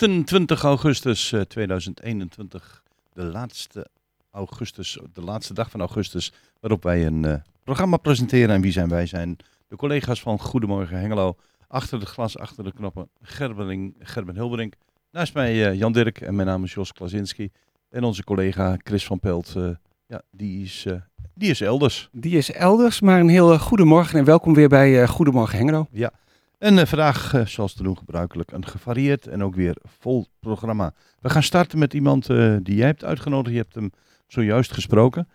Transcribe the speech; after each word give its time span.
28 0.00 0.62
augustus 0.62 1.32
eh, 1.32 1.40
2021, 1.40 2.82
de 3.12 3.22
laatste, 3.22 3.86
augustus, 4.30 4.98
de 5.12 5.20
laatste 5.20 5.54
dag 5.54 5.70
van 5.70 5.80
augustus, 5.80 6.32
waarop 6.60 6.82
wij 6.82 7.06
een 7.06 7.24
eh, 7.24 7.34
programma 7.64 7.96
presenteren. 7.96 8.54
En 8.54 8.60
wie 8.60 8.72
zijn 8.72 8.88
wij? 8.88 9.06
Zijn 9.06 9.36
de 9.68 9.76
collega's 9.76 10.20
van 10.20 10.38
Goedemorgen 10.38 10.98
Hengelo. 10.98 11.36
Achter 11.68 11.98
het 11.98 12.08
glas, 12.08 12.38
achter 12.38 12.64
de 12.64 12.72
knoppen, 12.72 13.08
Gerbeling, 13.22 13.94
Gerben 13.98 14.34
Hilberink. 14.34 14.74
Naast 15.10 15.34
mij 15.34 15.68
eh, 15.68 15.78
Jan 15.78 15.92
Dirk 15.92 16.20
en 16.20 16.34
mijn 16.34 16.48
naam 16.48 16.64
is 16.64 16.74
Jos 16.74 16.92
Klasinski. 16.92 17.50
En 17.90 18.04
onze 18.04 18.24
collega 18.24 18.76
Chris 18.78 19.06
van 19.06 19.18
Pelt, 19.18 19.54
eh, 19.56 19.68
ja, 20.06 20.22
die 20.30 20.62
is, 20.62 20.84
eh, 20.86 20.94
die 21.34 21.50
is 21.50 21.60
elders. 21.60 22.08
Die 22.12 22.36
is 22.36 22.52
elders, 22.52 23.00
maar 23.00 23.20
een 23.20 23.28
heel 23.28 23.52
uh, 23.52 23.60
goedemorgen 23.60 24.18
en 24.18 24.24
welkom 24.24 24.54
weer 24.54 24.68
bij 24.68 25.02
uh, 25.02 25.08
Goedemorgen 25.08 25.58
Hengelo. 25.58 25.86
Ja, 25.90 26.12
en 26.60 26.76
uh, 26.76 26.84
vandaag, 26.84 27.34
uh, 27.34 27.46
zoals 27.46 27.72
te 27.72 27.82
doen 27.82 27.98
gebruikelijk, 27.98 28.52
een 28.52 28.66
gevarieerd 28.66 29.26
en 29.26 29.42
ook 29.42 29.54
weer 29.54 29.76
vol 29.84 30.26
programma. 30.40 30.92
We 31.20 31.30
gaan 31.30 31.42
starten 31.42 31.78
met 31.78 31.94
iemand 31.94 32.28
uh, 32.28 32.56
die 32.62 32.76
jij 32.76 32.86
hebt 32.86 33.04
uitgenodigd. 33.04 33.54
Je 33.54 33.60
hebt 33.60 33.74
hem 33.74 33.90
zojuist 34.26 34.72
gesproken. 34.72 35.28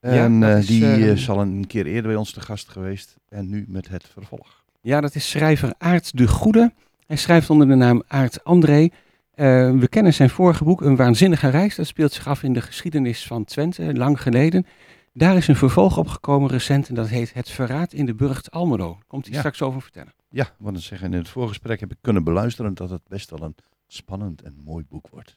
En 0.00 0.38
ja, 0.38 0.56
is, 0.56 0.66
die 0.66 1.10
is 1.10 1.28
al 1.28 1.40
een 1.40 1.66
keer 1.66 1.86
eerder 1.86 2.10
bij 2.10 2.16
ons 2.16 2.32
te 2.32 2.40
gast 2.40 2.68
geweest. 2.68 3.16
En 3.28 3.48
nu 3.48 3.64
met 3.68 3.88
het 3.88 4.04
vervolg. 4.12 4.64
Ja, 4.80 5.00
dat 5.00 5.14
is 5.14 5.30
schrijver 5.30 5.74
Aart 5.78 6.16
de 6.16 6.28
Goede. 6.28 6.72
Hij 7.06 7.16
schrijft 7.16 7.50
onder 7.50 7.68
de 7.68 7.74
naam 7.74 8.02
Aart 8.06 8.44
André. 8.44 8.88
we 9.34 9.86
kennen 9.88 10.14
zijn 10.14 10.30
vorige 10.30 10.64
boek, 10.64 10.80
Een 10.80 10.96
Waanzinnige 10.96 11.48
Reis. 11.48 11.74
Dat 11.74 11.86
speelt 11.86 12.12
zich 12.12 12.26
af 12.26 12.42
in 12.42 12.52
de 12.52 12.60
geschiedenis 12.60 13.26
van 13.26 13.44
Twente, 13.44 13.94
lang 13.94 14.22
geleden. 14.22 14.66
Daar 15.12 15.36
is 15.36 15.48
een 15.48 15.56
vervolg 15.56 15.98
op 15.98 16.08
gekomen 16.08 16.50
recent 16.50 16.88
en 16.88 16.94
dat 16.94 17.08
heet 17.08 17.34
Het 17.34 17.50
Verraad 17.50 17.92
in 17.92 18.06
de 18.06 18.14
Burgt 18.14 18.50
Almelo. 18.50 18.98
Komt 19.06 19.24
hij 19.24 19.32
ja. 19.34 19.38
straks 19.38 19.62
over 19.62 19.82
vertellen. 19.82 20.12
Ja, 20.34 20.50
wat 20.58 20.76
ik 20.76 20.80
zeggen, 20.80 21.12
in 21.12 21.18
het 21.18 21.28
voorgesprek 21.28 21.80
heb 21.80 21.90
ik 21.90 21.98
kunnen 22.00 22.24
beluisteren 22.24 22.74
dat 22.74 22.90
het 22.90 23.08
best 23.08 23.30
wel 23.30 23.42
een 23.42 23.54
spannend 23.86 24.42
en 24.42 24.54
mooi 24.64 24.84
boek 24.88 25.08
wordt. 25.08 25.36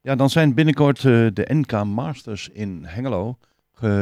Ja, 0.00 0.14
dan 0.16 0.30
zijn 0.30 0.54
binnenkort 0.54 1.02
uh, 1.02 1.28
de 1.32 1.46
NK 1.48 1.84
Masters 1.84 2.48
in 2.48 2.84
Hengelo, 2.84 3.38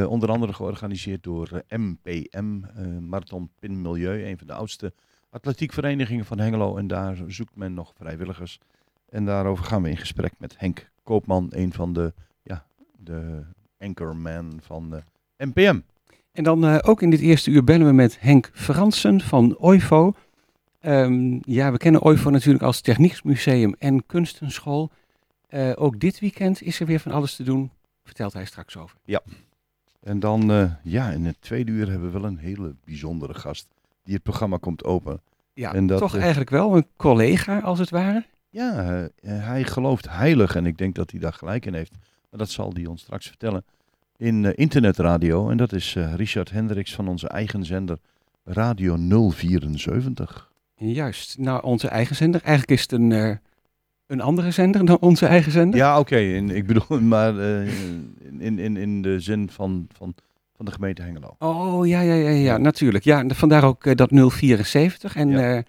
onder 0.07 0.29
andere 0.29 0.53
georganiseerd 0.53 1.23
door 1.23 1.51
uh, 1.53 1.79
MPM, 1.79 2.61
Marathon 3.09 3.51
Pin 3.59 3.83
Milieu, 3.83 4.25
een 4.25 4.39
van 4.39 4.47
de 4.47 4.53
oudste 4.53 4.93
atletiekverenigingen 5.31 6.25
van 6.25 6.39
Hengelo. 6.39 6.77
En 6.77 6.87
daar 6.87 7.19
zoekt 7.27 7.57
men 7.57 7.75
nog 7.75 7.93
vrijwilligers. 7.97 8.59
En 9.09 9.25
daarover 9.25 9.65
gaan 9.65 9.83
we 9.83 9.91
in 9.91 9.97
gesprek 9.97 10.33
met 10.39 10.59
Henk 10.59 10.91
Koopman, 11.03 11.47
een 11.51 11.73
van 11.73 11.93
de, 11.93 12.13
ja, 12.43 12.65
de 12.97 13.45
van 14.61 14.91
de 14.91 15.03
NPM. 15.37 15.81
En 16.33 16.45
dan 16.45 16.65
uh, 16.65 16.79
ook 16.83 17.03
in 17.03 17.11
dit 17.11 17.21
eerste 17.21 17.51
uur 17.51 17.65
bellen 17.65 17.87
we 17.87 17.93
met 17.93 18.21
Henk 18.21 18.51
Fransen 18.53 19.21
van 19.21 19.57
OIVO. 19.59 20.15
Um, 20.83 21.41
ja, 21.45 21.73
we 21.73 21.79
kennen 21.79 22.03
OIVO 22.03 22.31
natuurlijk 22.31 22.65
als 22.65 22.81
Techniekmuseum 22.81 23.75
en 23.79 24.07
Kunstenschool. 24.07 24.91
Uh, 25.51 25.73
ook 25.75 26.01
dit 26.01 26.21
weekend 26.21 26.63
is 26.63 26.81
er 26.81 26.87
weer 26.87 27.01
van 27.01 27.13
alles 27.13 27.37
te 27.37 27.43
doen, 27.43 27.71
vertelt 28.05 28.33
hij 28.33 28.45
straks 28.45 28.77
over. 28.77 28.97
Ja, 29.05 29.23
en 30.03 30.21
dan 30.21 30.51
uh, 30.51 30.73
ja, 30.83 31.11
in 31.11 31.25
het 31.25 31.37
tweede 31.41 31.73
uur 31.73 31.91
hebben 31.91 32.13
we 32.13 32.19
wel 32.19 32.29
een 32.29 32.39
hele 32.39 32.75
bijzondere 32.85 33.35
gast 33.35 33.69
die 34.05 34.15
het 34.15 34.23
programma 34.23 34.57
komt 34.57 34.85
open. 34.85 35.21
Ja, 35.55 35.75
en 35.75 35.87
dat, 35.87 35.99
toch 35.99 36.17
eigenlijk 36.17 36.51
wel 36.51 36.77
een 36.77 36.87
collega 36.97 37.59
als 37.59 37.79
het 37.79 37.91
ware? 37.91 38.25
Ja, 38.51 39.09
hij 39.23 39.65
gelooft 39.65 40.09
heilig 40.09 40.57
en 40.57 40.67
ik 40.67 40.79
denk 40.79 40.95
dat 40.95 41.11
hij 41.11 41.21
daar 41.21 41.33
gelijk 41.33 41.67
in 41.67 41.75
heeft. 41.75 41.93
Maar 42.31 42.39
dat 42.39 42.51
zal 42.51 42.73
hij 42.73 42.87
ons 42.87 43.03
straks 43.03 43.27
vertellen 43.27 43.65
in 44.21 44.45
uh, 44.45 44.51
internetradio. 44.55 45.51
En 45.51 45.57
dat 45.57 45.73
is 45.73 45.95
uh, 45.95 46.15
Richard 46.15 46.51
Hendricks 46.51 46.95
van 46.95 47.09
onze 47.09 47.29
eigen 47.29 47.65
zender 47.65 47.99
Radio 48.45 48.97
074. 49.31 50.51
Juist, 50.75 51.39
nou 51.39 51.63
onze 51.63 51.89
eigen 51.89 52.17
zender. 52.17 52.41
Eigenlijk 52.43 52.71
is 52.71 52.83
het 52.83 52.93
een, 52.93 53.11
uh, 53.11 53.37
een 54.07 54.21
andere 54.21 54.51
zender 54.51 54.85
dan 54.85 54.99
onze 55.01 55.27
eigen 55.27 55.53
zender. 55.53 55.79
Ja, 55.79 55.99
oké. 55.99 56.15
Okay. 56.15 56.37
Ik 56.37 56.67
bedoel, 56.67 57.01
maar 57.15 57.35
in, 58.39 58.59
in, 58.59 58.77
in 58.77 59.03
de 59.03 59.21
zin 59.21 59.51
van, 59.51 59.87
van, 59.97 60.15
van 60.57 60.65
de 60.65 60.73
gemeente 60.73 61.03
Hengelo. 61.03 61.37
Oh, 61.39 61.87
ja, 61.87 62.01
ja, 62.01 62.15
ja, 62.15 62.29
ja, 62.31 62.57
natuurlijk. 62.57 63.05
Ja, 63.05 63.25
vandaar 63.29 63.65
ook 63.65 63.97
dat 63.97 64.11
074. 64.11 65.17
En 65.17 65.29
ja. 65.29 65.63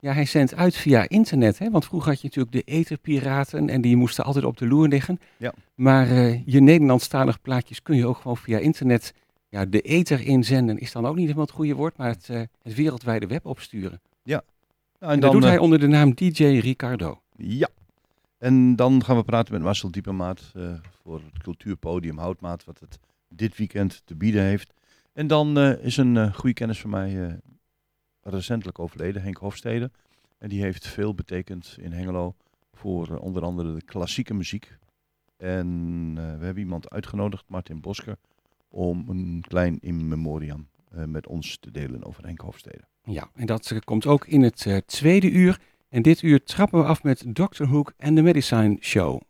Ja, 0.00 0.12
hij 0.12 0.24
zendt 0.24 0.54
uit 0.54 0.76
via 0.76 1.08
internet. 1.08 1.58
Hè? 1.58 1.70
Want 1.70 1.84
vroeger 1.84 2.10
had 2.10 2.20
je 2.20 2.26
natuurlijk 2.26 2.66
de 2.66 2.72
etherpiraten 2.72 3.68
en 3.68 3.80
die 3.80 3.96
moesten 3.96 4.24
altijd 4.24 4.44
op 4.44 4.56
de 4.56 4.66
loer 4.66 4.88
liggen. 4.88 5.20
Ja. 5.36 5.52
Maar 5.74 6.08
uh, 6.08 6.46
je 6.46 6.60
Nederlandstalige 6.60 7.38
plaatjes 7.38 7.82
kun 7.82 7.96
je 7.96 8.06
ook 8.06 8.16
gewoon 8.16 8.36
via 8.36 8.58
internet 8.58 9.14
ja, 9.48 9.64
de 9.64 9.80
ether 9.80 10.20
inzenden. 10.20 10.78
Is 10.78 10.92
dan 10.92 11.06
ook 11.06 11.14
niet 11.14 11.24
helemaal 11.24 11.44
het 11.44 11.54
goede 11.54 11.74
woord, 11.74 11.96
maar 11.96 12.08
het, 12.08 12.28
uh, 12.30 12.40
het 12.62 12.74
wereldwijde 12.74 13.26
web 13.26 13.46
opsturen. 13.46 14.00
Ja. 14.22 14.42
Nou, 14.98 15.12
en, 15.12 15.18
en 15.18 15.20
dan, 15.20 15.20
dat 15.20 15.32
doet 15.32 15.42
uh, 15.42 15.48
hij 15.48 15.58
onder 15.58 15.78
de 15.78 15.86
naam 15.86 16.14
DJ 16.14 16.44
Ricardo. 16.44 17.20
Ja. 17.36 17.68
En 18.38 18.76
dan 18.76 19.04
gaan 19.04 19.16
we 19.16 19.24
praten 19.24 19.52
met 19.52 19.62
Marcel 19.62 19.90
Diepemaat 19.90 20.52
voor 21.02 21.20
het 21.32 21.42
cultuurpodium 21.42 22.18
Houtmaat, 22.18 22.64
wat 22.64 22.80
het 22.80 22.98
dit 23.28 23.56
weekend 23.56 24.02
te 24.04 24.14
bieden 24.14 24.42
heeft. 24.42 24.72
En 25.12 25.26
dan 25.26 25.58
is 25.58 25.96
een 25.96 26.34
goede 26.34 26.54
kennis 26.54 26.80
van 26.80 26.90
mij 26.90 27.40
recentelijk 28.30 28.78
overleden, 28.78 29.22
Henk 29.22 29.36
Hofstede. 29.36 29.90
En 30.38 30.48
die 30.48 30.62
heeft 30.62 30.86
veel 30.86 31.14
betekend 31.14 31.76
in 31.80 31.92
Hengelo 31.92 32.34
voor 32.72 33.10
uh, 33.10 33.22
onder 33.22 33.42
andere 33.42 33.74
de 33.74 33.82
klassieke 33.82 34.34
muziek. 34.34 34.76
En 35.36 35.66
uh, 36.10 36.38
we 36.38 36.44
hebben 36.44 36.58
iemand 36.62 36.90
uitgenodigd, 36.90 37.44
Martin 37.48 37.80
Bosker, 37.80 38.16
om 38.68 39.04
een 39.08 39.44
klein 39.48 39.78
in 39.80 40.08
memoriam 40.08 40.68
uh, 40.94 41.04
met 41.04 41.26
ons 41.26 41.58
te 41.60 41.70
delen 41.70 42.04
over 42.04 42.24
Henk 42.24 42.40
Hofstede. 42.40 42.84
Ja, 43.02 43.30
en 43.34 43.46
dat 43.46 43.84
komt 43.84 44.06
ook 44.06 44.26
in 44.26 44.42
het 44.42 44.82
tweede 44.86 45.30
uur. 45.30 45.60
En 45.88 46.02
dit 46.02 46.22
uur 46.22 46.42
trappen 46.42 46.78
we 46.78 46.84
af 46.84 47.02
met 47.02 47.24
Dr. 47.32 47.64
Hook 47.64 47.92
en 47.96 48.14
de 48.14 48.22
Medicine 48.22 48.76
Show. 48.80 49.20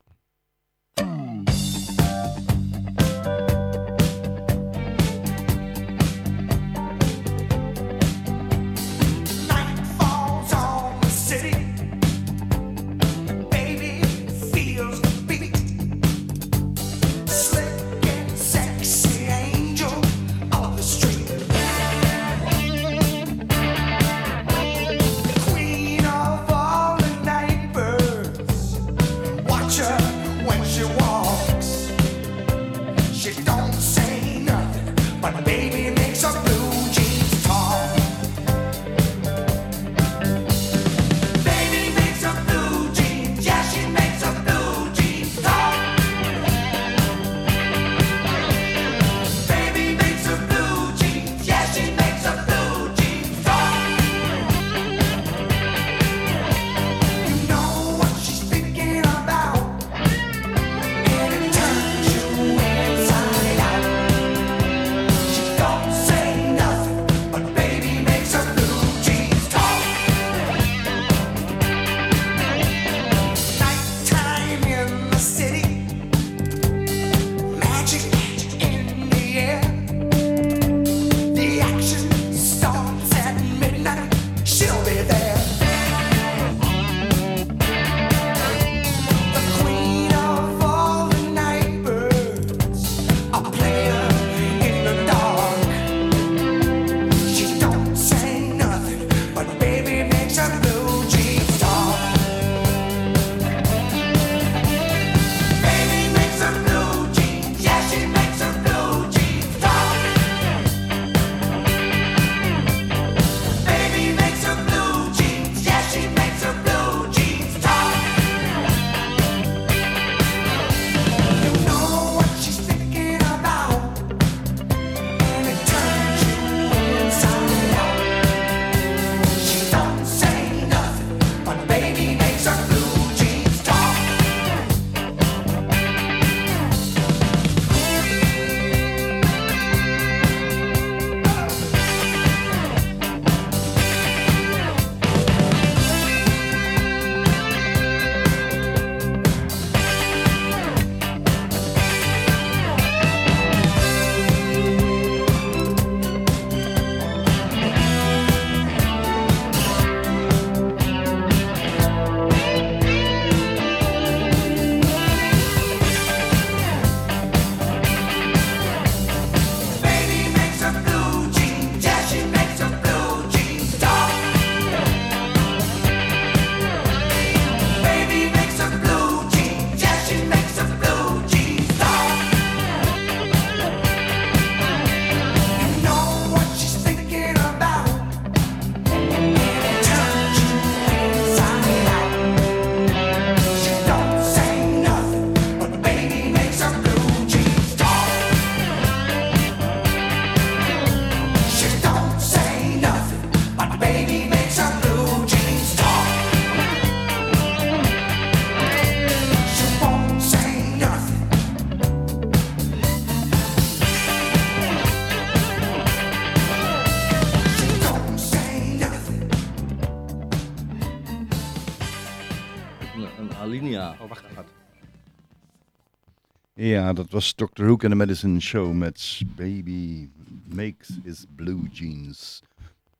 Ja, 226.69 226.93
dat 226.93 227.11
was 227.11 227.32
Dr. 227.32 227.65
Hook 227.65 227.82
en 227.82 227.91
de 227.91 227.97
Medicine 227.97 228.41
Show 228.41 228.73
met 228.73 229.20
Baby 229.37 230.09
Makes 230.55 230.99
His 231.03 231.25
Blue 231.37 231.69
Jeans 231.73 232.43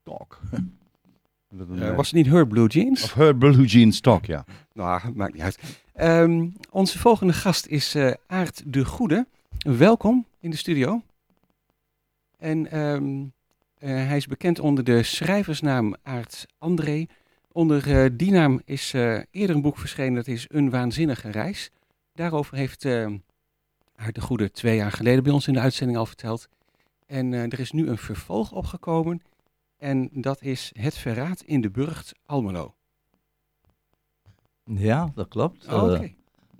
Talk. 0.03 0.41
Eh, 1.59 1.89
eh, 1.89 1.97
was 1.97 2.07
het 2.07 2.17
niet 2.17 2.27
Her 2.27 2.47
Blue 2.47 2.67
Jeans? 2.67 3.03
Of 3.03 3.15
Her 3.15 3.37
Blue 3.37 3.65
Jeans 3.65 4.01
Talk, 4.01 4.25
ja. 4.25 4.45
Nou, 4.73 5.13
maakt 5.15 5.33
niet 5.33 5.43
uit. 5.43 5.59
Ehm, 5.93 6.47
onze 6.71 6.99
volgende 6.99 7.33
gast 7.33 7.67
is 7.67 7.95
eh 7.95 8.13
Aart 8.27 8.63
de 8.67 8.85
Goede. 8.85 9.27
Welkom 9.59 10.27
in 10.41 10.51
de 10.51 10.57
studio. 10.57 11.03
En 12.39 12.71
ehm, 12.71 13.25
eh, 13.79 14.07
hij 14.07 14.17
is 14.17 14.27
bekend 14.27 14.59
onder 14.59 14.85
de 14.85 15.03
schrijversnaam 15.03 15.97
Aart 16.03 16.47
André. 16.59 17.07
Onder 17.53 18.17
die 18.17 18.31
naam 18.31 18.61
is 18.65 18.93
eerder 19.31 19.57
een 19.57 19.63
boek 19.63 19.79
verschenen, 19.79 20.15
dat 20.15 20.27
is 20.27 20.47
Een 20.49 20.71
Waanzinnige 20.71 21.31
Reis. 21.31 21.71
Daarover 22.15 22.57
heeft 22.57 22.87
eh 23.99 24.05
Aart 24.05 24.15
de 24.15 24.21
Goede 24.21 24.51
twee 24.51 24.77
jaar 24.77 24.93
geleden 24.93 25.23
bij 25.23 25.33
ons 25.33 25.47
in 25.47 25.53
de 25.53 25.61
uitzending 25.61 25.99
al 25.99 26.07
verteld. 26.07 26.49
En 27.07 27.35
eh, 27.35 27.43
er 27.43 27.61
is 27.61 27.71
nu 27.73 27.89
een 27.89 27.99
vervolg 27.99 28.53
opgekomen. 28.53 29.23
En 29.79 30.09
dat 30.13 30.43
is 30.43 30.71
Het 30.75 30.97
Verraad 30.99 31.43
in 31.43 31.61
de 31.61 31.71
Burgt 31.71 32.13
Almelo. 32.27 32.75
Ja, 34.65 35.11
dat 35.15 35.29
klopt. 35.29 35.67
Oké. 35.73 36.13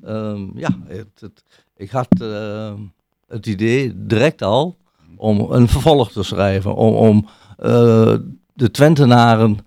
Eh, 0.03 0.31
ehm, 0.31 0.59
ja, 0.59 0.79
het, 0.87 1.21
het- 1.21 1.45
ik 1.77 1.91
had 1.91 2.09
ehm, 2.21 2.81
het 3.27 3.47
idee 3.47 4.07
direct 4.07 4.43
al 4.43 4.77
om 5.17 5.41
een 5.41 5.69
vervolg 5.69 6.13
te 6.13 6.23
schrijven. 6.23 6.75
Om, 6.75 6.95
om 6.95 7.29
eh, 7.59 8.17
de 8.55 8.71
Twentenaren 8.71 9.59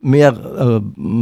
meer 0.00 0.54
eh, 0.56 0.78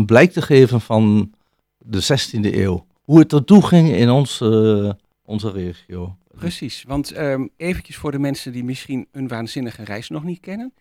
blijk 0.07 0.33
te 0.33 0.43
geven 0.43 0.81
van 0.81 1.33
de 1.79 2.03
16e 2.03 2.55
eeuw. 2.55 2.87
Hoe 3.05 3.19
het 3.19 3.33
ertoe 3.33 3.67
ging 3.67 3.89
in 3.89 4.11
ons, 4.11 4.41
eh, 4.41 4.91
onze 5.27 5.51
regio. 5.51 6.17
Precies, 6.29 6.83
want 6.83 7.13
ehm 7.13 7.47
eventjes 7.57 7.97
voor 7.97 8.11
de 8.11 8.19
mensen 8.19 8.53
die 8.53 8.65
misschien 8.65 9.09
een 9.13 9.29
waanzinnige 9.29 9.85
reis 9.85 10.09
nog 10.09 10.25
niet 10.25 10.41
kennen. 10.41 10.75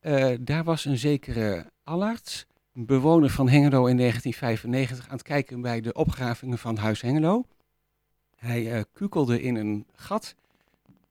Eh, 0.00 0.32
daar 0.40 0.64
was 0.64 0.84
een 0.84 0.98
zekere 0.98 1.70
Allard, 1.84 2.46
een 2.72 2.86
bewoner 2.86 3.30
van 3.30 3.48
Hengelo 3.48 3.86
in 3.86 3.96
1995, 3.96 5.08
aan 5.08 5.16
het 5.16 5.22
kijken 5.22 5.60
bij 5.60 5.80
de 5.80 5.92
opgravingen 5.92 6.58
van 6.58 6.76
Huis 6.76 7.00
Hengelo. 7.00 7.44
Hij 8.36 8.72
eh, 8.72 8.82
kukelde 8.92 9.42
in 9.42 9.56
een 9.56 9.86
gat, 9.94 10.34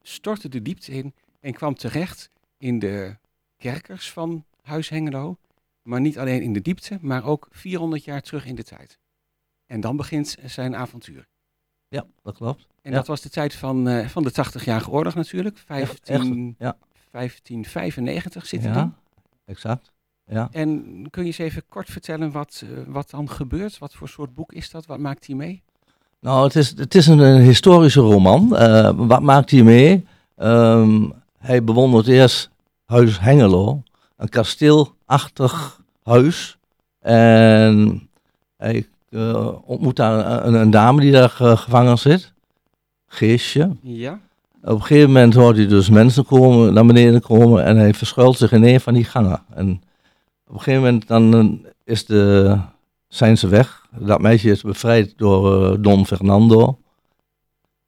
stortte 0.02 0.50
de 0.50 0.62
diepte 0.62 0.92
in 0.92 1.14
en 1.40 1.54
kwam 1.54 1.76
terecht 1.76 2.30
in 2.58 2.80
de 2.80 3.18
kerkers 3.58 4.12
van 4.12 4.46
Huis 4.62 4.90
Hengelo. 4.90 5.38
Maar 5.82 6.02
niet 6.02 6.20
alleen 6.20 6.42
in 6.42 6.54
de 6.54 6.62
diepte, 6.62 6.98
maar 7.02 7.26
ook 7.26 7.48
400 7.52 8.04
jaar 8.04 8.22
terug 8.22 8.46
in 8.46 8.56
de 8.56 8.64
tijd. 8.64 9.00
En 9.66 9.82
dan 9.82 9.98
begint 9.98 10.38
zijn 10.46 10.76
avontuur. 10.76 11.28
Ja, 11.90 12.06
dat 12.24 12.36
klopt. 12.36 12.68
En 12.82 12.92
Ja. 12.92 12.98
dat 12.98 13.08
was 13.08 13.22
de 13.22 13.30
tijd 13.30 13.54
van, 13.56 13.88
eh, 13.88 14.08
van 14.08 14.24
de 14.24 14.32
80-jarige 14.32 14.90
oorlog 14.90 15.16
natuurlijk. 15.16 15.64
15, 15.66 16.56
ja. 16.60 16.78
1595 17.12 18.46
zit 18.46 18.64
ja, 18.64 18.74
dan. 18.74 18.96
exact. 19.46 19.92
Ja. 20.26 20.48
En 20.52 20.84
kun 21.10 21.22
je 21.22 21.28
eens 21.28 21.38
even 21.38 21.64
kort 21.70 21.90
vertellen 21.90 22.32
wat, 22.32 22.64
eh, 22.66 22.70
wat 22.88 23.10
dan 23.10 23.30
gebeurt? 23.30 23.78
Wat 23.78 23.94
voor 23.94 24.10
soort 24.10 24.34
boek 24.36 24.54
is 24.54 24.70
dat? 24.72 24.86
Wat 24.86 25.00
maakt 25.00 25.28
hij 25.28 25.36
mee? 25.36 25.64
Nou, 26.20 26.44
het 26.44 26.56
is, 26.56 26.78
het 26.78 26.96
is 26.96 27.08
een, 27.08 27.20
een 27.20 27.42
historische 27.42 28.00
roman. 28.02 28.56
Eh, 28.58 28.92
wat 28.96 29.22
maakt 29.22 29.52
hij 29.52 29.64
mee? 29.64 30.06
Ehm, 30.36 31.10
hij 31.38 31.64
bewondert 31.64 32.08
eerst 32.08 32.50
Huis 32.86 33.20
Hengelo, 33.20 33.84
een 34.18 34.30
kasteelachtig 34.30 35.82
huis. 36.04 36.58
En 37.00 38.10
hij 38.58 38.88
eh, 39.12 39.48
ontmoet 39.66 39.96
daar 39.96 40.46
een, 40.46 40.54
een 40.54 40.72
dame 40.72 41.02
die 41.02 41.12
daar 41.12 41.36
eh, 41.40 41.58
gevangen 41.58 41.98
zit. 41.98 42.34
Geestje. 43.08 43.76
Ja. 43.82 44.20
Op 44.64 44.70
een 44.70 44.82
gegeven 44.82 45.12
moment 45.12 45.34
hoort 45.34 45.56
hij 45.58 45.68
dus 45.68 45.90
mensen 45.90 46.26
komen, 46.26 46.74
naar 46.74 46.86
beneden 46.86 47.22
komen 47.22 47.64
en 47.64 47.78
hij 47.78 47.94
verschuilt 47.94 48.38
zich 48.38 48.52
in 48.52 48.64
een 48.64 48.80
van 48.80 48.94
die 48.94 49.04
gangen. 49.04 49.42
En 49.54 49.82
op 50.48 50.54
een 50.54 50.62
gegeven 50.62 50.82
moment 50.82 51.08
dan 51.08 51.34
eh, 51.64 51.70
is 51.84 52.06
de, 52.06 52.58
zijn 53.08 53.38
ze 53.38 53.48
weg. 53.48 53.86
Dat 53.98 54.22
meisje 54.22 54.50
is 54.50 54.62
bevrijd 54.62 55.14
door 55.18 55.82
Don 55.82 56.06
Fernando, 56.06 56.78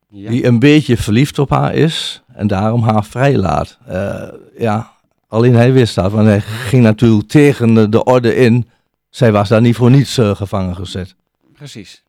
ja. 0.07 0.29
die 0.29 0.45
een 0.45 0.59
beetje 0.59 0.97
verliefd 0.97 1.39
op 1.39 1.49
haar 1.49 1.73
is 1.73 2.21
en 2.33 2.47
daarom 2.47 2.83
haar 2.83 3.05
vrijlaat. 3.05 3.77
Eh, 3.85 4.27
ja, 4.57 4.91
alleen 5.27 5.55
hij 5.55 5.73
wist 5.73 5.95
dat, 5.95 6.11
want 6.11 6.27
hij 6.27 6.41
ging 6.41 6.83
natuurlijk 6.83 7.27
tegen 7.27 7.73
de, 7.73 7.89
de 7.89 8.03
orde 8.03 8.35
in. 8.35 8.69
Zij 9.11 9.31
was 9.31 9.49
daar 9.49 9.61
niet 9.61 9.75
voor 9.75 9.91
niets 9.91 10.17
eh, 10.17 10.35
gevangen 10.35 10.75
gezet. 10.75 11.15
Precies. 11.53 12.03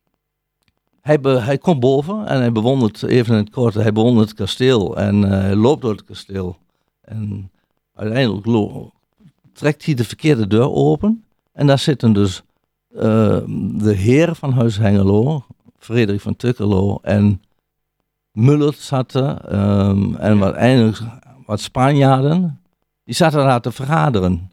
Hij, 1.01 1.19
be- 1.19 1.39
hij 1.39 1.57
komt 1.57 1.79
boven 1.79 2.27
en 2.27 2.39
hij 2.39 2.51
bewondert, 2.51 3.03
even 3.03 3.33
in 3.35 3.39
het 3.43 3.49
kort, 3.49 3.73
hij 3.73 3.91
bewondert 3.91 4.29
het 4.29 4.37
kasteel 4.37 4.97
en 4.97 5.23
eh, 5.23 5.29
hij 5.29 5.55
loopt 5.55 5.81
door 5.81 5.91
het 5.91 6.03
kasteel. 6.03 6.57
En 7.01 7.51
uiteindelijk 7.95 8.45
lo- 8.45 8.91
trekt 9.53 9.85
hij 9.85 9.93
de 9.93 10.03
verkeerde 10.03 10.47
deur 10.47 10.71
open 10.71 11.23
en 11.51 11.67
daar 11.67 11.79
zitten 11.79 12.13
dus 12.13 12.41
eh, 12.95 13.39
de 13.75 13.93
heer 13.93 14.35
van 14.35 14.53
Huis 14.53 14.77
Hengelo, 14.77 15.45
Frederik 15.77 16.21
van 16.21 16.35
Tukkerlo 16.35 16.99
en 17.01 17.41
Mullert 18.31 18.77
zaten 18.79 19.49
ehm, 19.49 20.15
en 20.15 20.37
wat, 20.37 20.53
eindelijk 20.53 20.99
wat 21.45 21.61
Spanjaarden, 21.61 22.61
die 23.03 23.15
zaten 23.15 23.39
daar 23.45 23.61
te 23.61 23.71
vergaderen. 23.71 24.51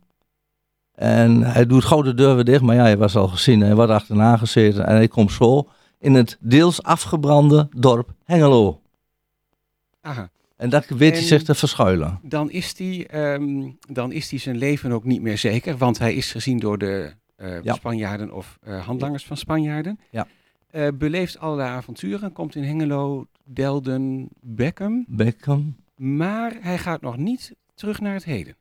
En 1.00 1.42
hij 1.42 1.66
doet 1.66 1.84
gauw 1.84 2.02
de 2.02 2.14
deur 2.14 2.34
weer 2.34 2.44
dicht, 2.44 2.62
maar 2.62 2.74
ja, 2.76 2.82
hij 2.82 2.96
was 2.96 3.16
al 3.16 3.28
gezien. 3.28 3.60
Hij 3.60 3.74
wordt 3.74 3.90
achterna 3.90 4.36
gezeten 4.36 4.86
en 4.86 4.94
hij 4.94 5.08
komt 5.08 5.32
zo 5.32 5.68
in 5.98 6.14
het 6.14 6.36
deels 6.40 6.82
afgebrande 6.82 7.68
dorp 7.76 8.12
Hengelo. 8.24 8.80
Aha. 10.00 10.30
En 10.56 10.70
daar 10.70 10.84
weet 10.88 11.12
hij 11.12 11.22
zich 11.22 11.42
te 11.42 11.54
verschuilen. 11.54 12.18
Dan 12.22 12.50
is, 12.50 12.74
hij, 12.78 13.06
ehm, 13.06 13.70
dan 13.88 14.12
is 14.12 14.30
hij 14.30 14.38
zijn 14.38 14.56
leven 14.56 14.92
ook 14.92 15.04
niet 15.04 15.22
meer 15.22 15.38
zeker, 15.38 15.76
want 15.76 15.98
hij 15.98 16.14
is 16.14 16.30
gezien 16.30 16.58
door 16.58 16.78
de 16.78 17.12
eh, 17.36 17.62
Ja. 17.62 17.74
Spanjaarden 17.74 18.32
of 18.32 18.58
eh, 18.62 18.86
handlangers 18.86 19.24
van 19.24 19.36
Spanjaarden. 19.36 20.00
Ja. 20.10 20.26
Eh, 20.70 20.88
beleeft 20.94 21.38
allerlei 21.38 21.68
avonturen, 21.68 22.32
komt 22.32 22.54
in 22.54 22.64
Hengelo, 22.64 23.26
Delden, 23.44 24.28
Beckham. 24.40 25.04
Beckham. 25.08 25.76
Maar 25.96 26.56
hij 26.60 26.78
gaat 26.78 27.00
nog 27.00 27.16
niet 27.16 27.54
terug 27.74 28.00
naar 28.00 28.14
het 28.14 28.24
heden. 28.24 28.54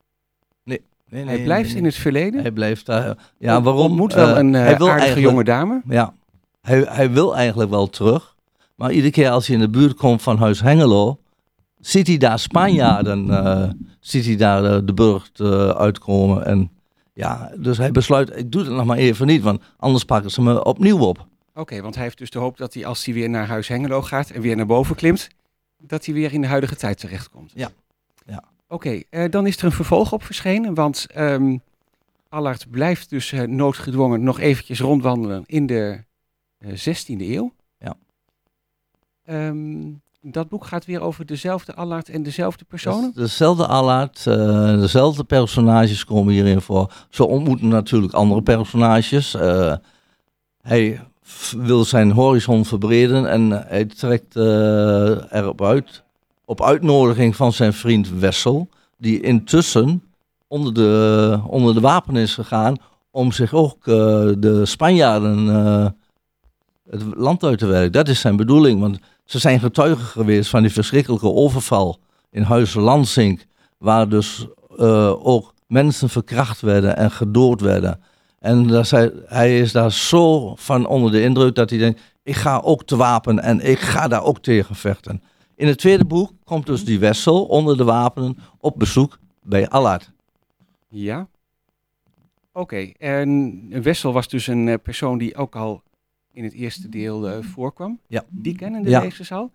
Nee, 1.10 1.26
hij 1.26 1.44
blijft 1.44 1.74
in 1.74 1.86
het 1.86 1.96
verleden. 1.96 2.42
Hij 2.42 2.52
blijft 2.52 2.86
daar. 2.86 3.18
Ja, 3.38 3.56
Ont- 3.56 3.66
waarom? 3.66 3.98
Wel 3.98 4.30
Eh, 4.30 4.38
een 4.38 4.56
eh, 4.56 4.62
hij 4.62 4.78
wil 4.78 4.88
aardige 4.88 4.90
eigenlijk- 5.06 5.30
jonge 5.32 5.44
dame. 5.44 5.82
Ja, 5.88 6.14
hij, 6.62 6.80
hij 6.90 7.12
wil 7.12 7.36
eigenlijk 7.36 7.70
wel 7.70 7.88
terug. 7.88 8.36
Maar 8.76 8.92
iedere 8.92 9.12
keer 9.12 9.30
als 9.30 9.48
hij 9.48 9.56
in 9.56 9.62
de 9.62 9.70
buurt 9.70 9.94
komt 9.94 10.22
van 10.22 10.38
Huis 10.38 10.62
Hengelo, 10.62 11.20
ziet 11.80 12.08
hij 12.08 12.18
daar 12.18 12.40
Spanjaarden, 12.40 13.30
eh, 13.46 13.70
ziet 14.00 14.26
hij 14.26 14.36
daar 14.36 14.64
eh, 14.66 14.80
de 14.84 14.94
burcht 14.94 15.40
eh, 15.40 15.70
uitkomen. 15.70 16.46
En 16.46 16.72
ja, 17.14 17.52
dus 17.58 17.78
hij 17.78 17.92
besluit, 17.92 18.38
ik 18.38 18.52
doe 18.52 18.62
het 18.64 18.72
nog 18.72 18.86
maar 18.86 18.98
even 18.98 19.28
niet, 19.28 19.42
want 19.42 19.62
anders 19.78 20.04
pakken 20.04 20.32
ze 20.32 20.42
me 20.42 20.64
opnieuw 20.64 20.98
op. 21.00 21.28
Oké, 21.56 21.82
want 21.82 21.96
hij 21.96 22.04
heeft 22.04 22.18
dus 22.18 22.30
de 22.30 22.40
hoop 22.40 22.58
dat 22.58 22.74
hij 22.74 22.86
als 22.86 23.06
hij 23.06 23.14
weer 23.14 23.30
naar 23.30 23.48
Huis 23.48 23.68
Hengelo 23.68 24.02
gaat 24.02 24.30
en 24.30 24.42
weer 24.42 24.56
naar 24.56 24.66
boven 24.66 24.96
klimt, 24.96 25.28
dat 25.78 26.06
hij 26.06 26.14
weer 26.14 26.34
in 26.34 26.42
de 26.42 26.48
huidige 26.48 26.76
tijd 26.76 27.00
terechtkomt. 27.00 27.52
Ja. 27.56 27.70
Ja. 28.26 28.44
Oké, 28.72 29.02
eh, 29.10 29.30
dan 29.30 29.48
is 29.48 29.58
er 29.58 29.64
een 29.64 29.72
vervolg 29.72 30.14
op 30.14 30.24
verschenen, 30.24 30.74
want 30.74 31.08
ehm 31.14 31.58
Allard 32.30 32.70
blijft 32.70 33.10
dus 33.10 33.32
eh, 33.32 33.42
noodgedwongen 33.42 34.24
nog 34.24 34.40
eventjes 34.40 34.80
rondwandelen 34.80 35.44
in 35.46 35.66
de 35.66 36.04
eh, 36.58 36.72
16e 36.72 37.22
eeuw. 37.22 37.54
Ja. 37.78 37.96
Ehm, 39.26 39.92
dat 40.22 40.50
boek 40.50 40.66
gaat 40.66 40.86
weer 40.86 41.02
over 41.02 41.26
dezelfde 41.26 41.76
Allard 41.76 42.10
en 42.10 42.24
dezelfde 42.24 42.66
Dus 42.70 42.84
personen. 42.84 43.12
dezelfde 43.16 43.68
Allard, 43.68 44.28
eh, 44.28 44.80
dezelfde 44.80 45.24
personages 45.24 46.06
komen 46.06 46.34
hierin 46.34 46.62
voor. 46.62 46.94
Ze 47.10 47.26
ontmoeten 47.26 47.68
natuurlijk 47.68 48.14
andere 48.14 48.42
personages. 48.42 49.34
Eh, 49.34 49.76
hij 50.62 51.02
wil 51.58 51.86
zijn 51.86 52.12
horizon 52.12 52.66
verbreden 52.66 53.30
en 53.30 53.50
hij 53.68 53.86
trekt 53.86 54.36
eh, 54.36 55.34
erop 55.34 55.62
uit, 55.62 56.04
op 56.50 56.64
uitnodiging 56.64 57.36
van 57.36 57.54
zijn 57.54 57.74
vriend 57.74 58.10
Wessel, 58.10 58.70
die 58.98 59.22
intussen 59.22 60.04
onder 60.48 60.74
de, 60.74 61.40
onder 61.48 61.74
de 61.74 61.80
wapen 61.80 62.16
is 62.16 62.34
gegaan 62.34 62.78
om 63.12 63.32
zich 63.32 63.54
ook 63.54 63.88
eh, 63.88 63.96
de 64.38 64.62
Spanjaarden 64.66 65.50
eh, 65.50 65.86
het 66.90 67.04
land 67.16 67.44
uit 67.44 67.60
te 67.60 67.66
werken. 67.66 67.92
Dat 67.92 68.08
is 68.08 68.20
zijn 68.20 68.36
bedoeling, 68.36 68.80
want 68.80 69.00
ze 69.26 69.40
zijn 69.40 69.60
getuigen 69.60 70.06
geweest 70.06 70.50
van 70.50 70.62
die 70.62 70.72
verschrikkelijke 70.72 71.32
overval 71.32 72.00
in 72.32 72.42
Huizen 72.42 72.82
Lansink, 72.82 73.46
waar 73.78 74.10
dus 74.10 74.48
eh, 74.78 75.28
ook 75.28 75.54
mensen 75.68 76.10
verkracht 76.10 76.62
werden 76.62 76.98
en 76.98 77.12
gedood 77.12 77.62
werden. 77.62 78.00
En 78.40 78.86
hij 79.26 79.60
is 79.60 79.72
daar 79.72 79.92
zo 79.92 80.56
van 80.56 80.88
onder 80.88 81.12
de 81.12 81.22
indruk 81.22 81.56
dat 81.56 81.70
hij 81.70 81.80
denkt, 81.80 82.02
ik 82.24 82.36
ga 82.36 82.60
ook 82.64 82.84
te 82.84 82.96
wapen 82.96 83.40
en 83.40 83.70
ik 83.70 83.80
ga 83.80 84.08
daar 84.08 84.24
ook 84.24 84.40
tegen 84.40 84.76
vechten. 84.76 85.22
In 85.60 85.68
het 85.68 85.78
tweede 85.78 86.06
boek 86.06 86.32
komt 86.44 86.66
dus 86.66 86.86
die 86.86 87.00
Wessel 87.00 87.46
onder 87.46 87.78
de 87.78 87.84
wapenen 87.84 88.38
op 88.60 88.76
bezoek 88.78 89.20
bij 89.44 89.68
Allard. 89.68 90.12
Ja. 90.88 91.28
Oké, 92.54 92.92
en 92.98 93.82
Wessel 93.84 94.14
was 94.14 94.28
dus 94.28 94.48
een 94.48 94.68
eh, 94.68 94.76
persoon 94.84 95.18
die 95.18 95.36
ook 95.36 95.56
al 95.56 95.82
in 96.32 96.44
het 96.44 96.54
eerste 96.54 96.90
deel 96.90 97.30
eh, 97.30 97.44
voorkwam. 97.44 98.00
Ja. 98.08 98.24
Die 98.30 98.56
kennen 98.56 98.82
de 98.84 98.90
Ja. 98.90 99.00
lezers 99.02 99.32
al. 99.32 99.52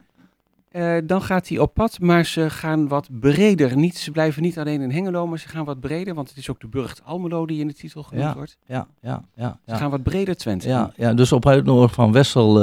Eh, 0.71 0.97
dan 1.05 1.23
gaat 1.23 1.49
hij 1.49 1.59
op 1.59 1.75
pad, 1.75 2.01
maar 2.01 2.25
ze 2.25 2.51
gaan 2.51 2.89
wat 2.89 3.09
breder. 3.21 3.77
Niet, 3.77 3.97
ze 3.99 4.11
blijven 4.11 4.43
niet 4.43 4.59
alleen 4.59 4.81
in 4.81 4.91
Hengelo, 4.91 5.27
maar 5.27 5.39
ze 5.39 5.49
gaan 5.49 5.65
wat 5.65 5.81
breder. 5.81 6.15
Want 6.15 6.29
het 6.29 6.39
is 6.39 6.51
ook 6.51 6.61
de 6.61 6.69
burcht 6.69 7.05
Almelo 7.05 7.47
die 7.47 7.61
in 7.61 7.67
de 7.67 7.75
titel 7.75 8.03
genoemd 8.03 8.27
Ja. 8.29 8.35
wordt. 8.35 8.57
Ja, 8.67 8.87
ja, 9.01 9.25
ja. 9.35 9.59
Ze 9.65 9.71
ja. 9.73 9.77
gaan 9.77 9.91
wat 9.91 10.03
breder 10.03 10.37
Twente. 10.37 10.69
Ja, 10.69 10.93
ja, 10.97 11.15
dus 11.15 11.33
op 11.33 11.47
uitnodiging 11.47 11.95
van 11.95 12.13
Wessel 12.13 12.55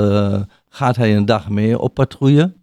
gaat 0.69 0.95
hij 0.95 1.15
een 1.15 1.25
dag 1.25 1.50
mee 1.50 1.79
op 1.79 1.93
patrouille. 1.93 2.53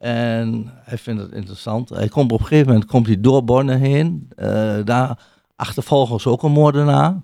En 0.00 0.70
hij 0.82 0.98
vindt 0.98 1.22
het 1.22 1.32
interessant. 1.32 1.88
Hij 1.88 2.08
komt 2.08 2.32
op 2.32 2.40
een 2.40 2.46
gegeven 2.46 2.72
moment 2.72 2.90
komt 2.90 3.06
hij 3.06 3.20
door 3.20 3.44
Borne 3.44 3.76
heen. 3.76 4.28
Eh, 4.36 4.78
daar 4.84 5.18
achtervolgen 5.56 6.20
ze 6.20 6.28
ook 6.28 6.42
een 6.42 6.52
moordenaar. 6.52 7.20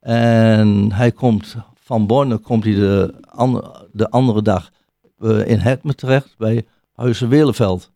En 0.00 0.92
hij 0.92 1.12
komt 1.12 1.56
van 1.74 2.06
Borne 2.06 2.36
komt 2.36 2.64
hij 2.64 2.74
de, 2.74 3.14
andere 3.28 3.88
de 3.92 4.10
andere 4.10 4.42
dag 4.42 4.70
eh, 5.18 5.48
in 5.48 5.58
Hetme 5.58 5.94
terecht 5.94 6.34
bij 6.38 6.66
Huizen 6.92 7.28
Weleveld. 7.28 7.90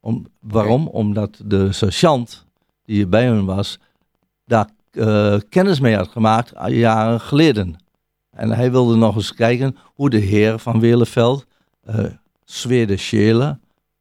Om, 0.00 0.26
waarom? 0.40 0.86
Omdat 0.86 1.40
de 1.44 1.72
sergeant 1.72 2.46
die 2.84 3.06
bij 3.06 3.24
hem 3.24 3.46
was, 3.46 3.78
daar 4.44 4.68
eh, 4.90 5.36
kennis 5.48 5.80
mee 5.80 5.96
had 5.96 6.08
gemaakt 6.08 6.52
eh, 6.52 6.78
jaren 6.78 7.20
geleden. 7.20 7.76
En 8.30 8.50
hij 8.50 8.70
wilde 8.70 8.96
nog 8.96 9.14
eens 9.14 9.34
kijken 9.34 9.76
hoe 9.94 10.10
de 10.10 10.18
heer 10.18 10.58
van 10.58 10.80
Weleveld, 10.80 11.46
eh 12.46 12.52
Zwede 12.54 12.96
Schele, 12.96 13.58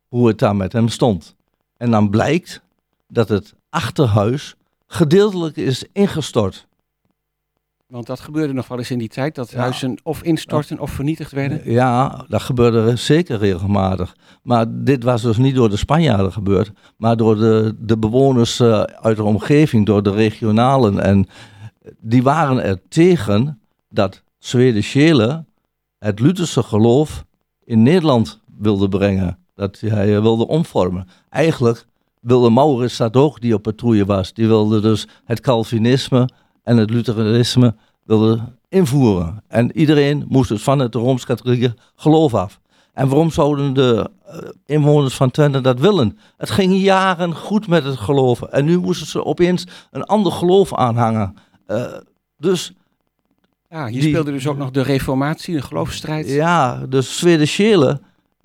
hoe 0.07 0.27
het 0.27 0.39
daar 0.39 0.55
met 0.55 0.73
hem 0.73 0.87
stond. 0.87 1.35
En 1.77 1.91
dan 1.91 2.09
blijkt 2.09 2.61
dat 3.07 3.29
het 3.29 3.53
achterhuis 3.69 4.55
gedeeltelijk 4.87 5.57
is 5.57 5.83
ingestort. 5.91 6.67
Want 7.87 8.07
dat 8.07 8.19
gebeurde 8.19 8.53
nog 8.53 8.67
wel 8.67 8.77
eens 8.77 8.91
in 8.91 8.97
die 8.97 9.07
tijd. 9.07 9.35
Dat 9.35 9.51
Ja. 9.51 9.59
huizen 9.59 9.97
of 10.03 10.23
instorten 10.23 10.79
of 10.79 10.91
vernietigd 10.91 11.31
werden. 11.31 11.71
Ja, 11.71 12.25
dat 12.27 12.41
gebeurde 12.41 12.95
zeker 12.95 13.37
regelmatig. 13.37 14.15
Maar 14.43 14.65
dit 14.69 15.03
was 15.03 15.21
dus 15.21 15.37
niet 15.37 15.55
door 15.55 15.69
de 15.69 15.77
Spanjaarden 15.77 16.31
gebeurd, 16.31 16.71
maar 16.97 17.17
door 17.17 17.35
de, 17.35 17.75
de 17.79 17.97
bewoners 17.97 18.59
eh, 18.59 18.81
uit 18.81 19.17
de 19.17 19.23
omgeving, 19.23 19.85
door 19.85 20.03
de 20.03 20.11
regionalen. 20.11 20.99
En 20.99 21.27
die 21.99 22.23
waren 22.23 22.63
er 22.63 22.79
tegen 22.89 23.61
dat 23.89 24.23
Zweden 24.37 24.83
Schele 24.83 25.45
het 25.97 26.19
Lutherse 26.19 26.63
geloof 26.63 27.25
in 27.65 27.83
Nederland 27.83 28.39
wilde 28.57 28.89
brengen. 28.89 29.37
Dat 29.55 29.79
hij 29.79 30.21
wilde 30.21 30.47
omvormen. 30.47 31.07
Eigenlijk 31.29 31.85
wilde 32.19 32.49
Maurits 32.49 32.97
dat 32.97 33.15
ook, 33.15 33.41
die 33.41 33.53
op 33.53 33.61
patrouille 33.61 34.05
was. 34.05 34.33
Die 34.33 34.47
wilde 34.47 34.81
dus 34.81 35.07
het 35.25 35.39
Calvinisme 35.39 36.29
en 36.63 36.77
het 36.77 36.89
Lutheranisme 36.89 37.75
wilde 38.03 38.39
invoeren. 38.69 39.43
En 39.47 39.77
iedereen 39.77 40.25
moest 40.27 40.49
dus 40.49 40.63
van 40.63 40.79
het 40.79 40.95
Rooms-Katholieke 40.95 41.75
geloof 41.95 42.33
af. 42.33 42.59
En 42.93 43.07
waarom 43.07 43.31
zouden 43.31 43.73
de 43.73 44.09
eh, 44.25 44.37
inwoners 44.65 45.15
van 45.15 45.31
Twente 45.31 45.61
dat 45.61 45.79
willen? 45.79 46.17
Het 46.37 46.49
ging 46.49 46.81
jaren 46.81 47.35
goed 47.35 47.67
met 47.67 47.83
het 47.83 47.97
geloven. 47.97 48.51
En 48.51 48.65
nu 48.65 48.79
moesten 48.79 49.07
ze 49.07 49.25
opeens 49.25 49.67
een 49.91 50.03
ander 50.03 50.31
geloof 50.31 50.73
aanhangen. 50.73 51.35
Eh, 51.65 51.83
dus 52.37 52.73
Ja, 53.75 53.87
hier 53.87 53.99
Die- 54.01 54.09
speelde 54.09 54.31
dus 54.31 54.47
ook 54.47 54.57
nog 54.57 54.71
de 54.71 54.81
reformatie, 54.81 55.55
de 55.55 55.61
geloofsstrijd. 55.61 56.27
ja, 56.29 56.85
de 56.89 57.01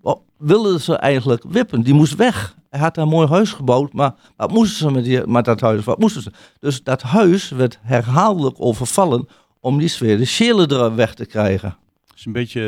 wa- 0.01 0.19
wilden 0.37 0.81
ze 0.81 0.97
eigenlijk 0.97 1.45
wippen. 1.49 1.83
Die 1.83 1.95
moest 1.95 2.15
weg. 2.17 2.57
Hij 2.71 2.81
had 2.81 2.97
een 2.97 3.09
mooi 3.09 3.29
huis 3.29 3.53
gebouwd, 3.53 3.93
maar 3.93 4.15
wat 4.37 4.51
moesten 4.51 4.77
ze 4.79 4.91
met, 4.91 5.05
die, 5.05 5.27
met 5.27 5.45
dat 5.45 5.61
huis? 5.61 5.85
Wat 5.85 5.99
moesten 5.99 6.23
ze? 6.23 6.33
Dus 6.59 6.83
dat 6.83 7.03
huis 7.03 7.49
werd 7.51 7.79
herhaaldelijk 7.83 8.57
overvallen 8.59 9.29
om 9.61 9.79
die 9.79 9.89
Zweden 9.89 10.27
Schele 10.27 10.67
er 10.67 10.95
weg 10.95 11.15
te 11.15 11.27
krijgen. 11.27 11.77
Het 12.07 12.19
is 12.19 12.25
een 12.25 12.33
beetje 12.33 12.63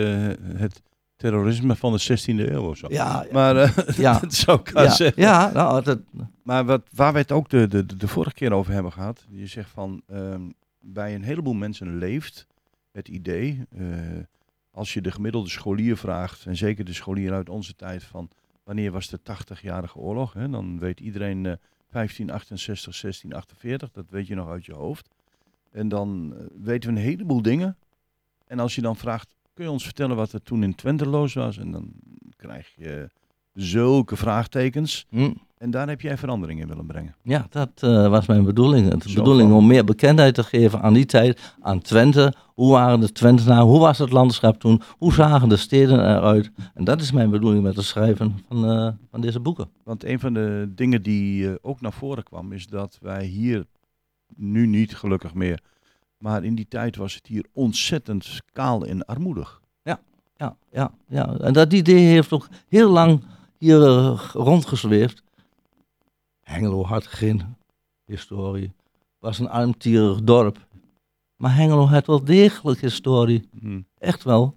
eh, 0.54 0.60
het 0.60 0.82
terrorisme 1.16 1.76
van 1.76 1.92
de 1.92 1.98
16e 2.00 2.52
eeuw 2.52 2.68
of 2.68 2.76
zo. 2.76 2.86
Ja, 2.90 3.26
Maar 3.32 3.56
eh, 3.56 3.70
ja. 3.96 4.18
dat 4.18 4.34
zou 4.34 4.60
ik 4.60 4.68
wel 4.68 4.84
ja, 4.84 4.90
zeggen. 4.90 5.22
ja 5.22 5.50
nou, 5.54 5.82
dat, 5.82 5.98
Maar 6.42 6.64
wat, 6.64 6.82
waar 6.94 7.12
we 7.12 7.18
het 7.18 7.32
ook 7.32 7.48
de, 7.50 7.68
de, 7.68 7.86
de 7.96 8.08
vorige 8.08 8.34
keer 8.34 8.52
over 8.52 8.72
hebben 8.72 8.92
gehad. 8.92 9.24
Je 9.30 9.46
zegt 9.46 9.70
van 9.70 10.02
ehm, 10.08 10.40
bij 10.80 11.14
een 11.14 11.22
heleboel 11.22 11.54
mensen 11.54 11.98
leeft 11.98 12.46
het 12.92 13.08
idee. 13.08 13.66
eh, 13.70 13.86
als 14.70 14.94
je 14.94 15.00
de 15.00 15.10
gemiddelde 15.10 15.48
scholier 15.48 15.96
vraagt. 15.96 16.46
En 16.46 16.56
zeker 16.56 16.84
de 16.84 16.92
scholier 16.92 17.32
uit 17.32 17.48
onze 17.48 17.74
tijd. 17.74 18.04
Van 18.04 18.28
wanneer 18.64 18.90
was 18.92 19.08
de 19.08 19.18
80-jarige 19.22 19.98
oorlog? 19.98 20.32
Hè, 20.32 20.48
dan 20.48 20.78
weet 20.78 21.00
iedereen 21.00 21.46
eh 21.46 21.52
1568, 21.88 23.00
1648. 23.00 23.90
Dat 23.90 24.10
weet 24.10 24.26
je 24.26 24.34
nog 24.34 24.48
uit 24.48 24.64
je 24.64 24.74
hoofd. 24.74 25.08
En 25.70 25.88
dan 25.88 26.34
eh, 26.36 26.44
weten 26.62 26.92
we 26.92 26.96
een 26.96 27.02
heleboel 27.02 27.42
dingen. 27.42 27.76
En 28.46 28.58
als 28.58 28.74
je 28.74 28.80
dan 28.80 28.96
vraagt. 28.96 29.34
Kun 29.54 29.64
je 29.64 29.70
ons 29.70 29.84
vertellen 29.84 30.16
wat 30.16 30.32
er 30.32 30.42
toen 30.42 30.62
in 30.62 30.74
Twente 30.74 31.06
los 31.06 31.34
was? 31.34 31.58
En 31.58 31.70
dan 31.70 31.92
krijg 32.36 32.72
je 32.76 33.10
zulke 33.54 34.16
vraagtekens. 34.16 35.06
hm, 35.08 35.32
En 35.62 35.70
daar 35.70 35.88
heb 35.88 36.00
jij 36.00 36.16
verandering 36.18 36.60
in 36.60 36.68
willen 36.68 36.86
brengen. 36.86 37.14
ja, 37.22 37.46
dat 37.50 37.68
eh, 37.74 38.08
was 38.08 38.26
mijn 38.26 38.44
bedoeling. 38.44 38.90
Het 38.92 39.02
Zo 39.02 39.14
bedoeling 39.14 39.48
van- 39.48 39.58
om 39.58 39.66
meer 39.66 39.84
bekendheid 39.84 40.34
te 40.34 40.44
geven 40.44 40.80
aan 40.82 40.92
die 40.92 41.04
tijd, 41.04 41.54
aan 41.60 41.80
Twente. 41.80 42.32
Hoe 42.54 42.72
waren 42.72 43.00
de 43.00 43.12
Twentenaren? 43.12 43.64
Hoe 43.66 43.78
was 43.78 43.98
het 43.98 44.10
landschap 44.10 44.60
toen? 44.60 44.82
Hoe 44.98 45.12
zagen 45.12 45.48
de 45.48 45.56
steden 45.56 45.98
eruit? 45.98 46.50
En 46.74 46.84
dat 46.84 47.00
is 47.00 47.12
mijn 47.12 47.30
bedoeling 47.30 47.62
met 47.62 47.76
het 47.76 47.84
schrijven 47.84 48.44
van, 48.48 48.64
eh, 48.70 48.88
van 49.10 49.20
deze 49.20 49.40
boeken. 49.40 49.68
Want 49.84 50.04
een 50.04 50.20
van 50.20 50.34
de 50.34 50.72
dingen 50.74 51.02
die 51.02 51.48
eh, 51.48 51.54
ook 51.60 51.80
naar 51.80 51.92
voren 51.92 52.22
kwam, 52.22 52.52
is 52.52 52.66
dat 52.66 52.98
wij 53.00 53.24
hier 53.24 53.64
nu 54.34 54.66
niet 54.66 54.96
gelukkig 54.96 55.34
meer. 55.34 55.60
Maar 56.18 56.44
in 56.44 56.54
die 56.54 56.66
tijd 56.68 56.96
was 56.96 57.14
het 57.14 57.26
hier 57.26 57.44
ontzettend 57.52 58.40
kaal 58.52 58.86
en 58.86 59.04
armoedig. 59.04 59.60
Ja, 60.36 60.56
ja, 60.72 60.90
ja. 61.08 61.36
En 61.38 61.52
dat 61.52 61.72
idee 61.72 62.06
heeft 62.06 62.32
ook 62.32 62.48
heel 62.68 62.90
lang 62.90 63.22
hier 63.58 63.78
rondgezweefd. 64.32 65.21
Hengelo 66.52 66.84
had 66.84 67.06
geen 67.06 67.42
historie. 68.04 68.72
Was 69.18 69.38
een 69.38 69.48
armtierig 69.48 70.20
dorp. 70.22 70.66
Maar 71.36 71.54
Hengelo 71.54 71.86
had 71.86 72.06
wel 72.06 72.24
degelijk 72.24 72.80
historie. 72.80 73.48
Hm. 73.60 73.80
Echt 73.98 74.22
wel. 74.24 74.54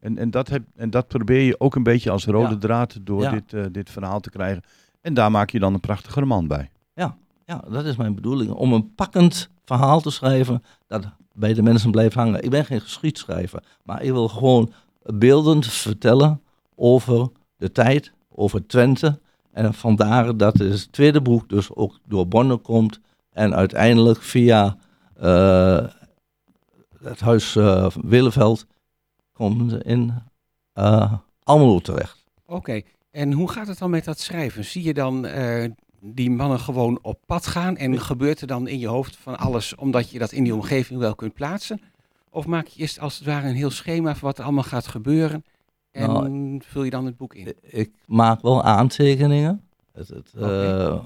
En, 0.00 0.18
en, 0.18 0.30
dat 0.30 0.48
heb, 0.48 0.62
en 0.76 0.90
dat 0.90 1.08
probeer 1.08 1.40
je 1.40 1.60
ook 1.60 1.74
een 1.74 1.82
beetje 1.82 2.10
als 2.10 2.24
rode 2.24 2.52
Ja. 2.54 2.58
draad 2.58 2.98
door 3.02 3.22
Ja. 3.22 3.30
dit, 3.30 3.52
eh, 3.52 3.64
dit 3.72 3.90
verhaal 3.90 4.20
te 4.20 4.30
krijgen. 4.30 4.62
En 5.00 5.14
daar 5.14 5.30
maak 5.30 5.50
je 5.50 5.58
dan 5.58 5.74
een 5.74 5.80
prachtige 5.80 6.20
roman 6.20 6.46
bij. 6.46 6.70
Ja, 7.46 7.64
dat 7.68 7.84
is 7.84 7.96
mijn 7.96 8.14
bedoeling. 8.14 8.50
Om 8.50 8.72
een 8.72 8.94
pakkend 8.94 9.48
verhaal 9.64 10.00
te 10.00 10.10
schrijven 10.10 10.62
dat 10.86 11.06
bij 11.32 11.54
de 11.54 11.62
mensen 11.62 11.90
blijft 11.90 12.14
hangen. 12.14 12.42
Ik 12.42 12.50
ben 12.50 12.64
geen 12.64 12.80
geschiedschrijver, 12.80 13.62
maar 13.82 14.02
ik 14.02 14.10
wil 14.10 14.28
gewoon 14.28 14.72
beeldend 15.02 15.66
vertellen 15.66 16.40
over 16.74 17.28
de 17.56 17.72
tijd, 17.72 18.12
over 18.34 18.66
Twente. 18.66 19.20
En 19.54 19.74
vandaar 19.74 20.36
dat 20.36 20.58
het 20.58 20.92
tweede 20.92 21.20
boek 21.20 21.48
dus 21.48 21.74
ook 21.74 21.98
door 22.06 22.28
Bonne 22.28 22.56
komt 22.56 23.00
en 23.30 23.54
uiteindelijk 23.54 24.22
via 24.22 24.76
eh, 25.16 25.86
het 27.02 27.20
huis 27.20 27.56
eh 27.56 27.86
Willeveld 28.02 28.66
komt 29.32 29.84
in 29.84 30.14
eh 30.72 31.12
Almelo 31.42 31.78
terecht. 31.78 32.24
Oké, 32.46 32.82
en 33.10 33.32
hoe 33.32 33.50
gaat 33.50 33.66
het 33.66 33.78
dan 33.78 33.90
met 33.90 34.04
dat 34.04 34.20
schrijven? 34.20 34.64
Zie 34.64 34.82
je 34.82 34.94
dan 34.94 35.26
die 36.00 36.30
mannen 36.30 36.60
gewoon 36.60 36.98
op 37.02 37.18
pad 37.26 37.46
gaan 37.46 37.76
en 37.76 38.00
gebeurt 38.00 38.40
er 38.40 38.46
dan 38.46 38.68
in 38.68 38.78
je 38.78 38.86
hoofd 38.86 39.16
van 39.16 39.38
alles 39.38 39.74
omdat 39.74 40.10
je 40.10 40.18
dat 40.18 40.32
in 40.32 40.44
die 40.44 40.54
omgeving 40.54 41.00
wel 41.00 41.14
kunt 41.14 41.34
plaatsen? 41.34 41.80
Of 42.30 42.46
maak 42.46 42.66
je 42.66 42.80
eerst 42.80 43.00
als 43.00 43.18
het 43.18 43.26
ware 43.26 43.48
een 43.48 43.54
heel 43.54 43.70
schema 43.70 44.14
van 44.14 44.28
wat 44.28 44.38
er 44.38 44.44
allemaal 44.44 44.62
gaat 44.62 44.86
gebeuren 44.86 45.44
en 45.94 46.12
Nou, 46.12 46.60
vul 46.64 46.82
je 46.82 46.90
dan 46.90 47.06
het 47.06 47.16
boek 47.16 47.34
in? 47.34 47.54
Ik 47.62 47.90
maak 48.06 48.42
wel 48.42 48.62
aantekeningen. 48.62 49.62
Het, 49.92 50.08
het, 50.08 50.32
eh, 50.34 51.04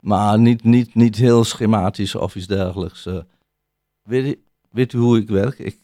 maar 0.00 0.38
niet, 0.38 0.64
niet, 0.64 0.94
niet 0.94 1.16
heel 1.16 1.44
schematisch 1.44 2.14
of 2.14 2.34
iets 2.36 2.46
dergelijks. 2.46 3.06
eh. 3.06 3.18
weet, 4.02 4.24
u, 4.24 4.42
weet 4.70 4.92
u 4.92 4.98
hoe 4.98 5.18
ik 5.18 5.28
werk? 5.28 5.58
Ik 5.58 5.78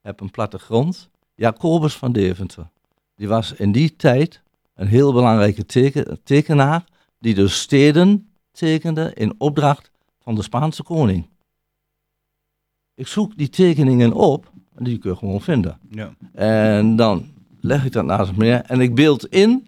heb 0.00 0.20
een 0.20 0.30
plattegrond. 0.30 1.08
Jacobus 1.34 1.96
van 1.96 2.12
Deventer. 2.12 2.68
Die 3.14 3.28
was 3.28 3.52
in 3.52 3.72
die 3.72 3.96
tijd 3.96 4.42
een 4.74 4.86
heel 4.86 5.12
belangrijke 5.12 5.66
teken, 5.66 6.22
tekenaar. 6.22 6.84
Die 7.18 7.34
de 7.34 7.48
steden 7.48 8.28
tekende 8.52 9.10
in 9.14 9.34
opdracht 9.38 9.90
van 10.22 10.34
de 10.34 10.42
Spaanse 10.42 10.82
koning. 10.82 11.28
Ik 12.94 13.06
zoek 13.06 13.36
die 13.36 13.48
tekeningen 13.48 14.12
op. 14.12 14.52
En 14.74 14.84
die 14.84 14.98
kun 14.98 15.10
je 15.10 15.16
gewoon 15.16 15.40
vinden. 15.40 15.78
Ja. 15.90 16.14
En 16.32 16.96
dan 16.96 17.26
leg 17.60 17.84
ik 17.84 17.92
dat 17.92 18.04
naast 18.04 18.36
me 18.36 18.44
neer 18.44 18.62
en 18.66 18.80
ik 18.80 18.94
beeld 18.94 19.26
in. 19.26 19.66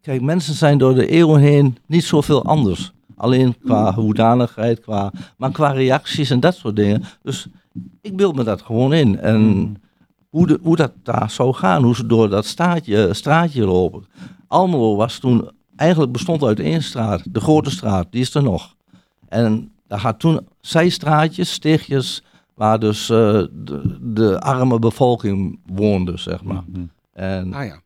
Kijk, 0.00 0.20
mensen 0.20 0.54
zijn 0.54 0.78
door 0.78 0.94
de 0.94 1.06
eeuwen 1.06 1.40
heen 1.40 1.76
niet 1.86 2.04
zoveel 2.04 2.44
anders. 2.44 2.92
Alleen 3.16 3.56
qua 3.64 3.94
hoedanigheid, 3.94 4.80
qua, 4.80 5.12
maar 5.36 5.50
qua 5.50 5.70
reacties 5.70 6.30
en 6.30 6.40
dat 6.40 6.54
soort 6.54 6.76
dingen. 6.76 7.02
Dus 7.22 7.46
ik 8.00 8.16
beeld 8.16 8.36
me 8.36 8.44
dat 8.44 8.62
gewoon 8.62 8.92
in. 8.92 9.18
En 9.18 9.76
hoe, 10.28 10.58
hoe 10.62 10.76
dat 10.76 10.92
daar 11.02 11.30
zou 11.30 11.54
gaan, 11.54 11.82
hoe 11.82 11.94
ze 11.94 12.06
door 12.06 12.30
dat 12.30 12.46
staatje, 12.46 13.14
straatje 13.14 13.64
lopen. 13.64 14.04
Almelo 14.46 14.96
was 14.96 15.18
toen, 15.18 15.50
eigenlijk 15.76 16.12
bestond 16.12 16.42
uit 16.42 16.60
één 16.60 16.82
straat. 16.82 17.22
De 17.24 17.40
grote 17.40 17.70
straat, 17.70 18.06
die 18.10 18.20
is 18.20 18.34
er 18.34 18.42
nog. 18.42 18.74
En 19.28 19.72
daar 19.86 20.00
had 20.00 20.18
toen 20.18 20.40
zijstraatjes, 20.60 21.52
steegjes, 21.52 22.22
waar 22.54 22.78
dus 22.78 23.10
eh, 23.10 23.42
de, 24.00 24.40
arme 24.40 24.78
bevolking 24.78 25.58
woonde, 25.66 26.16
zeg 26.16 26.42
maar. 26.42 26.62
Mhm. 26.66 26.80
En 27.12 27.52
Ah 27.52 27.66
ja. 27.66 27.80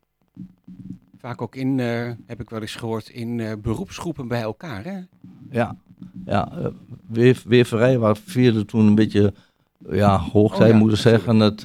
vaak 1.19 1.43
ook 1.43 1.57
in, 1.57 1.81
eh, 1.81 2.11
heb 2.27 2.41
ik 2.41 2.51
wel 2.51 2.61
eens 2.61 2.75
gehoord, 2.75 3.09
in 3.09 3.41
eh, 3.41 3.53
beroepsgroepen 3.63 4.29
bij 4.29 4.41
elkaar. 4.41 4.85
Hè? 4.85 4.99
Ja, 5.51 5.77
ja 6.25 6.53
uh, 6.59 6.67
weer, 7.07 7.43
weverij 7.47 7.99
waar 7.99 8.17
vierde 8.17 8.65
toen 8.65 8.87
een 8.87 8.95
beetje 8.95 9.35
ja, 9.91 10.19
hoog 10.19 10.61
Oh 10.61 10.67
ja, 10.67 10.77
moeten 10.77 10.99
zeggen. 10.99 11.39
Het, 11.39 11.65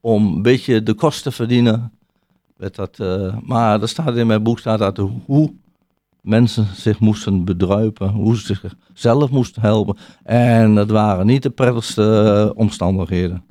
om 0.00 0.26
een 0.34 0.42
beetje 0.42 0.82
de 0.82 0.94
kosten 0.94 1.30
te 1.30 1.36
verdienen. 1.36 1.92
Werd 2.56 2.74
dat, 2.74 2.98
maar 3.42 3.82
er 3.82 3.88
staat 3.88 4.16
in 4.16 4.26
mijn 4.26 4.42
boek 4.42 4.58
staat 4.58 4.78
dat 4.78 5.08
hoe 5.24 5.52
mensen 6.20 6.66
zich 6.74 6.98
moesten 6.98 7.44
bedruipen, 7.44 8.08
hoe 8.08 8.36
ze 8.36 8.54
zichzelf 8.54 9.30
moesten 9.30 9.62
helpen. 9.62 9.96
En 10.22 10.74
dat 10.74 10.90
waren 10.90 11.26
niet 11.26 11.42
de 11.42 11.50
prettigste 11.50 12.52
omstandigheden. 12.56 13.42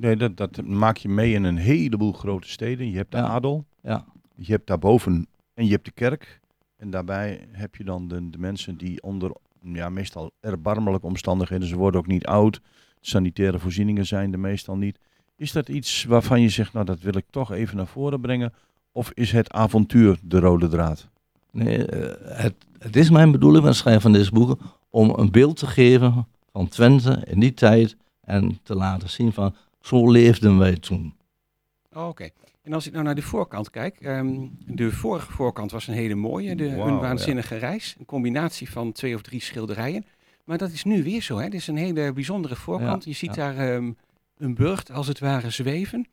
Nee, 0.00 0.16
dat, 0.16 0.36
dat 0.36 0.62
maak 0.64 0.96
je 0.96 1.08
mee 1.08 1.32
in 1.32 1.44
een 1.44 1.56
heleboel 1.56 2.12
grote 2.12 2.48
steden. 2.48 2.90
Je 2.90 2.96
hebt 2.96 3.10
de 3.12 3.16
Ja. 3.16 3.26
adel, 3.26 3.64
Ja, 3.82 4.04
je 4.34 4.52
hebt 4.52 4.66
daarboven 4.66 5.26
en 5.54 5.64
je 5.64 5.70
hebt 5.70 5.84
de 5.84 5.90
kerk. 5.90 6.40
En 6.76 6.90
daarbij 6.90 7.46
heb 7.52 7.74
je 7.76 7.84
dan 7.84 8.08
de, 8.08 8.30
de 8.30 8.38
mensen 8.38 8.76
die 8.76 9.02
onder 9.02 9.32
ja, 9.62 9.88
meestal 9.88 10.30
erbarmelijke 10.40 11.06
omstandigheden, 11.06 11.68
ze 11.68 11.76
worden 11.76 12.00
ook 12.00 12.06
niet 12.06 12.26
oud, 12.26 12.60
sanitaire 13.00 13.58
voorzieningen 13.58 14.06
zijn 14.06 14.32
er 14.32 14.38
meestal 14.38 14.76
niet. 14.76 14.98
Is 15.36 15.52
dat 15.52 15.68
iets 15.68 16.04
waarvan 16.04 16.40
je 16.40 16.48
zegt, 16.48 16.72
nou 16.72 16.84
dat 16.86 17.00
wil 17.00 17.16
ik 17.16 17.24
toch 17.30 17.52
even 17.52 17.76
naar 17.76 17.86
voren 17.86 18.20
brengen? 18.20 18.52
Of 18.92 19.10
is 19.14 19.32
het 19.32 19.52
avontuur 19.52 20.18
de 20.22 20.38
rode 20.38 20.68
draad? 20.68 21.08
nee, 21.52 21.86
eh, 21.86 22.42
het, 22.42 22.54
het 22.78 22.96
is 22.96 23.10
mijn 23.10 23.30
bedoeling 23.30 23.62
met 23.64 23.72
het 23.72 23.80
schrijven 23.80 24.02
van 24.02 24.12
deze 24.12 24.32
boeken 24.32 24.58
om 24.90 25.10
een 25.10 25.30
beeld 25.30 25.56
te 25.56 25.66
geven 25.66 26.26
van 26.52 26.68
Twente 26.68 27.22
in 27.26 27.40
die 27.40 27.54
tijd 27.54 27.96
en 28.20 28.58
te 28.62 28.74
laten 28.74 29.10
zien 29.10 29.32
van 29.32 29.54
zo 29.80 30.10
leefden 30.10 30.58
wij 30.58 30.76
toen. 30.76 31.14
Oh, 31.92 32.08
Oké. 32.08 32.28
En 32.62 32.72
als 32.72 32.86
ik 32.86 32.92
nou 32.92 33.04
naar 33.04 33.14
de 33.14 33.22
voorkant 33.22 33.70
kijk, 33.70 34.00
ehm, 34.00 34.46
de 34.66 34.92
vorige 34.92 35.32
voorkant 35.32 35.70
was 35.70 35.86
een 35.86 35.94
hele 35.94 36.14
mooie, 36.14 36.56
de, 36.56 36.66
een 36.66 36.76
ja. 36.76 36.98
waanzinnige 36.98 37.56
reis. 37.56 37.96
Een 37.98 38.04
combinatie 38.04 38.70
van 38.70 38.92
twee 38.92 39.14
of 39.14 39.22
drie 39.22 39.40
schilderijen. 39.40 40.04
Maar 40.44 40.58
dat 40.58 40.70
is 40.70 40.84
nu 40.84 41.02
weer 41.02 41.22
zo, 41.22 41.38
hè? 41.38 41.48
Dit 41.48 41.60
is 41.60 41.66
een 41.66 41.76
hele 41.76 42.12
bijzondere 42.12 42.56
voorkant. 42.56 43.04
Ja, 43.04 43.10
je 43.10 43.16
ziet 43.16 43.34
ja. 43.34 43.52
daar 43.52 43.74
ehm, 43.74 43.92
een 44.36 44.54
burcht 44.54 44.90
als 44.90 45.06
het 45.06 45.18
ware 45.18 45.50
zweven. 45.50 46.06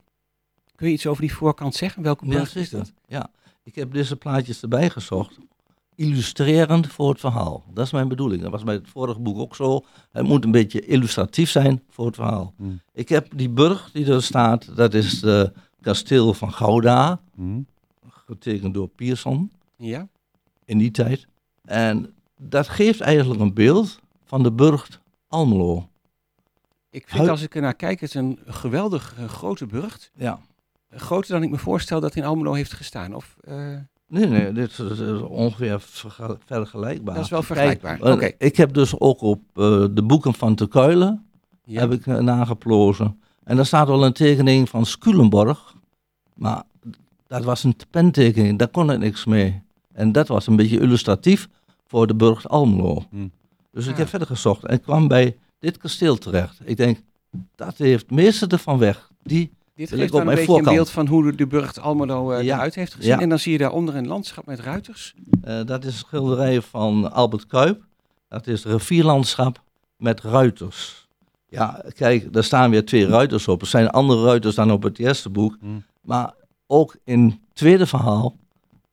Kun 0.75 0.87
je 0.87 0.93
iets 0.93 1.07
over 1.07 1.21
die 1.21 1.33
voorkant 1.33 1.75
zeggen? 1.75 2.03
Welke 2.03 2.25
Ja, 2.25 2.31
burcht 2.31 2.55
is 2.55 2.69
dat? 2.69 2.93
Ja, 3.05 3.29
ik 3.63 3.75
heb 3.75 3.93
deze 3.93 4.15
plaatjes 4.15 4.61
erbij 4.61 4.89
gezocht. 4.89 5.37
Illustrerend 5.97 6.87
voor 6.87 7.09
het 7.09 7.19
verhaal. 7.19 7.63
Dat 7.73 7.85
is 7.85 7.91
mijn 7.91 8.07
bedoeling. 8.07 8.41
Dat 8.41 8.51
was 8.51 8.63
bij 8.63 8.73
het 8.73 8.87
vorige 8.89 9.19
boek 9.19 9.37
ook 9.37 9.55
zo. 9.55 9.85
Het 10.11 10.25
moet 10.27 10.43
een 10.43 10.51
beetje 10.51 10.85
illustratief 10.85 11.49
zijn 11.49 11.83
voor 11.89 12.05
het 12.05 12.15
verhaal. 12.15 12.53
Hmm. 12.57 12.81
Ik 12.93 13.09
heb 13.09 13.27
die 13.35 13.49
burg 13.49 13.89
die 13.93 14.05
er 14.11 14.23
staat, 14.23 14.75
dat 14.75 14.93
is 14.93 15.21
het 15.21 15.51
kasteel 15.81 16.33
van 16.33 16.53
Gouda, 16.53 17.19
Hm? 17.35 17.61
getekend 18.09 18.73
door 18.73 18.87
Pierson 18.87 19.51
Ja? 19.75 20.07
in 20.65 20.77
die 20.77 20.91
tijd. 20.91 21.27
En 21.65 22.13
dat 22.37 22.67
geeft 22.69 23.01
eigenlijk 23.01 23.41
een 23.41 23.53
beeld 23.53 23.99
van 24.25 24.43
de 24.43 24.51
burcht 24.51 24.99
Almelo. 25.27 25.89
Ik 26.89 27.07
vind 27.09 27.29
als 27.29 27.41
ik 27.41 27.55
er 27.55 27.61
naar 27.61 27.73
kijk, 27.73 27.99
het 27.99 28.09
is 28.09 28.15
een 28.15 28.39
geweldig 28.45 29.15
grote 29.27 29.65
burcht. 29.65 30.11
Ja. 30.15 30.39
Groter 30.89 31.31
dan 31.31 31.43
ik 31.43 31.49
me 31.49 31.57
voorstel 31.57 31.99
dat 31.99 32.15
in 32.15 32.23
Almelo 32.23 32.53
heeft 32.53 32.73
gestaan. 32.73 33.13
Of, 33.13 33.35
eh, 33.43 33.75
Nee, 34.09 34.25
nee, 34.25 34.51
dit 34.51 34.69
is, 34.71 34.79
is 34.79 35.21
ongeveer 35.21 35.79
verge- 35.81 36.37
vergelijkbaar. 36.45 37.15
dat 37.15 37.23
is 37.23 37.29
wel 37.29 37.43
vergelijkbaar. 37.43 38.01
eh, 38.01 38.11
Oké. 38.13 38.31
Ik 38.37 38.55
heb 38.57 38.73
dus 38.73 38.99
ook 38.99 39.21
op 39.21 39.41
eh, 39.53 39.85
de 39.91 40.03
boeken 40.03 40.33
van 40.33 40.55
Te 40.55 40.67
Kuilen 40.67 41.25
Ja. 41.63 41.79
heb 41.79 41.91
ik 41.91 42.07
eh, 42.07 42.17
nageplozen. 42.17 43.21
En 43.43 43.55
daar 43.55 43.65
staat 43.65 43.87
wel 43.87 44.05
een 44.05 44.13
tekening 44.13 44.69
van 44.69 44.85
Sculenborg. 44.85 45.75
Maar 46.33 46.63
dat 47.27 47.43
was 47.43 47.63
een 47.63 47.75
pentekening, 47.89 48.57
daar 48.59 48.67
kon 48.67 48.91
ik 48.91 48.99
niks 48.99 49.25
mee. 49.25 49.61
En 49.93 50.11
dat 50.11 50.27
was 50.27 50.47
een 50.47 50.55
beetje 50.55 50.79
illustratief 50.79 51.47
voor 51.87 52.07
de 52.07 52.15
burcht 52.15 52.49
Almelo. 52.49 53.03
Hm. 53.09 53.27
Dus 53.71 53.85
ik 53.85 53.91
Ah. 53.91 53.97
heb 53.97 54.07
verder 54.07 54.27
gezocht 54.27 54.65
en 54.65 54.81
kwam 54.81 55.07
bij 55.07 55.37
dit 55.59 55.77
kasteel 55.77 56.17
terecht. 56.17 56.59
Ik 56.63 56.77
denk, 56.77 56.99
dat 57.55 57.77
heeft 57.77 58.01
het 58.01 58.11
meeste 58.11 58.47
ervan 58.47 58.77
weg. 58.77 59.11
Die, 59.23 59.51
Dit 59.77 59.89
geeft 59.89 60.11
dan 60.11 60.27
een 60.27 60.35
beetje 60.35 60.57
een 60.57 60.63
beeld 60.63 60.89
van 60.89 61.07
hoe 61.07 61.35
de, 61.35 61.47
burcht 61.47 61.79
Almelo 61.79 62.31
eh, 62.31 62.43
Ja. 62.43 62.55
eruit 62.55 62.75
heeft 62.75 62.93
gezien. 62.93 63.11
Ja. 63.11 63.19
En 63.19 63.29
dan 63.29 63.39
zie 63.39 63.51
je 63.51 63.57
daaronder 63.57 63.95
een 63.95 64.07
landschap 64.07 64.45
met 64.45 64.59
ruiters. 64.59 65.13
eh, 65.43 65.59
dat 65.65 65.83
is 65.85 65.91
een 65.93 65.97
schilderij 65.97 66.61
van 66.61 67.11
Albert 67.11 67.47
Kuip. 67.47 67.81
Dat 68.29 68.47
is 68.47 68.65
rivierlandschap 68.65 69.61
met 69.97 70.21
ruiters. 70.21 71.07
Ja, 71.49 71.83
kijk, 71.95 72.33
daar 72.33 72.43
staan 72.43 72.69
weer 72.69 72.85
twee 72.85 73.07
ruiters 73.07 73.47
op. 73.47 73.61
Er 73.61 73.67
zijn 73.67 73.89
andere 73.89 74.23
ruiters 74.23 74.55
dan 74.55 74.71
op 74.71 74.83
het 74.83 74.99
eerste 74.99 75.29
boek. 75.29 75.57
Hm. 75.59 75.67
Maar 76.01 76.33
ook 76.67 76.95
in 77.03 77.23
het 77.25 77.37
tweede 77.53 77.85
verhaal 77.85 78.35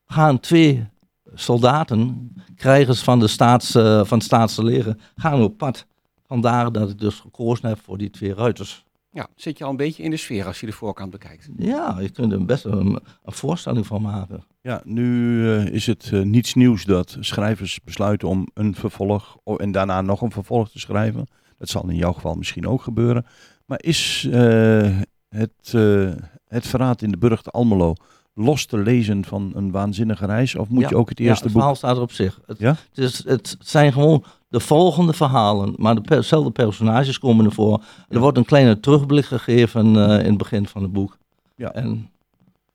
gaan 0.06 0.40
twee 0.40 0.86
soldaten, 1.34 2.32
krijgers 2.56 3.00
van, 3.02 3.20
de 3.20 3.26
staats, 3.26 3.74
eh, 3.74 4.04
van 4.04 4.18
het 4.18 4.26
staatse 4.26 4.64
leger, 4.64 4.96
gaan 5.16 5.42
op 5.42 5.56
pad. 5.58 5.86
Vandaar 6.26 6.72
dat 6.72 6.90
ik 6.90 6.98
dus 6.98 7.14
gekozen 7.20 7.68
heb 7.68 7.78
voor 7.84 7.98
die 7.98 8.10
twee 8.10 8.34
ruiters. 8.34 8.83
Ja, 9.14 9.26
zit 9.36 9.58
je 9.58 9.64
al 9.64 9.70
een 9.70 9.76
beetje 9.76 10.02
in 10.02 10.10
de 10.10 10.16
sfeer 10.16 10.46
als 10.46 10.60
je 10.60 10.66
de 10.66 10.72
voorkant 10.72 11.10
bekijkt. 11.10 11.48
Ja, 11.56 11.96
je 12.00 12.10
kunt 12.10 12.32
er 12.32 12.44
best 12.44 12.64
een, 12.64 12.98
een 13.24 13.32
voorstelling 13.32 13.86
van 13.86 14.02
maken. 14.02 14.44
Ja, 14.62 14.80
nu 14.84 15.48
eh, 15.50 15.66
is 15.66 15.86
het 15.86 16.10
eh, 16.12 16.20
niets 16.22 16.54
nieuws 16.54 16.84
dat 16.84 17.16
schrijvers 17.20 17.80
besluiten 17.84 18.28
om 18.28 18.48
een 18.54 18.74
vervolg 18.74 19.36
o- 19.44 19.56
en 19.56 19.72
daarna 19.72 20.00
nog 20.00 20.20
een 20.20 20.30
vervolg 20.30 20.70
te 20.70 20.78
schrijven. 20.78 21.26
Dat 21.58 21.68
zal 21.68 21.88
in 21.88 21.96
jouw 21.96 22.12
geval 22.12 22.34
misschien 22.34 22.66
ook 22.68 22.82
gebeuren. 22.82 23.26
Maar 23.66 23.78
is 23.82 24.28
eh, 24.32 24.98
het, 25.28 25.72
eh, 25.74 26.12
het 26.48 26.66
verraad 26.66 27.02
in 27.02 27.10
de 27.10 27.18
burcht 27.18 27.52
Almelo 27.52 27.94
los 28.34 28.66
te 28.66 28.78
lezen 28.78 29.24
van 29.24 29.52
een 29.54 29.70
waanzinnige 29.70 30.26
reis? 30.26 30.54
Of 30.54 30.68
moet 30.68 30.82
Ja, 30.82 30.88
je 30.88 30.96
ook 30.96 31.08
het 31.08 31.18
Ja, 31.18 31.24
eerste 31.24 31.44
het 31.44 31.52
boek... 31.52 31.60
verhaal 31.62 31.76
staat 31.78 31.96
er 31.96 32.02
op 32.02 32.12
zich. 32.12 32.40
Het, 32.46 32.58
Ja? 32.58 32.76
het, 32.88 32.98
is, 32.98 33.24
het 33.24 33.56
zijn 33.60 33.92
gewoon 33.92 34.24
de 34.54 34.60
volgende 34.60 35.12
verhalen, 35.12 35.74
maar 35.76 35.94
de- 35.94 36.00
dezelfde 36.00 36.50
personages 36.50 37.18
komen 37.18 37.44
ervoor. 37.44 37.82
Er 38.08 38.18
wordt 38.20 38.38
een 38.38 38.44
kleine 38.44 38.80
terugblik 38.80 39.24
gegeven 39.24 39.96
eh, 39.96 40.18
in 40.18 40.28
het 40.28 40.38
begin 40.38 40.66
van 40.66 40.82
het 40.82 40.92
boek. 40.92 41.18
Ja. 41.56 41.72
En 41.72 42.08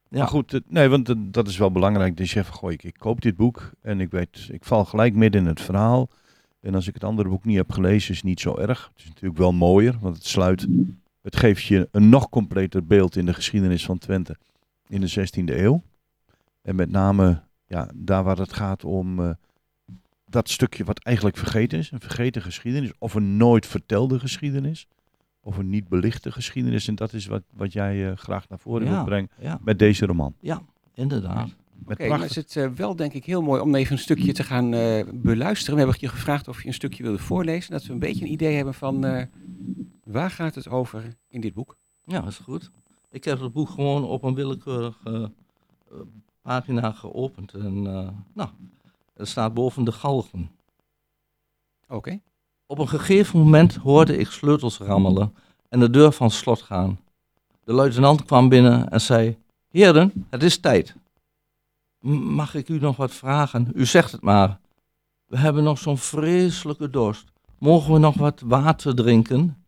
Ja. 0.09 0.17
Maar 0.17 0.27
goed, 0.27 0.61
nee, 0.67 0.87
want 0.89 1.15
dat 1.17 1.47
is 1.47 1.57
wel 1.57 1.71
belangrijk. 1.71 2.17
Dus 2.17 2.27
je 2.33 2.39
zegt, 2.39 2.49
goh, 2.55 2.71
ik, 2.71 2.83
ik 2.83 2.95
koop 2.97 3.21
dit 3.21 3.35
boek 3.35 3.71
en 3.81 3.99
ik 4.01 4.11
weet, 4.11 4.47
ik 4.51 4.65
val 4.65 4.85
gelijk 4.85 5.13
midden 5.15 5.41
in 5.41 5.47
het 5.47 5.61
verhaal. 5.61 6.09
En 6.61 6.75
als 6.75 6.87
ik 6.87 6.93
het 6.93 7.03
andere 7.03 7.29
boek 7.29 7.45
niet 7.45 7.57
heb 7.57 7.71
gelezen, 7.71 8.09
is 8.11 8.15
het 8.17 8.25
niet 8.25 8.39
zo 8.39 8.57
erg. 8.57 8.89
Het 8.93 9.01
is 9.03 9.07
natuurlijk 9.07 9.37
wel 9.39 9.51
mooier, 9.51 9.95
want 10.01 10.15
het 10.15 10.25
sluit, 10.25 10.67
het 11.21 11.35
geeft 11.35 11.63
je 11.63 11.87
een 11.91 12.09
nog 12.09 12.29
completer 12.29 12.85
beeld 12.85 13.15
in 13.15 13.25
de 13.25 13.33
geschiedenis 13.33 13.85
van 13.85 13.97
Twente 13.97 14.35
in 14.87 15.01
de 15.01 15.09
16e 15.09 15.43
eeuw. 15.57 15.81
En 16.61 16.75
met 16.75 16.91
name, 16.91 17.41
ja, 17.67 17.87
daar 17.95 18.23
waar 18.23 18.37
het 18.37 18.53
gaat 18.53 18.83
om 18.85 19.19
eh, 19.19 19.29
dat 20.29 20.49
stukje 20.49 20.83
wat 20.83 20.99
eigenlijk 21.03 21.37
vergeten 21.37 21.79
is, 21.79 21.91
een 21.91 21.99
vergeten 21.99 22.41
geschiedenis, 22.41 22.91
of 22.97 23.13
een 23.13 23.37
nooit 23.37 23.65
vertelde 23.65 24.19
geschiedenis, 24.19 24.87
of 25.41 25.57
een 25.57 25.69
niet 25.69 25.87
belichte 25.87 26.31
geschiedenis. 26.31 26.87
En 26.87 26.95
dat 26.95 27.13
is 27.13 27.25
wat, 27.25 27.43
wat 27.53 27.73
jij 27.73 28.09
eh, 28.09 28.17
graag 28.17 28.49
naar 28.49 28.59
voren 28.59 28.85
Ja. 28.85 28.91
wilt 28.91 29.05
brengen 29.05 29.29
ja, 29.39 29.59
met 29.63 29.79
deze 29.79 30.05
roman. 30.05 30.33
inderdaad. 30.93 31.55
Met 31.85 31.99
Oké, 31.99 32.09
maar 32.09 32.23
is 32.23 32.35
het 32.35 32.55
eh, 32.55 32.67
wel 32.75 32.95
denk 32.95 33.13
ik 33.13 33.25
heel 33.25 33.41
mooi 33.41 33.61
om 33.61 33.75
even 33.75 33.91
een 33.91 33.99
stukje 33.99 34.31
te 34.33 34.43
gaan 34.43 34.73
eh, 34.73 35.03
beluisteren. 35.13 35.75
We 35.75 35.81
hebben 35.81 35.99
je 36.01 36.07
gevraagd 36.07 36.47
of 36.47 36.61
je 36.61 36.67
een 36.67 36.73
stukje 36.73 37.03
wilde 37.03 37.17
voorlezen. 37.17 37.71
Dat 37.71 37.85
we 37.85 37.93
een 37.93 37.99
beetje 37.99 38.25
een 38.25 38.31
idee 38.31 38.55
hebben 38.55 38.73
van 38.73 39.05
eh, 39.05 39.25
waar 40.03 40.31
gaat 40.31 40.55
het 40.55 40.67
over 40.67 41.15
in 41.27 41.41
dit 41.41 41.53
boek. 41.53 41.77
Ja, 42.05 42.19
dat 42.19 42.29
is 42.29 42.37
goed. 42.37 42.71
Ik 43.11 43.23
heb 43.23 43.39
het 43.39 43.53
boek 43.53 43.69
gewoon 43.69 44.03
op 44.03 44.23
een 44.23 44.35
willekeurige 44.35 45.31
eh, 45.91 45.97
pagina 46.41 46.91
geopend. 46.91 47.53
En 47.53 47.87
eh, 47.87 48.09
nou, 48.33 48.49
er 49.19 49.27
staat 49.27 49.53
boven 49.53 49.83
de 49.83 49.91
galgen. 49.91 50.51
Oké. 51.87 52.19
Op 52.65 52.79
een 52.79 52.87
gegeven 52.87 53.39
moment 53.39 53.75
hoorde 53.75 54.17
ik 54.17 54.27
sleutels 54.27 54.77
rammelen 54.77 55.35
en 55.69 55.79
de 55.79 55.89
deur 55.89 56.11
van 56.11 56.31
slot 56.31 56.61
gaan. 56.61 56.99
De 57.63 57.73
luitenant 57.73 58.25
kwam 58.25 58.49
binnen 58.49 58.89
en 58.89 59.01
zei: 59.01 59.37
Heren, 59.69 60.27
het 60.29 60.43
is 60.43 60.59
tijd. 60.59 60.95
Mag 62.39 62.55
ik 62.55 62.69
u 62.69 62.79
nog 62.79 62.95
wat 62.95 63.11
vragen? 63.11 63.71
U 63.73 63.85
zegt 63.85 64.11
het 64.11 64.21
maar. 64.21 64.59
We 65.25 65.37
hebben 65.37 65.63
nog 65.63 65.77
zo'n 65.77 65.97
vreselijke 65.97 66.89
dorst. 66.89 67.31
Mogen 67.57 67.93
we 67.93 67.99
nog 67.99 68.15
wat 68.15 68.41
water 68.45 68.95
drinken? 68.95 69.63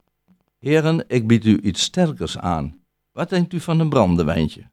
Heren, 0.59 1.03
ik 1.07 1.27
bied 1.27 1.45
u 1.45 1.59
iets 1.61 1.81
sterkers 1.83 2.37
aan. 2.37 2.79
Wat 3.11 3.29
denkt 3.29 3.53
u 3.53 3.59
van 3.59 3.79
een 3.79 3.89
brandewijntje? 3.89 4.69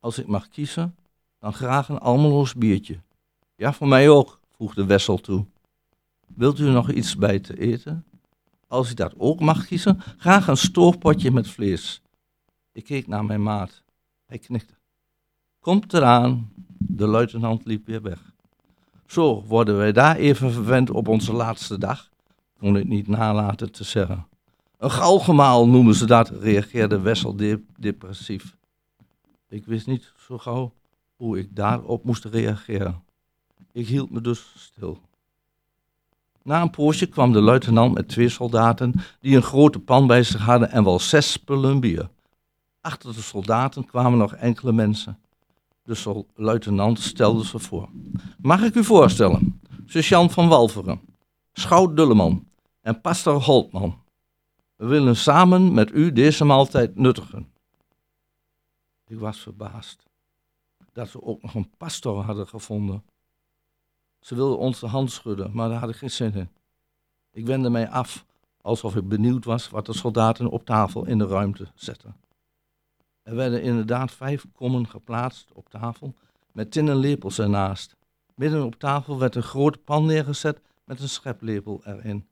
Als 0.00 0.18
ik 0.18 0.26
mag 0.26 0.48
kiezen, 0.48 0.96
dan 1.38 1.52
graag 1.52 1.88
een 1.88 1.98
Almeloos 1.98 2.54
biertje. 2.54 3.00
Ja, 3.60 3.72
voor 3.72 3.88
mij 3.88 4.08
ook, 4.08 4.40
voegde 4.56 4.84
Wessel 4.84 5.16
toe. 5.18 5.46
Wilt 6.34 6.58
u 6.58 6.68
nog 6.70 6.90
iets 6.90 7.16
bij 7.16 7.38
te 7.38 7.58
eten? 7.58 8.04
Als 8.68 8.90
ik 8.90 8.96
dat 8.96 9.14
ook 9.16 9.40
mag 9.40 9.66
kiezen, 9.66 10.00
graag 10.16 10.46
een 10.46 10.56
stoofpotje 10.56 11.30
met 11.30 11.48
vlees. 11.48 12.02
Ik 12.72 12.84
keek 12.84 13.06
naar 13.06 13.24
mijn 13.24 13.42
maat. 13.42 13.82
Hij 14.26 14.38
knikte. 14.38 14.74
Komt 15.58 15.92
eraan. 15.92 16.52
De 16.78 17.06
luitenant 17.06 17.64
liep 17.64 17.86
weer 17.86 18.02
weg. 18.02 18.32
Zo 19.06 19.42
worden 19.42 19.76
wij 19.76 19.92
daar 19.92 20.16
even 20.16 20.52
verwend 20.52 20.90
op 20.90 21.08
onze 21.08 21.32
laatste 21.32 21.78
dag, 21.78 22.08
kon 22.58 22.76
ik 22.76 22.88
niet 22.88 23.08
nalaten 23.08 23.72
te 23.72 23.84
zeggen. 23.84 24.26
Een 24.78 24.90
galgemaal 24.90 25.68
noemen 25.68 25.94
ze 25.94 26.06
dat, 26.06 26.28
reageerde 26.28 27.00
Wessel 27.00 27.36
de- 27.36 27.64
depressief. 27.78 28.56
Ik 29.48 29.64
wist 29.64 29.86
niet 29.86 30.12
zo 30.26 30.38
gauw 30.38 30.72
hoe 31.16 31.38
ik 31.38 31.56
daarop 31.56 32.04
moest 32.04 32.24
reageren. 32.24 33.08
Ik 33.72 33.86
hield 33.86 34.10
me 34.10 34.20
dus 34.20 34.52
stil. 34.56 35.00
Na 36.42 36.62
een 36.62 36.70
poosje 36.70 37.06
kwam 37.06 37.32
de 37.32 37.40
luitenant 37.40 37.94
met 37.94 38.08
twee 38.08 38.28
soldaten 38.28 38.94
die 39.20 39.36
een 39.36 39.42
grote 39.42 39.78
pan 39.78 40.06
bij 40.06 40.22
zich 40.22 40.40
hadden 40.40 40.70
en 40.70 40.84
wel 40.84 40.98
zes 40.98 41.32
spullen. 41.32 42.10
Achter 42.80 43.14
de 43.14 43.20
soldaten 43.20 43.86
kwamen 43.86 44.18
nog 44.18 44.34
enkele 44.34 44.72
mensen. 44.72 45.18
De 45.82 46.24
luitenant 46.34 46.98
stelde 46.98 47.44
ze 47.44 47.58
voor. 47.58 47.88
Mag 48.38 48.62
ik 48.62 48.74
u 48.74 48.84
voorstellen? 48.84 49.60
Sergeant 49.86 50.32
van 50.32 50.48
Walveren, 50.48 51.00
schout 51.52 51.96
Dulleman 51.96 52.46
en 52.80 53.00
pastor 53.00 53.42
Holtman. 53.42 53.98
We 54.76 54.86
willen 54.86 55.16
samen 55.16 55.74
met 55.74 55.92
u 55.92 56.12
deze 56.12 56.44
maaltijd 56.44 56.96
nuttigen. 56.96 57.52
Ik 59.06 59.18
was 59.18 59.38
verbaasd 59.38 60.04
dat 60.92 61.08
ze 61.08 61.22
ook 61.22 61.42
nog 61.42 61.54
een 61.54 61.70
pastor 61.76 62.22
hadden 62.22 62.48
gevonden. 62.48 63.02
Ze 64.20 64.34
wilden 64.34 64.58
ons 64.58 64.80
de 64.80 64.86
hand 64.86 65.10
schudden, 65.10 65.50
maar 65.52 65.68
daar 65.68 65.80
had 65.80 65.88
ik 65.88 65.96
geen 65.96 66.10
zin 66.10 66.34
in. 66.34 66.48
Ik 67.32 67.46
wendde 67.46 67.70
mij 67.70 67.88
af, 67.88 68.24
alsof 68.60 68.96
ik 68.96 69.08
benieuwd 69.08 69.44
was 69.44 69.68
wat 69.68 69.86
de 69.86 69.92
soldaten 69.92 70.48
op 70.48 70.64
tafel 70.64 71.06
in 71.06 71.18
de 71.18 71.26
ruimte 71.26 71.66
zetten. 71.74 72.16
Er 73.22 73.34
werden 73.34 73.62
inderdaad 73.62 74.12
vijf 74.12 74.46
kommen 74.52 74.88
geplaatst 74.88 75.52
op 75.52 75.68
tafel, 75.68 76.14
met 76.52 76.70
tinnen 76.70 76.96
lepels 76.96 77.38
ernaast. 77.38 77.96
Midden 78.34 78.64
op 78.64 78.74
tafel 78.74 79.18
werd 79.18 79.34
een 79.34 79.42
grote 79.42 79.78
pan 79.78 80.06
neergezet 80.06 80.60
met 80.84 81.00
een 81.00 81.08
scheplepel 81.08 81.80
erin. 81.84 82.26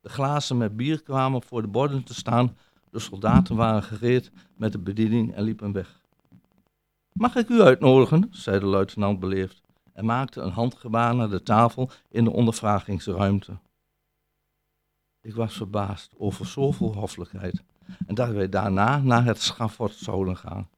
De 0.00 0.08
glazen 0.08 0.56
met 0.56 0.76
bier 0.76 1.02
kwamen 1.02 1.42
voor 1.42 1.62
de 1.62 1.68
borden 1.68 2.04
te 2.04 2.14
staan. 2.14 2.56
De 2.90 2.98
soldaten 2.98 3.56
waren 3.56 3.82
gereed 3.82 4.30
met 4.56 4.72
de 4.72 4.78
bediening 4.78 5.34
en 5.34 5.42
liepen 5.42 5.72
weg. 5.72 6.00
Mag 7.12 7.36
ik 7.36 7.48
u 7.48 7.60
uitnodigen? 7.60 8.28
zei 8.30 8.58
de 8.58 8.66
luitenant 8.66 9.20
beleefd 9.20 9.63
en 9.94 10.04
maakte 10.04 10.40
een 10.40 10.50
handgebaar 10.50 11.14
naar 11.14 11.28
de 11.28 11.42
tafel 11.42 11.90
in 12.08 12.24
de 12.24 12.30
ondervragingsruimte. 12.30 13.58
Ik 15.20 15.34
was 15.34 15.56
verbaasd 15.56 16.12
over 16.16 16.46
zoveel 16.46 16.94
hoffelijkheid 16.94 17.62
en 18.06 18.14
dat 18.14 18.28
wij 18.28 18.48
daarna 18.48 18.98
naar 18.98 19.24
het 19.24 19.40
schafot 19.40 19.94
zouden 19.94 20.36
gaan. 20.36 20.68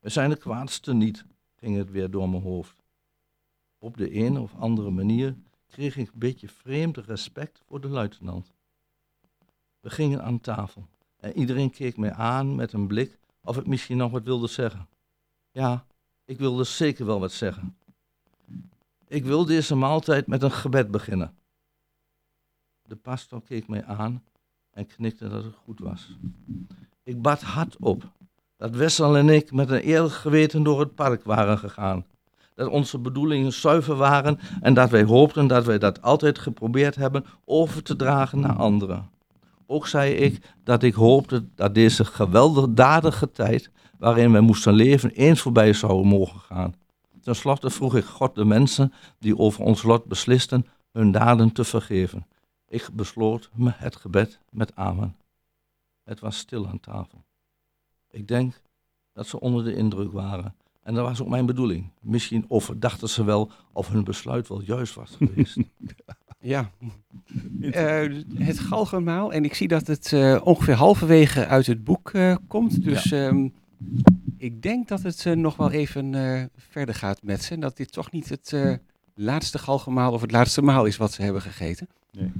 We 0.00 0.08
zijn 0.08 0.30
de 0.30 0.36
kwaadste 0.36 0.92
niet, 0.92 1.24
ging 1.56 1.76
het 1.76 1.90
weer 1.90 2.10
door 2.10 2.28
mijn 2.28 2.42
hoofd. 2.42 2.82
Op 3.78 3.96
de 3.96 4.14
een 4.14 4.38
of 4.38 4.54
andere 4.54 4.90
manier 4.90 5.36
kreeg 5.68 5.96
ik 5.96 6.06
een 6.12 6.18
beetje 6.18 6.48
vreemd 6.48 6.96
respect 6.96 7.62
voor 7.66 7.80
de 7.80 7.88
luitenant. 7.88 8.52
We 9.80 9.90
gingen 9.90 10.22
aan 10.22 10.40
tafel 10.40 10.86
en 11.16 11.38
iedereen 11.38 11.70
keek 11.70 11.96
mij 11.96 12.12
aan 12.12 12.54
met 12.54 12.72
een 12.72 12.86
blik 12.86 13.18
of 13.40 13.56
ik 13.56 13.66
misschien 13.66 13.96
nog 13.96 14.10
wat 14.10 14.22
wilde 14.22 14.46
zeggen. 14.46 14.88
Ja, 15.50 15.84
ik 16.24 16.38
wilde 16.38 16.64
zeker 16.64 17.06
wel 17.06 17.20
wat 17.20 17.32
zeggen. 17.32 17.76
Ik 19.12 19.24
wil 19.24 19.44
deze 19.44 19.74
maaltijd 19.74 20.26
met 20.26 20.42
een 20.42 20.52
gebed 20.52 20.90
beginnen. 20.90 21.34
De 22.82 22.96
pastor 22.96 23.42
keek 23.42 23.68
mij 23.68 23.84
aan 23.84 24.22
en 24.70 24.86
knikte 24.86 25.28
dat 25.28 25.44
het 25.44 25.54
goed 25.64 25.80
was. 25.80 26.16
Ik 27.02 27.22
bad 27.22 27.40
hard 27.40 27.76
op 27.80 28.10
dat 28.56 28.76
Wessel 28.76 29.16
en 29.16 29.28
ik 29.28 29.52
met 29.52 29.70
een 29.70 29.80
eerlijk 29.80 30.14
geweten 30.14 30.62
door 30.62 30.80
het 30.80 30.94
park 30.94 31.24
waren 31.24 31.58
gegaan. 31.58 32.04
Dat 32.54 32.68
onze 32.68 32.98
bedoelingen 32.98 33.52
zuiver 33.52 33.94
waren 33.96 34.38
en 34.60 34.74
dat 34.74 34.90
wij 34.90 35.04
hoopten 35.04 35.46
dat 35.46 35.64
wij 35.64 35.78
dat 35.78 36.02
altijd 36.02 36.38
geprobeerd 36.38 36.94
hebben 36.94 37.24
over 37.44 37.82
te 37.82 37.96
dragen 37.96 38.40
naar 38.40 38.56
anderen. 38.56 39.10
Ook 39.66 39.86
zei 39.86 40.12
ik 40.14 40.54
dat 40.64 40.82
ik 40.82 40.94
hoopte 40.94 41.44
dat 41.54 41.74
deze 41.74 42.04
gewelddadige 42.04 43.30
tijd 43.30 43.70
waarin 43.98 44.32
wij 44.32 44.40
moesten 44.40 44.72
leven 44.72 45.10
eens 45.10 45.40
voorbij 45.40 45.72
zou 45.72 46.06
mogen 46.06 46.40
gaan. 46.40 46.74
Ten 47.22 47.36
slotte 47.36 47.70
vroeg 47.70 47.96
ik 47.96 48.04
God 48.04 48.34
de 48.34 48.44
mensen 48.44 48.92
die 49.18 49.38
over 49.38 49.64
ons 49.64 49.82
lot 49.82 50.04
beslisten 50.04 50.66
hun 50.92 51.12
daden 51.12 51.52
te 51.52 51.64
vergeven. 51.64 52.26
Ik 52.68 52.88
besloot 52.92 53.50
me 53.54 53.70
het 53.74 53.96
gebed 53.96 54.38
met 54.50 54.76
amen. 54.76 55.16
Het 56.04 56.20
was 56.20 56.38
stil 56.38 56.68
aan 56.68 56.80
tafel. 56.80 57.24
Ik 58.10 58.28
denk 58.28 58.60
dat 59.12 59.26
ze 59.26 59.40
onder 59.40 59.64
de 59.64 59.74
indruk 59.74 60.12
waren. 60.12 60.54
En 60.82 60.94
dat 60.94 61.06
was 61.06 61.20
ook 61.20 61.28
mijn 61.28 61.46
bedoeling. 61.46 61.90
Misschien 62.00 62.44
overdachten 62.48 63.08
ze 63.08 63.24
wel 63.24 63.50
of 63.72 63.88
hun 63.88 64.04
besluit 64.04 64.48
wel 64.48 64.62
juist 64.62 64.94
was 64.94 65.16
geweest. 65.16 65.56
Ja. 66.42 66.70
Eh, 67.60 68.08
het 68.34 68.58
galgenmaal. 68.58 69.32
En 69.32 69.44
ik 69.44 69.54
zie 69.54 69.68
dat 69.68 69.86
het 69.86 70.12
eh, 70.12 70.40
ongeveer 70.44 70.74
halverwege 70.74 71.46
uit 71.46 71.66
het 71.66 71.84
boek 71.84 72.10
eh, 72.10 72.36
komt. 72.46 72.84
Dus 72.84 73.12
ehm, 73.12 73.48
ik 74.42 74.62
denk 74.62 74.88
dat 74.88 75.02
het 75.02 75.26
eh, 75.26 75.32
nog 75.32 75.56
wel 75.56 75.70
even 75.70 76.14
eh, 76.14 76.44
verder 76.56 76.94
gaat 76.94 77.22
met 77.22 77.42
ze. 77.42 77.54
En 77.54 77.60
dat 77.60 77.76
dit 77.76 77.92
toch 77.92 78.10
niet 78.10 78.28
het 78.28 78.52
eh, 78.52 78.74
laatste 79.14 79.58
galgenmaal 79.58 80.12
of 80.12 80.20
het 80.20 80.30
laatste 80.30 80.62
maal 80.62 80.84
is 80.84 80.96
wat 80.96 81.12
ze 81.12 81.22
hebben 81.22 81.42
gegeten. 81.42 81.88
Nee. 82.10 82.32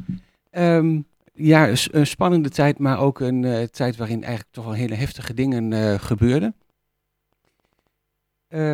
Ehm, 0.51 1.01
ja, 1.35 1.69
een 1.91 2.07
spannende 2.07 2.49
tijd, 2.49 2.79
maar 2.79 2.99
ook 2.99 3.21
een 3.21 3.69
tijd 3.71 3.97
waarin 3.97 4.23
eigenlijk 4.23 4.55
toch 4.55 4.65
wel 4.65 4.75
hele 4.75 4.95
heftige 4.95 5.35
dingen 5.35 6.01
gebeurden. 6.01 6.55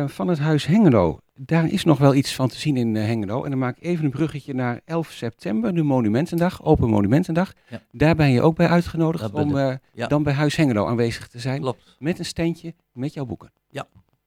Van 0.05 0.27
het 0.27 0.39
huis 0.39 0.65
Hengelo. 0.65 1.19
Daar 1.41 1.71
is 1.71 1.83
nog 1.83 1.97
wel 1.97 2.13
iets 2.15 2.35
van 2.35 2.47
te 2.47 2.59
zien 2.59 2.77
in 2.77 2.95
eh, 2.95 3.03
Hengelo. 3.05 3.43
En 3.43 3.49
dan 3.49 3.59
maak 3.59 3.77
ik 3.77 3.83
even 3.83 4.05
een 4.05 4.11
bruggetje 4.11 4.53
naar 4.53 4.81
11 4.85 5.11
september, 5.11 5.73
de 5.75 5.83
Monumentendag, 5.83 6.63
Open 6.63 6.89
Monumentendag. 6.89 7.53
Ja. 7.69 7.81
Daar 7.91 8.15
ben 8.15 8.29
je 8.31 8.41
ook 8.41 8.55
bij 8.55 8.67
uitgenodigd 8.67 9.33
om 9.33 9.57
eh, 9.57 9.75
Ja. 9.93 10.07
dan 10.07 10.23
bij 10.23 10.33
Huis 10.33 10.55
Hengelo 10.55 10.85
aanwezig 10.85 11.27
te 11.27 11.39
zijn. 11.39 11.61
Klopt, 11.61 11.95
Met 11.99 12.19
een 12.19 12.25
standje 12.25 12.73
met 12.91 13.13
jouw 13.13 13.25
boeken. 13.25 13.51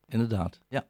inderdaad. 0.09 0.61
Ja. 0.68 0.85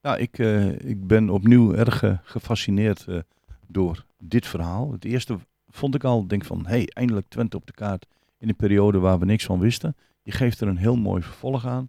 Ja, 0.00 0.16
ik, 0.16 0.38
eh, 0.38 0.68
ik 0.78 1.06
ben 1.06 1.30
opnieuw 1.30 1.74
erg 1.74 2.04
gefascineerd 2.22 3.06
eh, 3.06 3.18
door 3.66 4.04
dit 4.18 4.46
verhaal. 4.46 4.92
Het 4.92 5.04
eerste 5.04 5.38
vond 5.68 5.94
ik 5.94 6.04
al, 6.04 6.26
denk 6.26 6.44
van, 6.44 6.66
hey, 6.66 6.86
eindelijk 6.92 7.28
Twente 7.28 7.56
op 7.56 7.66
de 7.66 7.72
kaart 7.72 8.06
in 8.38 8.48
een 8.48 8.56
periode 8.56 8.98
waar 8.98 9.18
we 9.18 9.24
niks 9.24 9.44
van 9.44 9.58
wisten. 9.58 9.96
Je 10.22 10.30
geeft 10.32 10.60
er 10.60 10.68
een 10.68 10.76
heel 10.76 10.96
mooi 10.96 11.22
vervolg 11.22 11.66
aan. 11.66 11.88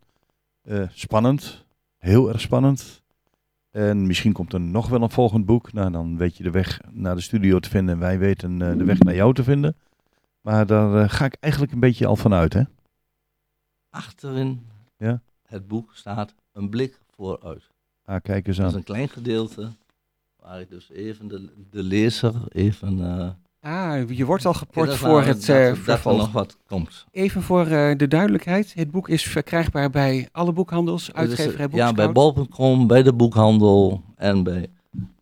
Eh, 0.63 0.82
spannend, 0.93 1.65
heel 1.97 2.27
erg 2.30 2.41
spannend. 2.41 3.01
En 3.77 4.07
misschien 4.07 4.33
komt 4.33 4.53
er 4.53 4.59
nog 4.61 4.89
wel 4.89 5.01
een 5.01 5.09
volgend 5.09 5.45
boek. 5.45 5.73
Nou, 5.73 5.91
dan 5.91 6.17
weet 6.17 6.37
je 6.37 6.43
de 6.43 6.51
weg 6.51 6.79
naar 6.91 7.15
de 7.15 7.21
studio 7.21 7.59
te 7.59 7.69
vinden 7.69 7.93
en 7.93 7.99
wij 7.99 8.19
weten 8.19 8.61
eh, 8.61 8.77
de 8.77 8.83
weg 8.83 8.99
naar 8.99 9.15
jou 9.15 9.33
te 9.33 9.43
vinden. 9.43 9.75
Maar 10.41 10.65
daar 10.65 11.03
eh, 11.03 11.09
ga 11.09 11.25
ik 11.25 11.37
eigenlijk 11.39 11.73
een 11.73 11.79
beetje 11.79 12.05
al 12.05 12.15
van 12.15 12.33
uit, 12.33 12.53
hè? 12.53 12.61
Achterin 13.89 14.65
Ja. 14.97 15.21
het 15.47 15.67
boek 15.67 15.91
staat 15.95 16.33
een 16.51 16.69
blik 16.69 16.99
vooruit. 17.15 17.69
Ah, 18.05 18.21
kijk 18.21 18.47
eens 18.47 18.57
Dat 18.57 18.65
is 18.65 18.71
aan. 18.71 18.77
een 18.77 18.85
klein 18.85 19.09
gedeelte 19.09 19.71
waar 20.35 20.61
ik 20.61 20.69
dus 20.69 20.89
even 20.89 21.27
de, 21.27 21.49
de 21.69 21.83
lezer 21.83 22.33
even... 22.49 23.19
eh, 23.19 23.29
Ah, 23.67 24.10
je 24.10 24.25
wordt 24.25 24.45
al 24.45 24.53
geport 24.53 24.95
voor 24.95 25.23
het 25.23 25.45
dat, 25.45 25.56
eh, 25.56 25.65
dat 25.65 25.77
er 25.77 25.77
vervolg. 25.77 26.17
nog 26.17 26.32
wat 26.32 26.58
komt. 26.67 27.06
Even 27.12 27.41
voor 27.41 27.67
eh, 27.67 27.97
de 27.97 28.08
duidelijkheid. 28.08 28.73
Het 28.73 28.91
boek 28.91 29.10
is 29.10 29.23
verkrijgbaar 29.23 29.89
bij 29.89 30.30
alle 30.32 30.53
boekhandels, 30.53 31.13
uitgeverij 31.13 31.67
Dus, 31.67 31.80
eh, 31.80 31.86
ja, 31.86 31.93
bij 31.93 32.12
bol.com, 32.12 32.88
bij 32.88 33.03
de 33.03 33.13
boekhandel 33.13 34.03
en 34.15 34.43
bij 34.43 34.67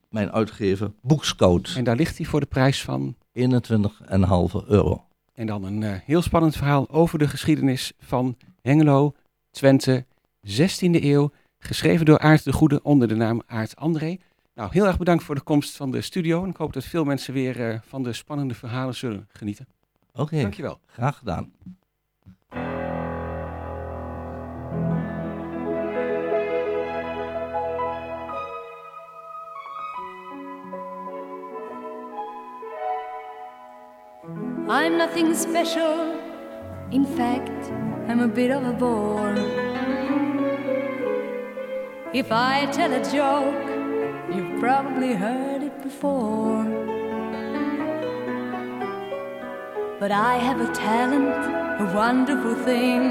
mijn 0.10 0.32
uitgever 0.32 0.92
Boekscout. 1.02 1.74
En 1.78 1.84
daar 1.84 1.96
ligt 1.96 2.18
hij 2.18 2.26
voor 2.26 2.40
de 2.40 2.46
prijs 2.46 2.84
van. 2.84 3.16
21,5 3.32 4.66
euro. 4.68 5.04
En 5.34 5.48
dan 5.48 5.64
een 5.64 5.84
eh, 5.84 5.92
heel 6.06 6.22
spannend 6.22 6.56
verhaal 6.56 6.90
over 6.90 7.20
de 7.20 7.28
geschiedenis 7.28 7.94
van 8.00 8.38
Hengelo, 8.62 9.14
Twente, 9.52 10.06
16e 10.42 11.04
eeuw. 11.04 11.32
Geschreven 11.60 12.06
door 12.06 12.20
Aart 12.20 12.44
de 12.44 12.54
Goede 12.54 12.80
onder 12.84 13.08
de 13.08 13.16
naam 13.16 13.42
Aart 13.48 13.76
André. 13.76 14.18
Nou, 14.56 14.70
heel 14.72 14.86
erg 14.86 14.98
bedankt 14.98 15.24
voor 15.24 15.36
de 15.36 15.42
komst 15.42 15.76
van 15.76 15.92
de 15.92 16.02
studio. 16.02 16.44
En 16.44 16.50
ik 16.50 16.56
hoop 16.58 16.74
dat 16.74 16.84
veel 16.84 17.04
mensen 17.04 17.34
weer 17.34 17.70
eh, 17.70 17.80
van 17.86 18.04
de 18.04 18.14
spannende 18.14 18.54
verhalen 18.54 18.96
zullen 18.96 19.28
genieten. 19.32 19.68
Oké, 20.14 20.42
Dankjewel. 20.42 20.80
graag 20.86 21.18
gedaan. 21.18 21.52
I'm 34.68 34.98
nothing 34.98 35.34
special. 35.36 36.20
In 36.92 37.06
fact, 37.06 37.72
I'm 38.10 38.20
a 38.20 38.28
bit 38.28 38.52
of 38.52 38.64
a 38.64 38.74
bore. 38.74 39.36
If 42.14 42.32
I 42.32 42.66
tell 42.72 42.94
a 42.94 43.04
joke, 43.14 43.75
probably 44.66 45.14
heard 45.14 45.62
it 45.62 45.78
before. 45.84 46.66
But 50.00 50.12
I 50.12 50.38
have 50.48 50.60
a 50.60 50.74
talent, 50.74 51.42
a 51.84 51.86
wonderful 51.94 52.56
thing. 52.70 53.04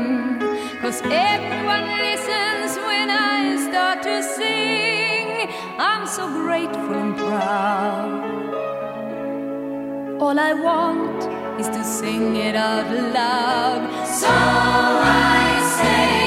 Cause 0.83 1.01
everyone 1.05 1.87
listens 2.07 2.73
when 2.89 3.09
I 3.09 3.37
start 3.69 4.03
to 4.03 4.17
sing. 4.37 5.49
I'm 5.79 6.09
so 6.09 6.25
grateful 6.43 6.95
and 7.05 7.17
proud. 7.17 8.11
All 10.21 10.37
I 10.51 10.53
want 10.55 11.21
is 11.61 11.69
to 11.69 11.85
sing 11.85 12.35
it 12.35 12.57
out 12.57 12.91
loud. 13.15 13.83
So 14.21 14.27
I 14.27 15.47
say 15.79 16.24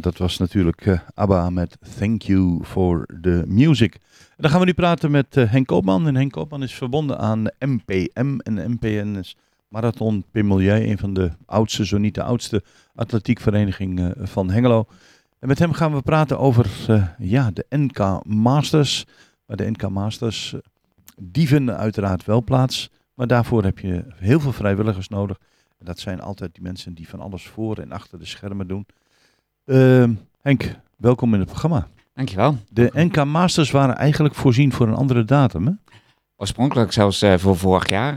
Dat 0.00 0.16
was 0.16 0.38
natuurlijk 0.38 0.86
eh, 0.86 1.00
ABBA 1.14 1.50
met 1.50 1.78
Thank 1.98 2.22
You 2.22 2.64
for 2.64 3.06
the 3.20 3.44
Music. 3.46 3.94
En 3.94 4.36
dan 4.36 4.50
gaan 4.50 4.60
we 4.60 4.66
nu 4.66 4.72
praten 4.72 5.10
met 5.10 5.36
eh, 5.36 5.50
Henk 5.50 5.66
Koopman. 5.66 6.06
En 6.06 6.14
Henk 6.14 6.32
Koopman 6.32 6.62
is 6.62 6.74
verbonden 6.74 7.18
aan 7.18 7.44
MPM. 7.58 8.38
En 8.38 8.70
MPN 8.70 9.16
is 9.18 9.36
Marathon 9.68 10.24
Pimelieu, 10.30 10.88
een 10.90 10.98
van 10.98 11.14
de 11.14 11.30
oudste, 11.46 11.86
zo 11.86 11.98
niet 11.98 12.14
de 12.14 12.22
oudste 12.22 12.62
atletiekvereniging 12.94 14.00
eh, 14.00 14.26
van 14.26 14.50
Hengelo. 14.50 14.86
En 15.38 15.48
met 15.48 15.58
hem 15.58 15.72
gaan 15.72 15.94
we 15.94 16.02
praten 16.02 16.38
over 16.38 16.70
ja, 17.18 17.50
de 17.50 17.66
NK 17.68 18.24
Masters. 18.24 19.06
Maar 19.46 19.56
de 19.56 19.70
NK 19.70 19.88
Masters, 19.88 20.54
die 21.16 21.48
vinden 21.48 21.76
uiteraard 21.76 22.24
wel 22.24 22.42
plaats. 22.42 22.90
Maar 23.14 23.26
daarvoor 23.26 23.64
heb 23.64 23.78
je 23.78 24.04
heel 24.14 24.40
veel 24.40 24.52
vrijwilligers 24.52 25.08
nodig. 25.08 25.38
En 25.78 25.86
dat 25.86 25.98
zijn 25.98 26.20
altijd 26.20 26.54
die 26.54 26.62
mensen 26.62 26.94
die 26.94 27.08
van 27.08 27.20
alles 27.20 27.48
voor 27.48 27.78
en 27.78 27.92
achter 27.92 28.18
de 28.18 28.24
schermen 28.24 28.66
doen. 28.66 28.86
Ehm, 29.70 30.12
Henk, 30.42 30.74
welkom 30.96 31.34
in 31.34 31.40
het 31.40 31.48
programma. 31.48 31.86
Dankjewel. 32.14 32.56
De 32.70 32.90
NK 32.94 33.24
Masters 33.24 33.70
waren 33.70 33.96
eigenlijk 33.96 34.34
voorzien 34.34 34.72
voor 34.72 34.88
een 34.88 34.94
andere 34.94 35.24
datum, 35.24 35.66
hè? 35.66 35.72
Oorspronkelijk 36.36 36.92
zelfs 36.92 37.22
eh, 37.22 37.34
voor 37.36 37.56
vorig 37.56 37.88
jaar. 37.88 38.16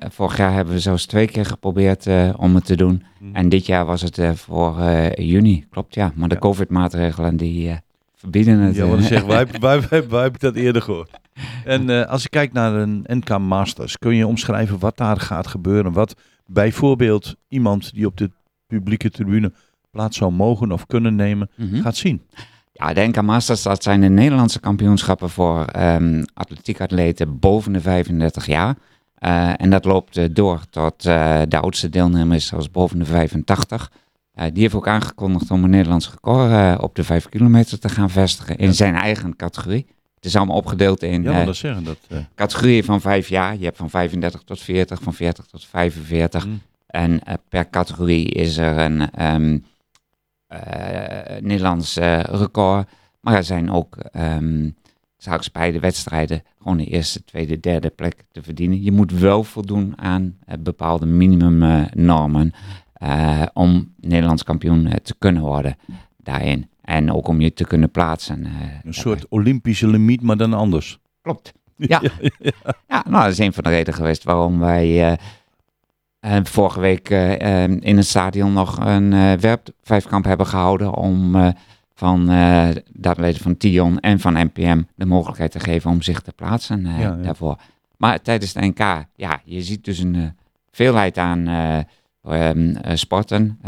Eh, 0.00 0.08
vorig 0.10 0.36
jaar 0.36 0.52
hebben 0.52 0.74
we 0.74 0.80
zelfs 0.80 1.06
twee 1.06 1.26
keer 1.26 1.44
geprobeerd 1.44 2.06
eh, 2.06 2.30
om 2.36 2.54
het 2.54 2.64
te 2.64 2.76
doen. 2.76 3.04
En 3.32 3.48
dit 3.48 3.66
jaar 3.66 3.84
was 3.84 4.02
het 4.02 4.20
voor 4.34 4.82
juni, 5.14 5.66
klopt 5.70 5.94
ja. 5.94 6.12
Maar 6.14 6.28
de 6.28 6.34
Ja. 6.34 6.40
COVID-maatregelen 6.40 7.36
die 7.36 7.80
verbieden 8.14 8.58
het. 8.58 8.74
Ja, 8.76 8.86
wat 8.86 8.98
ik 8.98 9.04
zeg, 9.04 9.24
wij, 9.24 9.46
wij, 9.46 9.80
wij, 9.88 10.08
wij 10.08 10.22
hebben 10.22 10.40
dat 10.40 10.54
eerder 10.54 10.82
gehoord. 10.82 11.10
En 11.64 12.08
als 12.08 12.22
je 12.22 12.28
kijkt 12.28 12.52
naar 12.52 12.74
een 12.74 13.04
NK 13.06 13.38
Masters, 13.38 13.98
kun 13.98 14.14
je 14.14 14.26
omschrijven 14.26 14.78
wat 14.78 14.96
daar 14.96 15.20
gaat 15.20 15.46
gebeuren? 15.46 15.92
Wat 15.92 16.14
bijvoorbeeld 16.46 17.34
iemand 17.48 17.94
die 17.94 18.06
op 18.06 18.16
de 18.16 18.30
publieke 18.66 19.10
tribune 19.10 19.52
plaats 19.94 20.16
zou 20.16 20.32
mogen 20.32 20.72
of 20.72 20.86
kunnen 20.86 21.14
nemen, 21.14 21.50
Mhm. 21.56 21.80
gaat 21.82 21.96
zien? 21.96 22.22
Ja, 22.72 22.92
de 22.92 23.00
NK 23.06 23.22
Masters, 23.22 23.62
dat 23.62 23.82
zijn 23.82 24.00
de 24.00 24.08
Nederlandse 24.08 24.60
kampioenschappen 24.60 25.30
voor 25.30 25.64
ehm 25.64 26.24
atletiekatleten 26.34 27.38
boven 27.38 27.72
de 27.72 27.80
35 27.80 28.46
jaar. 28.46 28.74
Eh, 29.14 29.60
en 29.60 29.70
dat 29.70 29.84
loopt 29.84 30.16
eh, 30.16 30.24
door 30.32 30.60
tot 30.70 31.06
eh, 31.06 31.40
de 31.48 31.58
oudste 31.58 31.88
deelnemer 31.88 32.36
is 32.36 32.52
boven 32.72 32.98
de 32.98 33.04
85. 33.04 33.90
Eh, 34.34 34.44
die 34.52 34.62
heeft 34.62 34.74
ook 34.74 34.88
aangekondigd 34.88 35.50
om 35.50 35.64
een 35.64 35.70
Nederlands 35.70 36.10
record 36.10 36.80
op 36.80 36.94
de 36.94 37.04
5 37.04 37.28
kilometer 37.28 37.78
te 37.78 37.88
gaan 37.88 38.10
vestigen 38.10 38.56
in 38.56 38.66
Ja. 38.66 38.72
zijn 38.72 38.94
eigen 38.94 39.36
categorie. 39.36 39.86
Het 40.14 40.24
is 40.24 40.36
allemaal 40.36 40.56
opgedeeld 40.56 41.02
in 41.02 41.22
Ja, 41.22 41.44
dat 41.44 41.56
zeggen 41.56 41.84
dat. 41.84 41.98
categorieën 42.34 42.84
van 42.84 43.00
5 43.00 43.28
jaar. 43.28 43.56
Je 43.58 43.64
hebt 43.64 43.76
van 43.76 43.90
35 43.90 44.42
tot 44.44 44.60
40, 44.60 45.02
van 45.02 45.14
40 45.14 45.44
tot 45.46 45.64
45. 45.66 46.46
mm. 46.46 46.60
En 46.86 47.20
per 47.48 47.70
categorie 47.70 48.26
is 48.28 48.56
er 48.56 48.78
een 48.78 49.10
ehm, 49.10 49.52
eh, 49.52 49.58
Nederlands 51.40 51.96
eh, 51.96 52.20
record. 52.20 52.88
Maar 53.20 53.34
er 53.34 53.44
zijn 53.44 53.70
ook 53.70 53.96
ehm 53.96 54.68
straks 55.16 55.50
bij 55.50 55.70
de 55.72 55.78
wedstrijden 55.80 56.42
gewoon 56.58 56.76
de 56.76 56.84
eerste, 56.84 57.24
tweede, 57.24 57.60
derde 57.60 57.90
plek 57.90 58.24
te 58.32 58.42
verdienen. 58.42 58.82
Je 58.82 58.92
moet 58.92 59.12
wel 59.12 59.44
voldoen 59.44 59.92
aan 59.98 60.36
eh, 60.46 60.54
bepaalde 60.60 61.06
minimumnormen 61.06 62.52
eh, 62.92 63.42
om 63.52 63.92
Nederlands 64.00 64.42
kampioen 64.42 64.86
eh, 64.86 64.94
te 65.02 65.14
kunnen 65.18 65.42
worden 65.42 65.76
daarin. 66.16 66.68
En 66.82 67.12
ook 67.12 67.28
om 67.28 67.40
je 67.40 67.52
te 67.52 67.64
kunnen 67.64 67.90
plaatsen. 67.90 68.44
eh, 68.46 68.52
Een 68.84 68.94
soort 68.94 69.26
Olympische 69.28 69.86
limiet, 69.88 70.22
maar 70.22 70.36
dan 70.36 70.52
anders. 70.54 70.98
Klopt. 71.22 71.52
Ja. 71.76 72.00
Ja, 72.88 73.04
nou, 73.08 73.22
dat 73.22 73.32
is 73.32 73.38
een 73.38 73.52
van 73.52 73.62
de 73.64 73.70
redenen 73.70 73.94
geweest 73.94 74.24
waarom 74.24 74.58
wij 74.58 75.18
vorige 76.42 76.80
week 76.80 77.10
eh, 77.10 77.64
eh, 77.64 77.70
in 77.80 77.96
het 77.96 78.06
stadion 78.06 78.52
nog 78.52 78.78
een 78.78 79.12
eh 79.12 79.32
werpvijfkamp 79.32 80.24
hebben 80.24 80.46
gehouden 80.46 80.94
om 80.94 81.36
eh, 81.36 81.48
van 81.94 82.26
de 82.92 83.08
atleten 83.08 83.42
van 83.42 83.56
Tion 83.56 84.00
en 84.00 84.20
van 84.20 84.32
NPM 84.32 84.82
de 84.94 85.06
mogelijkheid 85.06 85.50
te 85.50 85.60
geven 85.60 85.90
om 85.90 86.02
zich 86.02 86.20
te 86.20 86.32
plaatsen 86.32 86.86
Ja, 86.86 86.98
ja. 86.98 87.16
daarvoor. 87.16 87.56
Maar 87.96 88.22
tijdens 88.22 88.52
de 88.52 88.66
NK, 88.66 89.04
ja, 89.16 89.40
je 89.44 89.62
ziet 89.62 89.84
dus 89.84 89.98
een 89.98 90.36
veelheid 90.70 91.18
aan 91.18 91.48
eh, 91.48 91.78
ehm, 92.48 92.76
eh, 92.76 92.96
sporten. 92.96 93.58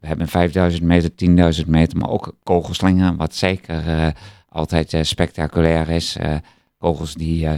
We 0.00 0.06
hebben 0.06 0.28
5000 0.28 0.82
meter, 0.82 1.10
10.000 1.14 1.66
meter, 1.66 1.98
maar 1.98 2.10
ook 2.10 2.34
kogelslingen, 2.42 3.16
wat 3.16 3.34
zeker 3.34 3.82
altijd 4.48 4.96
spectaculair 5.02 5.88
is. 5.88 6.16
Kogels 6.78 7.14
die 7.14 7.48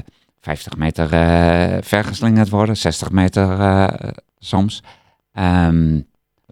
50 0.40 0.76
meter 0.76 1.12
eh 1.12 1.82
vergeslingerd 1.82 2.48
worden, 2.48 2.76
60 2.76 3.10
meter 3.10 3.60
eh, 3.60 4.08
soms. 4.38 4.82
Ehm, 5.32 6.00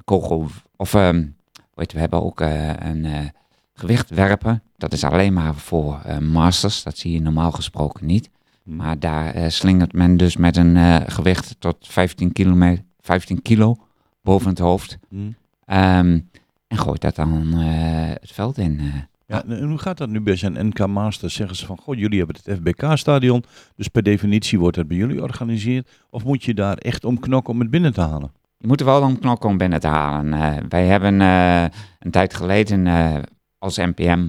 kogel, 0.05 0.47
of 0.77 0.95
ehm, 0.95 1.27
weet 1.75 1.91
je, 1.91 1.95
we 1.95 2.01
hebben 2.01 2.23
ook 2.23 2.41
eh, 2.41 2.73
een 2.79 3.33
gewicht 3.75 4.11
werpen, 4.11 4.63
dat 4.77 4.93
is 4.93 5.05
alleen 5.05 5.33
maar 5.33 5.55
voor 5.55 6.01
masters. 6.21 6.83
Dat 6.83 6.99
zie 6.99 7.13
je 7.13 7.21
normaal 7.21 7.53
gesproken 7.53 8.07
niet. 8.07 8.31
Hm. 8.63 8.77
Maar 8.77 8.99
daar 8.99 9.53
slingert 9.53 9.93
men 9.93 10.17
dus 10.17 10.37
met 10.37 10.57
een 10.57 11.03
gewicht 11.11 11.57
tot 11.59 11.77
15, 11.81 12.33
kilometer, 12.33 12.85
15 13.01 13.43
kilo 13.43 13.77
boven 14.23 14.49
het 14.49 14.59
hoofd. 14.59 14.99
Hm. 15.09 15.17
Ehm, 15.65 16.21
en 16.67 16.79
gooit 16.79 17.01
dat 17.01 17.15
dan 17.15 17.53
het 17.53 18.33
veld 18.33 18.59
in. 18.59 18.81
Ja, 19.29 19.45
en 19.49 19.69
hoe 19.69 19.79
gaat 19.79 19.99
dat 19.99 20.09
nu 20.09 20.21
bij 20.21 20.37
zijn 20.37 20.67
NK 20.67 20.87
Masters? 20.87 21.35
Zeggen 21.35 21.57
ze 21.57 21.67
van, 21.67 21.79
goh, 21.79 21.95
jullie 21.99 22.19
hebben 22.19 22.37
het 22.45 22.59
FBK-stadion, 22.59 23.45
dus 23.77 23.89
per 23.89 24.03
definitie 24.03 24.59
wordt 24.59 24.77
het 24.77 24.89
bij 24.89 24.97
jullie 24.97 25.17
georganiseerd. 25.17 25.89
Of 26.11 26.25
moet 26.25 26.45
je 26.45 26.55
daar 26.55 26.77
echt 26.77 27.05
om 27.05 27.21
knokken 27.21 27.53
om 27.55 27.61
het 27.61 27.71
binnen 27.71 27.93
te 27.93 28.01
halen? 28.01 28.33
Je 28.59 28.67
moet 28.67 28.81
er 28.81 28.87
wel 28.87 29.03
om 29.03 29.19
knokken 29.19 29.49
om 29.51 29.59
binnen 29.59 29.81
te 29.81 29.87
halen. 29.87 30.33
Eh, 30.33 30.57
wij 30.69 30.87
hebben 30.87 31.21
eh, 31.21 31.63
een 31.99 32.11
tijd 32.11 32.35
geleden 32.35 32.87
eh, 32.87 33.15
als 33.59 33.77
NPM, 33.77 34.29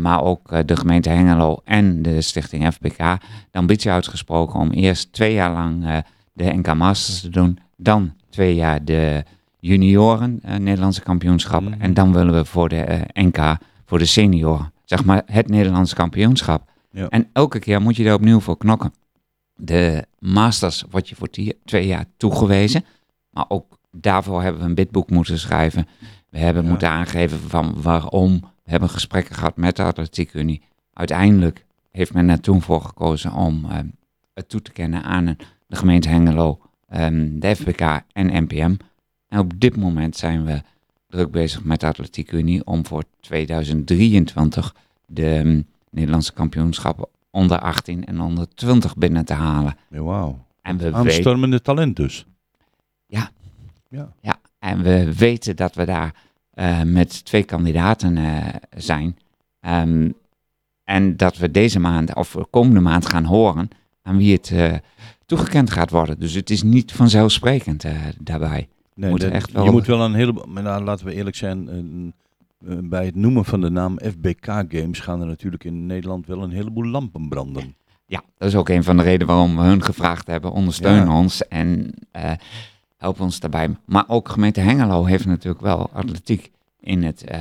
maar, 0.00 0.22
ook 0.22 0.66
de 0.66 0.76
gemeente 0.76 1.08
Hengelo 1.08 1.60
en 1.64 2.02
de 2.02 2.20
stichting 2.20 2.72
FBK 2.72 2.96
de 3.50 3.58
ambitie 3.58 3.90
uitgesproken 3.90 4.60
om 4.60 4.70
eerst 4.70 5.12
twee 5.12 5.32
jaar 5.32 5.52
lang 5.52 6.04
de 6.32 6.44
NK 6.44 6.74
Masters 6.74 7.20
te 7.20 7.28
doen, 7.28 7.58
dan 7.76 8.12
twee 8.30 8.54
jaar 8.54 8.84
de 8.84 9.24
junioren 9.60 10.40
Nederlandse 10.58 11.02
kampioenschap 11.02 11.62
Mhm. 11.62 11.80
en 11.80 11.94
dan 11.94 12.12
willen 12.12 12.34
we 12.34 12.44
voor 12.44 12.68
de 12.68 13.00
NK, 13.12 13.56
voor 13.88 13.98
de 13.98 14.04
senioren, 14.06 14.72
zeg 14.84 15.04
maar 15.04 15.22
het 15.26 15.48
Nederlandse 15.48 15.94
kampioenschap. 15.94 16.70
Ja. 16.90 17.08
En 17.08 17.28
elke 17.32 17.58
keer 17.58 17.80
moet 17.82 17.96
je 17.96 18.04
er 18.04 18.14
opnieuw 18.14 18.40
voor 18.40 18.56
knokken. 18.56 18.94
De 19.54 20.04
Masters 20.18 20.84
wordt 20.90 21.08
je 21.08 21.14
voor 21.14 21.28
twee 21.64 21.86
jaar 21.86 22.04
toegewezen. 22.16 22.84
Maar 23.30 23.44
ook 23.48 23.78
daarvoor 23.90 24.42
hebben 24.42 24.60
we 24.62 24.68
een 24.68 24.74
bidboek 24.74 25.10
moeten 25.10 25.38
schrijven. 25.38 25.86
We 26.28 26.38
hebben 26.38 26.62
Ja. 26.62 26.68
moeten 26.68 26.88
aangeven 26.88 27.38
van 27.38 27.82
waarom. 27.82 28.40
We 28.40 28.70
hebben 28.70 28.88
gesprekken 28.90 29.34
gehad 29.34 29.56
met 29.56 29.76
de 29.76 29.82
Atletiek 29.82 30.34
Unie. 30.34 30.62
Uiteindelijk 30.92 31.64
heeft 31.90 32.14
men 32.14 32.28
er 32.28 32.40
toen 32.40 32.62
voor 32.62 32.80
gekozen 32.80 33.32
om 33.32 33.64
eh, 33.64 33.78
het 34.34 34.48
toe 34.48 34.62
te 34.62 34.72
kennen 34.72 35.02
aan 35.02 35.36
de 35.66 35.76
gemeente 35.76 36.08
Hengelo, 36.08 36.60
ehm, 36.88 37.38
de 37.38 37.56
FBK 37.56 37.80
en 38.12 38.42
NPM. 38.42 38.74
En 39.28 39.38
op 39.38 39.52
dit 39.60 39.76
moment 39.76 40.16
zijn 40.16 40.44
we 40.44 40.62
druk 41.08 41.30
bezig 41.30 41.64
met 41.64 41.80
de 41.80 41.86
Atletiek 41.86 42.32
Unie 42.32 42.64
om 42.64 42.86
voor 42.86 43.04
2023 43.20 44.74
de 45.06 45.34
ehm, 45.34 45.62
Nederlandse 45.90 46.32
kampioenschappen 46.32 47.08
onder 47.30 47.58
18 47.58 48.04
en 48.04 48.20
onder 48.20 48.48
20 48.54 48.96
binnen 48.96 49.24
te 49.24 49.32
halen. 49.32 49.76
Ja, 49.90 50.02
wauw. 50.02 50.38
En 50.62 50.76
we 50.76 50.84
weten 50.84 50.98
Aanstormende 50.98 51.62
talent 51.62 51.96
dus. 51.96 52.26
Ja. 53.06 53.30
Ja. 53.88 54.12
Ja, 54.20 54.40
en 54.58 54.82
we 54.82 55.14
weten 55.14 55.56
dat 55.56 55.74
we 55.74 55.84
daar 55.84 56.14
eh, 56.50 56.82
met 56.82 57.24
twee 57.24 57.42
kandidaten 57.42 58.16
eh, 58.16 58.46
zijn. 58.76 59.18
Ehm, 59.60 60.10
en 60.84 61.16
dat 61.16 61.36
we 61.36 61.50
deze 61.50 61.78
maand, 61.78 62.14
of 62.14 62.36
komende 62.50 62.80
maand, 62.80 63.06
gaan 63.06 63.24
horen 63.24 63.68
aan 64.02 64.16
wie 64.16 64.32
het 64.32 64.50
eh, 64.50 64.74
toegekend 65.26 65.70
gaat 65.70 65.90
worden. 65.90 66.20
Dus 66.20 66.34
het 66.34 66.50
is 66.50 66.62
niet 66.62 66.92
vanzelfsprekend 66.92 67.84
daarbij. 68.18 68.68
Nee, 68.98 69.10
Moet 69.10 69.20
dat- 69.20 69.30
echt 69.30 69.52
wel- 69.52 69.64
Je 69.64 69.70
moet 69.70 69.86
wel 69.86 70.00
een 70.04 70.14
heleboel, 70.14 70.44
maar 70.48 70.62
nou, 70.62 70.84
laten 70.84 71.06
we 71.06 71.14
eerlijk 71.14 71.36
zijn, 71.36 71.66
een- 71.76 72.14
bij 72.90 73.04
het 73.04 73.14
noemen 73.14 73.44
van 73.44 73.60
de 73.60 73.70
naam 73.70 73.98
FBK 74.02 74.44
Games 74.68 75.00
gaan 75.00 75.20
er 75.20 75.26
natuurlijk 75.26 75.64
in 75.64 75.86
Nederland 75.86 76.26
wel 76.26 76.42
een 76.42 76.50
heleboel 76.50 76.84
lampen 76.84 77.28
branden. 77.28 77.74
Ja, 78.06 78.22
dat 78.38 78.48
is 78.48 78.54
ook 78.54 78.68
een 78.68 78.84
van 78.84 78.96
de 78.96 79.02
redenen 79.02 79.26
waarom 79.26 79.56
we 79.56 79.62
hun 79.62 79.82
gevraagd 79.82 80.26
hebben. 80.26 80.52
Ondersteun 80.52 80.94
Ja. 81.04 81.18
ons 81.18 81.48
en 81.48 81.94
eh, 82.10 82.32
help 82.96 83.20
ons 83.20 83.40
daarbij. 83.40 83.76
Maar 83.84 84.04
ook 84.08 84.28
gemeente 84.28 84.60
Hengelo 84.60 85.04
heeft 85.04 85.26
natuurlijk 85.26 85.62
wel 85.62 85.90
atletiek 85.92 86.50
in 86.80 87.02
het 87.02 87.24
eh, 87.24 87.40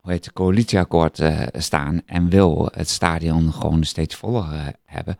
hoe 0.00 0.12
heet 0.12 0.24
het, 0.24 0.34
coalitieakkoord 0.34 1.18
eh, 1.18 1.38
staan. 1.52 2.00
En 2.06 2.28
wil 2.28 2.68
het 2.74 2.88
stadion 2.88 3.52
gewoon 3.52 3.84
steeds 3.84 4.14
voller 4.14 4.72
hebben. 4.84 5.18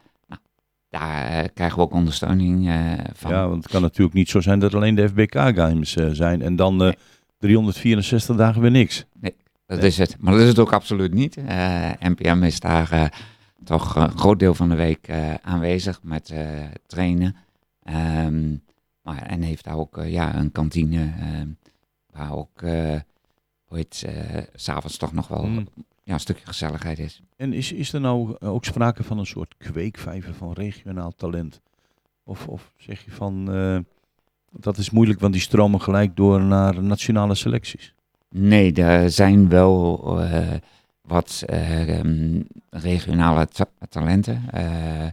Daar 0.91 1.25
eh, 1.25 1.49
krijgen 1.55 1.77
we 1.77 1.83
ook 1.83 1.93
ondersteuning 1.93 2.69
eh, 2.69 2.93
van. 3.13 3.31
Ja, 3.31 3.49
want 3.49 3.63
het 3.63 3.73
kan 3.73 3.83
natuurlijk 3.83 4.15
niet 4.17 4.29
zo 4.29 4.41
zijn 4.41 4.59
dat 4.59 4.75
alleen 4.75 4.95
de 4.95 5.09
FBK 5.09 5.35
Games 5.35 5.97
eh, 5.97 6.09
zijn 6.13 6.43
en 6.43 6.57
dan 6.57 6.73
eh, 6.73 6.87
Nee. 6.87 6.97
364 7.39 8.37
dagen 8.37 8.61
weer 8.63 8.71
niks. 8.71 9.05
Dat 9.21 9.33
Nee. 9.79 9.87
is 9.87 9.99
het. 9.99 10.17
Maar 10.21 10.33
dat 10.33 10.43
is 10.43 10.49
het 10.49 10.59
ook 10.59 10.73
absoluut 10.73 11.15
niet. 11.15 11.37
NPM 11.99 12.43
is 12.43 12.61
daar 12.61 13.13
toch 13.65 13.97
een 13.97 14.19
groot 14.19 14.39
deel 14.39 14.55
van 14.55 14.69
de 14.69 14.75
week 14.75 15.09
aanwezig 15.43 16.01
met 16.03 16.35
trainen. 16.87 17.37
Ehm, 17.83 18.51
maar, 19.03 19.23
en 19.23 19.43
heeft 19.43 19.65
daar 19.65 19.77
ook 19.77 20.01
ja, 20.05 20.35
een 20.37 20.53
kantine 20.53 21.13
ehm, 21.21 21.49
waar 22.11 22.33
ook, 22.33 22.61
hoe 23.65 23.79
heet 23.79 24.05
eh, 24.07 24.43
s'avonds 24.55 24.97
toch 24.97 25.13
nog 25.13 25.29
wel 25.29 25.43
Hmm. 25.45 25.67
Ja, 26.11 26.17
een 26.17 26.21
stukje 26.23 26.47
gezelligheid 26.47 26.99
is. 26.99 27.21
En 27.37 27.53
is, 27.53 27.73
is 27.73 27.93
er 27.93 28.01
nou 28.01 28.37
ook 28.41 28.65
sprake 28.65 29.05
van 29.05 29.19
een 29.19 29.27
soort 29.27 29.55
kweekvijver 29.59 30.35
van 30.35 30.53
regionaal 30.53 31.13
talent? 31.17 31.61
Of, 32.25 32.47
of 32.49 32.73
zeg 32.77 33.05
je 33.05 33.11
van, 33.11 33.53
eh, 33.55 33.79
dat 34.51 34.77
is 34.77 34.91
moeilijk, 34.91 35.21
want 35.21 35.33
die 35.33 35.43
stromen 35.43 35.81
gelijk 35.81 36.17
door 36.17 36.41
naar 36.41 36.83
nationale 36.83 37.35
selecties? 37.35 37.95
Nee, 38.29 38.73
er 38.73 39.11
zijn 39.11 39.49
wel 39.49 40.01
eh, 40.21 40.49
wat 41.01 41.43
eh, 41.47 41.99
ehm, 41.99 42.41
regionale 42.71 43.47
ta- 43.47 43.71
talenten. 43.89 44.43
eh, 44.51 45.05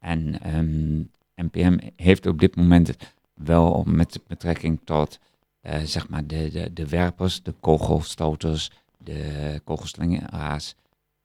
en 0.00 0.40
ehm, 0.42 0.98
NPM 1.46 1.78
heeft 1.96 2.26
op 2.26 2.38
dit 2.40 2.56
moment 2.56 2.96
wel 3.34 3.84
met 3.86 4.20
betrekking 4.26 4.80
tot 4.84 5.18
eh, 5.60 5.80
zeg 5.80 6.08
maar 6.08 6.26
de, 6.26 6.50
de, 6.50 6.72
de 6.72 6.88
werpers, 6.88 7.42
de 7.42 7.54
kogelstoters, 7.60 8.70
de 9.04 9.60
kogelslingeraars, 9.64 10.74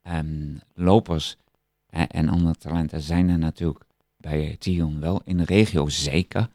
ehm, 0.01 0.57
lopers 0.73 1.37
eh, 1.85 2.03
en 2.07 2.29
andere 2.29 2.55
talenten 2.55 3.01
zijn 3.01 3.29
er 3.29 3.39
natuurlijk 3.39 3.85
bij 4.17 4.55
Tion 4.59 4.99
wel 4.99 5.21
in 5.23 5.37
de 5.37 5.45
regio 5.45 5.87
zeker 5.87 6.49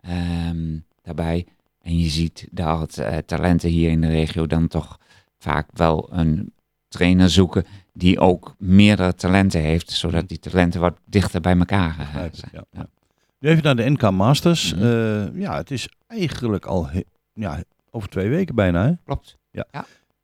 ehm, 0.00 0.78
daarbij. 1.02 1.46
En 1.82 1.98
je 1.98 2.08
ziet 2.08 2.48
dat 2.50 2.98
eh, 2.98 3.16
talenten 3.16 3.68
hier 3.68 3.90
in 3.90 4.00
de 4.00 4.08
regio 4.08 4.46
dan 4.46 4.68
toch 4.68 4.98
vaak 5.38 5.68
wel 5.72 6.08
een 6.12 6.52
trainer 6.88 7.30
zoeken 7.30 7.64
die 7.92 8.18
ook 8.18 8.54
meerdere 8.58 9.14
talenten 9.14 9.60
heeft, 9.60 9.90
zodat 9.90 10.28
die 10.28 10.38
talenten 10.38 10.80
wat 10.80 10.98
dichter 11.04 11.40
bij 11.40 11.58
elkaar 11.58 11.98
eh, 12.14 12.24
ik, 12.24 12.34
zijn. 12.34 12.50
ja, 12.52 12.64
ja. 12.70 12.86
Nu 13.38 13.48
even 13.48 13.62
naar 13.62 13.76
de 13.76 13.90
NK 13.90 14.10
Masters. 14.10 14.74
Mhm. 14.74 14.84
Eh, 14.84 15.40
ja, 15.40 15.56
het 15.56 15.70
is 15.70 15.88
eigenlijk 16.06 16.66
al 16.66 16.88
ja, 17.32 17.62
over 17.90 18.08
twee 18.08 18.28
weken 18.28 18.54
bijna. 18.54 18.84
Hè? 18.84 18.92
Klopt. 19.04 19.38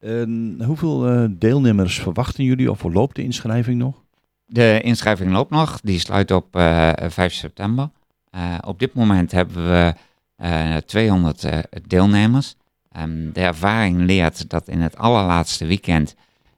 En 0.01 0.63
hoeveel 0.65 1.09
eh, 1.09 1.25
deelnemers 1.31 2.01
verwachten 2.01 2.45
jullie 2.45 2.71
of 2.71 2.83
loopt 2.83 3.17
de 3.17 3.23
inschrijving 3.23 3.79
nog? 3.79 4.03
De 4.47 4.81
inschrijving 4.83 5.31
loopt 5.33 5.51
nog, 5.51 5.81
die 5.83 5.99
sluit 5.99 6.31
op 6.31 6.57
eh, 6.57 6.93
5 7.09 7.33
september. 7.33 7.91
Eh, 8.31 8.59
op 8.67 8.79
dit 8.79 8.95
moment 8.95 9.31
hebben 9.33 9.69
we 9.69 9.95
eh, 10.37 10.77
200 10.77 11.45
eh, 11.45 11.59
deelnemers. 11.87 12.55
Ehm, 12.93 13.33
de 13.33 13.41
ervaring 13.41 14.01
leert 14.01 14.51
dat 14.51 14.69
in 14.69 14.81
het 14.81 14.97
allerlaatste 14.97 15.67
weekend 15.67 16.15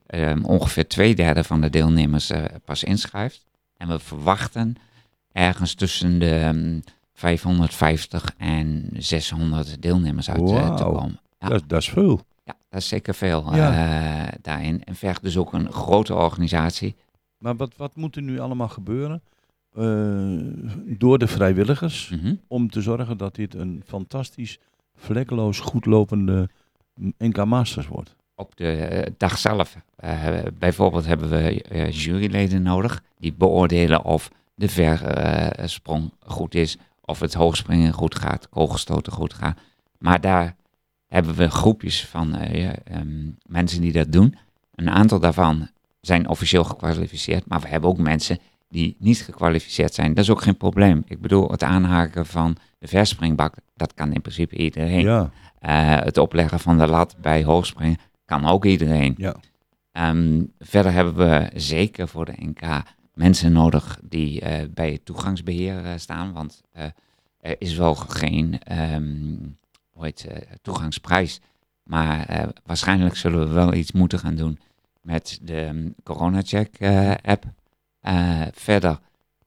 ehm, 0.07 0.43
ongeveer 0.43 0.87
twee 0.87 1.15
derde 1.15 1.43
van 1.43 1.61
de 1.61 1.69
deelnemers 1.69 2.29
eh, 2.29 2.43
pas 2.65 2.83
inschrijft. 2.83 3.45
En 3.77 3.87
we 3.87 3.99
verwachten 3.99 4.75
ergens 5.31 5.73
tussen 5.73 6.19
de 6.19 6.35
ehm, 6.35 6.79
550 7.13 8.33
en 8.37 8.89
600 8.93 9.81
deelnemers 9.81 10.29
uit 10.29 10.49
eh, 10.49 10.75
te 10.75 10.83
komen. 10.83 11.19
Ja. 11.39 11.47
Dat, 11.47 11.63
dat 11.67 11.79
is 11.81 11.89
veel. 11.89 12.25
Dat 12.71 12.81
is 12.81 12.87
zeker 12.87 13.13
veel 13.15 13.55
Ja. 13.55 13.71
eh, 14.27 14.33
daarin. 14.41 14.83
En 14.83 14.95
vergt 14.95 15.21
dus 15.23 15.37
ook 15.37 15.53
een 15.53 15.71
grote 15.71 16.13
organisatie. 16.15 16.95
Maar 17.37 17.55
wat, 17.55 17.73
wat 17.77 17.95
moet 17.95 18.15
er 18.15 18.21
nu 18.21 18.39
allemaal 18.39 18.67
gebeuren 18.69 19.21
eh, 19.75 19.83
door 20.97 21.17
de 21.19 21.27
vrijwilligers 21.27 22.09
Mhm. 22.09 22.35
om 22.47 22.69
te 22.69 22.81
zorgen 22.81 23.17
dat 23.17 23.35
dit 23.35 23.53
een 23.53 23.83
fantastisch, 23.87 24.59
vlekkeloos, 24.95 25.59
goedlopende 25.59 26.49
NK 27.17 27.45
Masters 27.45 27.87
wordt? 27.87 28.15
op 28.35 28.55
de 28.55 28.71
eh, 28.75 29.11
dag 29.17 29.37
zelf. 29.37 29.75
bijvoorbeeld 30.59 31.05
hebben 31.05 31.29
we 31.29 31.61
juryleden 31.91 32.61
nodig 32.61 33.03
die 33.19 33.33
beoordelen 33.33 34.03
of 34.03 34.29
de 34.55 34.69
versprong 34.69 36.11
goed 36.19 36.55
is, 36.55 36.77
of 37.01 37.19
het 37.19 37.33
hoogspringen 37.33 37.93
goed 37.93 38.15
gaat, 38.15 38.49
kogelstoten 38.49 39.11
goed 39.13 39.33
gaat. 39.33 39.59
Maar 39.97 40.21
daar 40.21 40.55
hebben 41.11 41.35
we 41.35 41.49
groepjes 41.49 42.05
van 42.05 42.35
eh, 42.35 42.69
ehm, 42.69 43.29
mensen 43.45 43.81
die 43.81 43.91
dat 43.91 44.11
doen. 44.11 44.35
Een 44.75 44.89
aantal 44.89 45.19
daarvan 45.19 45.69
zijn 46.01 46.27
officieel 46.29 46.63
gekwalificeerd, 46.63 47.45
maar 47.47 47.59
we 47.59 47.67
hebben 47.67 47.89
ook 47.89 47.97
mensen 47.97 48.39
die 48.69 48.95
niet 48.99 49.21
gekwalificeerd 49.21 49.93
zijn. 49.93 50.13
Dat 50.13 50.23
is 50.23 50.29
ook 50.29 50.41
geen 50.41 50.57
probleem. 50.57 51.03
Ik 51.07 51.21
bedoel, 51.21 51.51
het 51.51 51.63
aanhaken 51.63 52.25
van 52.25 52.57
de 52.79 52.87
verspringbak, 52.87 53.55
dat 53.75 53.93
kan 53.93 54.13
in 54.13 54.21
principe 54.21 54.55
iedereen. 54.55 55.01
Ja, 55.01 55.31
Eh, 55.59 55.99
het 55.99 56.17
opleggen 56.17 56.59
van 56.59 56.77
de 56.77 56.87
lat 56.87 57.15
bij 57.21 57.43
hoogspringen 57.43 57.97
kan 58.25 58.45
ook 58.45 58.65
iedereen. 58.65 59.13
ja. 59.17 59.35
Ehm, 59.91 60.43
verder 60.59 60.91
hebben 60.91 61.15
we 61.15 61.49
zeker 61.55 62.07
voor 62.07 62.25
de 62.25 62.33
NK 62.37 62.61
mensen 63.13 63.51
nodig 63.51 63.99
die 64.03 64.41
eh, 64.41 64.67
bij 64.73 64.91
het 64.91 65.05
toegangsbeheer 65.05 65.85
eh, 65.85 65.91
staan. 65.95 66.33
Want 66.33 66.61
er 67.39 67.55
is 67.57 67.75
wel 67.75 67.95
geen 67.95 68.59
ehm, 68.63 69.35
hoe 70.01 70.09
heet, 70.09 70.25
eh, 70.27 70.55
toegangsprijs. 70.61 71.39
Maar 71.83 72.25
eh, 72.25 72.47
waarschijnlijk 72.65 73.15
zullen 73.15 73.47
we 73.47 73.53
wel 73.53 73.73
iets 73.73 73.91
moeten 73.91 74.19
gaan 74.19 74.35
doen 74.35 74.59
met 75.01 75.39
de 75.41 75.65
um, 75.65 75.95
corona-check-app. 76.03 77.45
Uh, 78.07 78.41
verder 78.53 78.99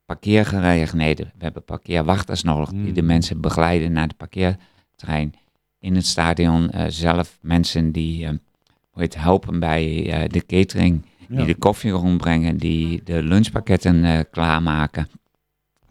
parkeergelegenheden. 0.05 1.25
We 1.37 1.43
hebben 1.43 1.63
parkeerwachters 1.63 2.43
nodig 2.43 2.69
die 2.69 2.91
de 2.93 3.01
Mm. 3.01 3.07
mensen 3.07 3.41
begeleiden 3.41 3.91
naar 3.91 4.07
de 4.07 4.13
parkeerterrein. 4.17 5.33
In 5.79 5.95
het 5.95 6.05
stadion 6.05 6.69
uh, 6.75 6.83
zelf 6.87 7.37
mensen 7.41 7.91
die 7.91 8.27
hoe 8.27 9.01
heet, 9.01 9.15
helpen 9.15 9.59
bij 9.59 10.05
uh, 10.23 10.29
de 10.29 10.45
catering, 10.45 11.05
Ja. 11.27 11.35
die 11.37 11.45
de 11.45 11.55
koffie 11.55 11.91
rondbrengen, 11.91 12.57
die 12.57 13.03
de 13.03 13.23
lunchpakketten 13.23 13.95
uh, 14.03 14.19
klaarmaken. 14.31 15.07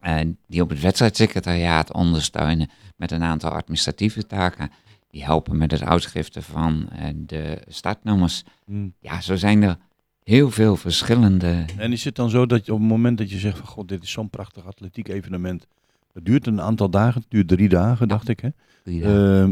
En 0.01 0.39
die 0.47 0.63
op 0.63 0.69
het 0.69 0.81
wedstrijdsecretariaat 0.81 1.93
ondersteunen 1.93 2.71
met 2.97 3.11
een 3.11 3.23
aantal 3.23 3.51
administratieve 3.51 4.27
taken. 4.27 4.71
Die 5.11 5.25
helpen 5.25 5.59
met 5.59 5.71
het 5.71 5.83
uitschriften 5.83 6.43
van 6.43 6.89
uh, 6.93 7.09
de 7.17 7.63
startnummers. 7.69 8.45
Mm. 8.67 8.93
Ja, 8.99 9.21
zo 9.21 9.37
zijn 9.37 9.63
er 9.63 9.77
heel 10.23 10.51
veel 10.51 10.77
verschillende. 10.77 11.65
En 11.77 11.93
is 11.93 12.05
het 12.05 12.15
dan 12.17 12.31
zo 12.31 12.47
dat 12.47 12.67
je 12.67 12.73
op 12.73 12.79
het 12.79 12.89
moment 12.89 13.19
dat 13.19 13.31
je 13.31 13.39
zegt 13.39 13.59
van 13.59 13.67
god, 13.67 13.89
dit 13.89 14.03
is 14.03 14.11
zo'n 14.11 14.31
prachtig 14.31 14.67
atletiek 14.67 15.09
evenement. 15.09 15.67
Het 16.13 16.25
duurt 16.25 16.47
een 16.47 16.61
aantal 16.61 16.91
dagen, 16.91 17.21
het 17.21 17.31
duurt 17.31 17.49
drie 17.49 17.69
dagen, 17.69 18.09
dacht 18.09 18.29
ik 18.29 18.41
hè. 18.41 18.49
Uh, 18.85 19.49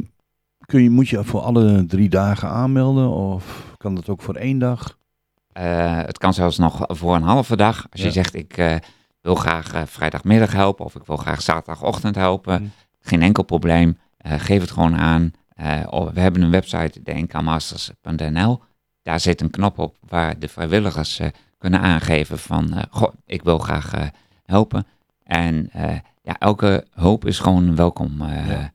kun 0.66 0.82
je, 0.82 0.90
moet 0.90 1.08
je 1.08 1.24
voor 1.24 1.40
alle 1.40 1.86
drie 1.86 2.08
dagen 2.08 2.48
aanmelden 2.48 3.08
of 3.08 3.74
kan 3.78 3.94
dat 3.94 4.08
ook 4.08 4.22
voor 4.22 4.34
één 4.34 4.58
dag? 4.58 4.98
Uh, 5.58 6.00
het 6.02 6.18
kan 6.18 6.34
zelfs 6.34 6.58
nog 6.58 6.84
voor 6.86 7.14
een 7.14 7.22
halve 7.22 7.56
dag. 7.56 7.86
Als 7.90 8.00
Ja. 8.00 8.06
je 8.06 8.12
zegt 8.12 8.34
ik 8.34 8.58
uh, 8.58 8.76
wil 9.20 9.34
graag 9.34 9.74
uh, 9.74 9.82
vrijdagmiddag 9.84 10.52
helpen 10.52 10.84
of 10.84 10.94
ik 10.94 11.04
wil 11.04 11.16
graag 11.16 11.42
zaterdagochtend 11.42 12.14
helpen. 12.14 12.62
Mm. 12.62 12.70
Geen 13.02 13.22
enkel 13.22 13.42
probleem. 13.42 13.98
Uh, 14.26 14.32
geef 14.36 14.60
het 14.60 14.70
gewoon 14.70 14.96
aan. 14.96 15.32
Uh, 15.60 16.10
we 16.12 16.20
hebben 16.20 16.42
een 16.42 16.50
website, 16.50 17.02
de 17.02 17.12
nkmasters.nl. 17.12 18.60
Daar 19.02 19.20
zit 19.20 19.40
een 19.40 19.50
knop 19.50 19.78
op 19.78 19.96
waar 20.08 20.38
de 20.38 20.48
vrijwilligers 20.48 21.20
uh, 21.20 21.26
kunnen 21.58 21.80
aangeven 21.80 22.38
van, 22.38 22.84
goh, 22.90 23.12
ik 23.26 23.42
wil 23.42 23.58
graag 23.58 24.10
helpen. 24.44 24.86
En 25.24 25.70
ja, 26.22 26.38
elke 26.38 26.86
hulp 26.94 27.26
is 27.26 27.38
gewoon 27.38 27.76
welkom. 27.76 28.16
Ja. 28.18 28.72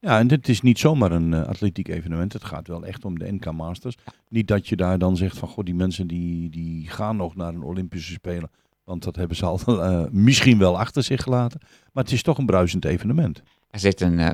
Ja, 0.00 0.18
en 0.18 0.26
dit 0.26 0.48
is 0.48 0.60
niet 0.60 0.78
zomaar 0.78 1.12
een 1.12 1.32
uh, 1.32 1.46
atletiek 1.46 1.88
evenement. 1.88 2.32
Het 2.32 2.44
gaat 2.44 2.68
wel 2.68 2.84
echt 2.84 3.04
om 3.04 3.18
de 3.18 3.32
NK 3.32 3.52
Masters. 3.52 3.96
Niet 4.28 4.48
dat 4.48 4.68
je 4.68 4.76
daar 4.76 4.98
dan 4.98 5.16
zegt 5.16 5.38
van, 5.38 5.48
goh, 5.48 5.64
die 5.64 5.74
mensen 5.74 6.06
die, 6.06 6.50
die 6.50 6.88
gaan 6.88 7.16
nog 7.16 7.36
naar 7.36 7.54
een 7.54 7.62
Olympische 7.62 8.12
Spelen. 8.12 8.50
Want 8.88 9.02
dat 9.04 9.16
hebben 9.16 9.36
ze 9.36 9.44
al 9.44 9.60
uh, 9.66 10.04
misschien 10.26 10.58
wel 10.58 10.78
achter 10.78 11.02
zich 11.02 11.22
gelaten. 11.22 11.60
Maar 11.92 12.04
het 12.04 12.12
is 12.12 12.22
toch 12.22 12.38
een 12.38 12.46
bruisend 12.46 12.84
evenement. 12.84 13.42
Er 13.70 13.78
zitten 13.78 14.18
uh, 14.18 14.28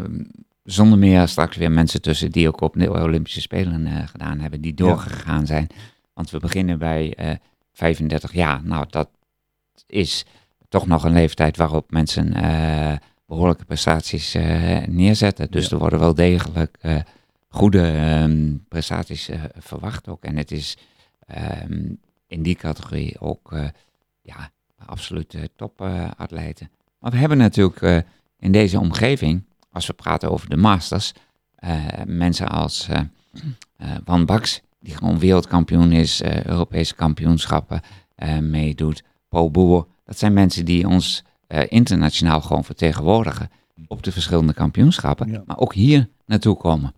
zonder 0.64 0.98
meer 0.98 1.28
straks 1.28 1.56
weer 1.56 1.70
mensen 1.70 2.02
tussen 2.02 2.30
die 2.30 2.48
ook 2.48 2.60
op 2.60 2.74
de 2.78 2.90
Olympische 2.90 3.40
Spelen 3.40 3.86
uh, 3.86 4.06
gedaan 4.06 4.40
hebben, 4.40 4.60
die 4.60 4.74
doorgegaan 4.74 5.40
ja. 5.40 5.46
zijn. 5.46 5.66
Want 6.12 6.30
we 6.30 6.38
beginnen 6.38 6.78
bij 6.78 7.14
uh, 7.20 7.30
35 7.72 8.32
jaar. 8.32 8.64
Nou, 8.64 8.86
dat 8.88 9.08
is 9.86 10.24
toch 10.68 10.86
nog 10.86 11.04
een 11.04 11.12
leeftijd 11.12 11.56
waarop 11.56 11.90
mensen 11.90 12.32
behoorlijke 13.26 13.64
prestaties 13.64 14.36
neerzetten. 14.86 15.50
Dus 15.50 15.64
Ja. 15.64 15.70
er 15.70 15.78
worden 15.78 15.98
wel 15.98 16.14
degelijk 16.14 16.78
goede 17.48 17.82
um, 18.22 18.64
prestaties 18.68 19.30
verwacht 19.58 20.08
ook. 20.08 20.24
En 20.24 20.36
het 20.36 20.50
is 20.50 20.76
um, 21.62 21.98
in 22.26 22.42
die 22.42 22.54
categorie 22.54 23.20
ook 23.20 23.52
ja, 24.24 24.50
absoluut 24.86 25.36
topatleten. 25.56 26.70
maar 26.98 27.10
we 27.10 27.16
hebben 27.16 27.38
natuurlijk 27.38 27.80
uh, 27.80 27.98
in 28.38 28.52
deze 28.52 28.80
omgeving, 28.80 29.44
als 29.70 29.86
we 29.86 29.92
praten 29.92 30.30
over 30.30 30.48
de 30.48 30.56
Masters, 30.56 31.12
mensen 32.06 32.48
als 32.48 32.88
Van 34.04 34.24
Baks, 34.26 34.60
die 34.80 34.94
gewoon 34.96 35.18
wereldkampioen 35.18 35.92
is, 35.92 36.22
Europese 36.44 36.94
kampioenschappen 36.94 37.80
meedoet, 38.40 39.02
Paul 39.28 39.50
Boer. 39.50 39.86
Dat 40.04 40.18
zijn 40.18 40.32
mensen 40.32 40.64
die 40.64 40.88
ons 40.88 41.24
internationaal 41.68 42.40
gewoon 42.40 42.64
vertegenwoordigen 42.64 43.50
op 43.86 44.02
de 44.02 44.12
verschillende 44.12 44.54
kampioenschappen, 44.54 45.30
Ja. 45.30 45.42
maar 45.46 45.58
ook 45.58 45.74
hier 45.74 46.08
naartoe 46.26 46.56
komen. 46.56 46.94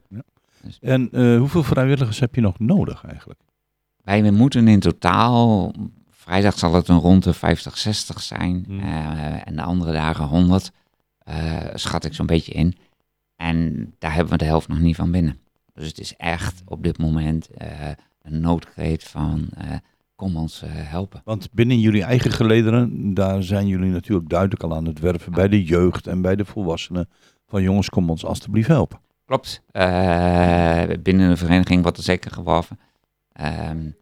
En 0.81 1.09
uh, 1.13 1.39
hoeveel 1.39 1.63
vrijwilligers 1.63 2.21
heb 2.21 2.35
je 2.35 2.41
nog 2.41 2.59
nodig 2.59 3.05
eigenlijk? 3.05 3.41
Wij 4.03 4.31
moeten 4.31 4.69
in 4.69 4.81
totaal, 4.81 5.73
vrijdag 6.27 6.59
zal 6.59 6.75
het 6.75 6.89
een 6.89 6.99
rond 6.99 7.25
de 7.25 7.33
50, 7.33 7.79
60 7.79 8.23
zijn 8.23 8.65
Hmm. 8.67 8.79
uh, 8.79 9.47
en 9.49 9.57
de 9.57 9.63
andere 9.63 9.93
dagen 9.93 10.25
100, 10.25 10.71
uh, 11.29 11.35
schat 11.75 12.05
ik 12.05 12.15
zo'n 12.15 12.27
beetje 12.27 12.53
in. 12.53 12.77
En 13.37 13.93
daar 13.99 14.15
hebben 14.15 14.33
we 14.33 14.39
de 14.39 14.45
helft 14.45 14.69
nog 14.69 14.79
niet 14.79 14.97
van 14.97 15.11
binnen. 15.11 15.39
Dus 15.73 15.87
het 15.87 15.99
is 15.99 16.17
echt 16.17 16.63
op 16.65 16.83
dit 16.83 16.99
moment 16.99 17.49
uh, 17.63 17.69
een 18.23 18.41
noodkreet 18.41 19.05
van 19.05 19.49
kom 20.17 20.37
ons 20.37 20.63
uh, 20.63 20.71
helpen. 20.73 21.21
Want 21.25 21.53
binnen 21.53 21.81
jullie 21.81 22.03
eigen 22.03 22.31
gelederen, 22.31 23.15
daar 23.15 23.43
zijn 23.43 23.67
jullie 23.67 23.91
natuurlijk 23.91 24.29
duidelijk 24.29 24.63
al 24.63 24.75
aan 24.75 24.85
het 24.85 24.99
werven 24.99 25.33
bij 25.33 25.49
de 25.49 25.65
jeugd 25.65 26.07
en 26.07 26.21
bij 26.21 26.37
de 26.37 26.45
volwassenen. 26.45 27.09
Van 27.47 27.63
jongens, 27.63 27.89
kom 27.89 28.11
ons 28.11 28.25
alstublieft 28.25 28.69
helpen. 28.69 29.01
Klopt. 29.25 29.63
Uh, 29.73 30.83
binnen 31.03 31.29
de 31.29 31.37
vereniging 31.37 31.83
wordt 31.83 31.97
er 31.97 32.03
zeker 32.03 32.31
geworven. 32.31 32.79
Um, 33.71 33.97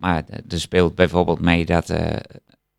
maar 0.00 0.24
er 0.48 0.60
speelt 0.60 0.94
bijvoorbeeld 0.94 1.40
mee 1.40 1.64
dat 1.66 1.90
uh, 1.90 2.16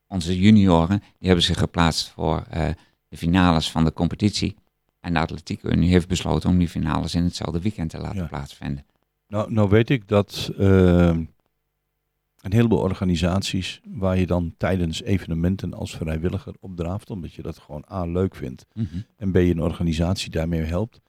onze 0.08 0.40
junioren, 0.40 1.00
die 1.00 1.28
hebben 1.28 1.46
zich 1.46 1.58
geplaatst 1.58 2.10
voor 2.10 2.44
uh, 2.54 2.70
de 3.08 3.18
finales 3.18 3.72
van 3.72 3.84
de 3.84 3.94
competitie. 3.94 4.56
En 5.00 5.14
de 5.14 5.20
Atletiek 5.20 5.64
Unie 5.64 5.90
heeft 5.90 6.08
besloten 6.08 6.50
om 6.50 6.58
die 6.58 6.70
finales 6.70 7.16
in 7.16 7.24
hetzelfde 7.24 7.62
weekend 7.62 7.90
te 7.90 7.98
laten 7.98 8.18
Ja. 8.22 8.26
plaatsvinden. 8.28 8.86
Nou, 9.28 9.52
nou 9.54 9.70
weet 9.70 9.90
ik 9.90 10.08
dat 10.08 10.52
uh, 10.60 11.08
een 11.08 12.54
heleboel 12.54 12.80
organisaties 12.80 13.82
waar 13.86 14.18
je 14.18 14.26
dan 14.26 14.54
tijdens 14.58 15.02
evenementen 15.04 15.74
als 15.74 15.96
vrijwilliger 15.96 16.54
opdraaft, 16.60 17.10
omdat 17.10 17.34
je 17.34 17.42
dat 17.42 17.58
gewoon 17.58 17.86
A 17.92 18.06
leuk 18.06 18.36
vindt 18.36 18.66
Mm 18.74 18.88
-hmm. 18.92 19.06
en 19.18 19.32
B 19.32 19.36
een 19.36 19.62
organisatie 19.62 20.30
daarmee 20.32 20.62
helpt. 20.62 21.00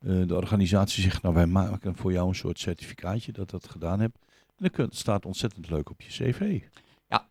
Uh, 0.00 0.26
de 0.26 0.34
organisatie 0.36 1.02
zegt, 1.02 1.22
nou 1.22 1.34
wij 1.34 1.46
maken 1.46 1.96
voor 1.96 2.12
jou 2.12 2.28
een 2.28 2.34
soort 2.34 2.58
certificaatje 2.58 3.32
dat 3.32 3.50
dat 3.50 3.68
gedaan 3.68 4.00
hebt. 4.00 4.18
En 4.58 4.70
dat 4.76 4.94
staat 4.96 5.26
ontzettend 5.26 5.70
leuk 5.70 5.90
op 5.90 6.00
je 6.00 6.08
cv. 6.08 6.60
Ja, 7.08 7.26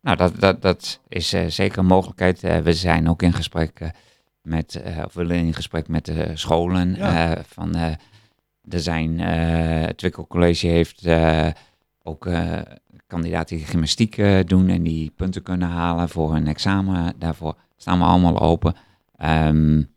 nou 0.00 0.16
dat, 0.16 0.40
dat, 0.40 0.62
dat 0.62 1.00
is 1.08 1.34
uh, 1.34 1.46
zeker 1.46 1.78
een 1.78 1.86
mogelijkheid. 1.86 2.44
Uh, 2.44 2.58
we 2.58 2.72
zijn 2.72 3.08
ook 3.08 3.22
in 3.22 3.32
gesprek 3.32 3.80
uh, 3.80 3.88
met, 4.42 4.82
of 5.04 5.14
willen 5.14 5.36
in 5.36 5.54
gesprek 5.54 5.88
met 5.88 6.04
de 6.04 6.30
scholen. 6.34 6.94
Ja. 6.94 7.42
van, 7.46 7.74
er 7.74 8.80
zijn, 8.80 9.18
het 9.18 9.98
Twickel 9.98 10.26
College 10.26 10.66
heeft 10.66 11.08
ook 12.02 12.28
kandidaten 13.06 13.56
die 13.56 13.66
gymnastiek 13.66 14.16
doen 14.46 14.68
en 14.68 14.82
die 14.82 15.12
punten 15.16 15.42
kunnen 15.42 15.68
halen 15.68 16.08
voor 16.08 16.34
een 16.34 16.46
examen. 16.46 17.14
Daarvoor 17.18 17.56
staan 17.76 17.98
we 17.98 18.04
allemaal 18.04 18.40
open. 18.40 18.74
Um, 19.24 19.88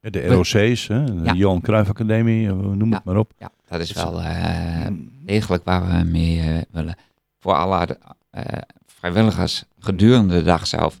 de 0.00 0.26
ROC's, 0.26 0.88
hè? 0.88 1.04
de 1.04 1.20
ja. 1.24 1.32
Johan 1.32 1.60
Cruijff 1.60 1.90
Academie, 1.90 2.46
noem 2.52 2.88
ja. 2.88 2.94
het 2.94 3.04
maar 3.04 3.16
op. 3.16 3.32
Ja, 3.38 3.50
dat 3.68 3.80
is 3.80 3.92
wel 3.92 4.20
uh, 4.20 4.86
degelijk 5.24 5.64
waar 5.64 5.86
we 5.86 6.04
mee 6.04 6.36
uh, 6.36 6.60
willen. 6.70 6.96
Voor 7.38 7.54
alle 7.54 7.98
uh, 8.34 8.42
vrijwilligers 8.86 9.64
gedurende 9.78 10.34
de 10.34 10.42
dag 10.42 10.66
zelf 10.66 11.00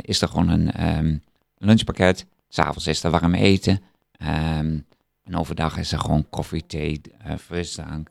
is 0.00 0.22
er 0.22 0.28
gewoon 0.28 0.48
een 0.48 0.96
um, 0.98 1.22
lunchpakket. 1.58 2.26
S'avonds 2.48 2.86
is 2.86 3.04
er 3.04 3.10
warm 3.10 3.34
eten. 3.34 3.80
Um, 4.22 4.86
en 5.24 5.36
overdag 5.36 5.76
is 5.76 5.92
er 5.92 5.98
gewoon 5.98 6.26
koffie, 6.30 6.66
thee, 6.66 7.00
frisdrank. 7.40 8.08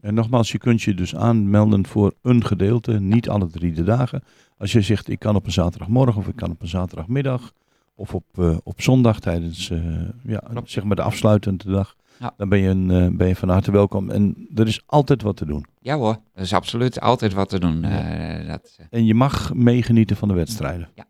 en 0.00 0.14
nogmaals, 0.14 0.52
je 0.52 0.58
kunt 0.58 0.82
je 0.82 0.94
dus 0.94 1.16
aanmelden 1.16 1.86
voor 1.86 2.14
een 2.22 2.44
gedeelte, 2.44 3.00
niet 3.00 3.28
alle 3.28 3.46
drie 3.46 3.72
de 3.72 3.84
dagen. 3.84 4.22
Als 4.56 4.72
je 4.72 4.80
zegt, 4.80 5.08
ik 5.08 5.18
kan 5.18 5.36
op 5.36 5.46
een 5.46 5.52
zaterdagmorgen 5.52 6.20
of 6.20 6.28
ik 6.28 6.36
kan 6.36 6.50
op 6.50 6.62
een 6.62 6.68
zaterdagmiddag 6.68 7.52
of 7.94 8.14
op, 8.14 8.24
uh, 8.38 8.56
op 8.62 8.80
zondag 8.80 9.20
tijdens 9.20 9.70
uh, 9.70 10.08
ja, 10.24 10.42
zeg 10.64 10.84
maar 10.84 10.96
de 10.96 11.02
afsluitende 11.02 11.70
dag. 11.70 11.96
Ja. 12.18 12.34
Dan 12.36 12.48
ben 12.48 12.58
je, 12.58 12.68
een, 12.68 12.90
uh, 12.90 13.08
ben 13.16 13.28
je 13.28 13.36
van 13.36 13.48
harte 13.48 13.70
welkom. 13.70 14.10
En 14.10 14.48
er 14.54 14.66
is 14.66 14.82
altijd 14.86 15.22
wat 15.22 15.36
te 15.36 15.44
doen. 15.44 15.66
Ja 15.80 15.96
hoor, 15.96 16.20
er 16.34 16.42
is 16.42 16.52
absoluut 16.52 17.00
altijd 17.00 17.32
wat 17.32 17.48
te 17.48 17.60
doen. 17.60 17.80
Ja. 17.80 18.42
dat, 18.42 18.78
en 18.90 19.06
je 19.06 19.14
mag 19.14 19.54
meegenieten 19.54 20.16
van 20.16 20.28
de 20.28 20.34
wedstrijden. 20.34 20.88
Ja. 20.94 21.04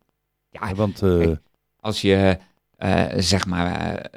ja 0.50 0.74
want 0.74 0.98
kijk, 0.98 1.40
als 1.80 2.00
je 2.00 2.38
zeg 3.16 3.46
maar 3.46 4.10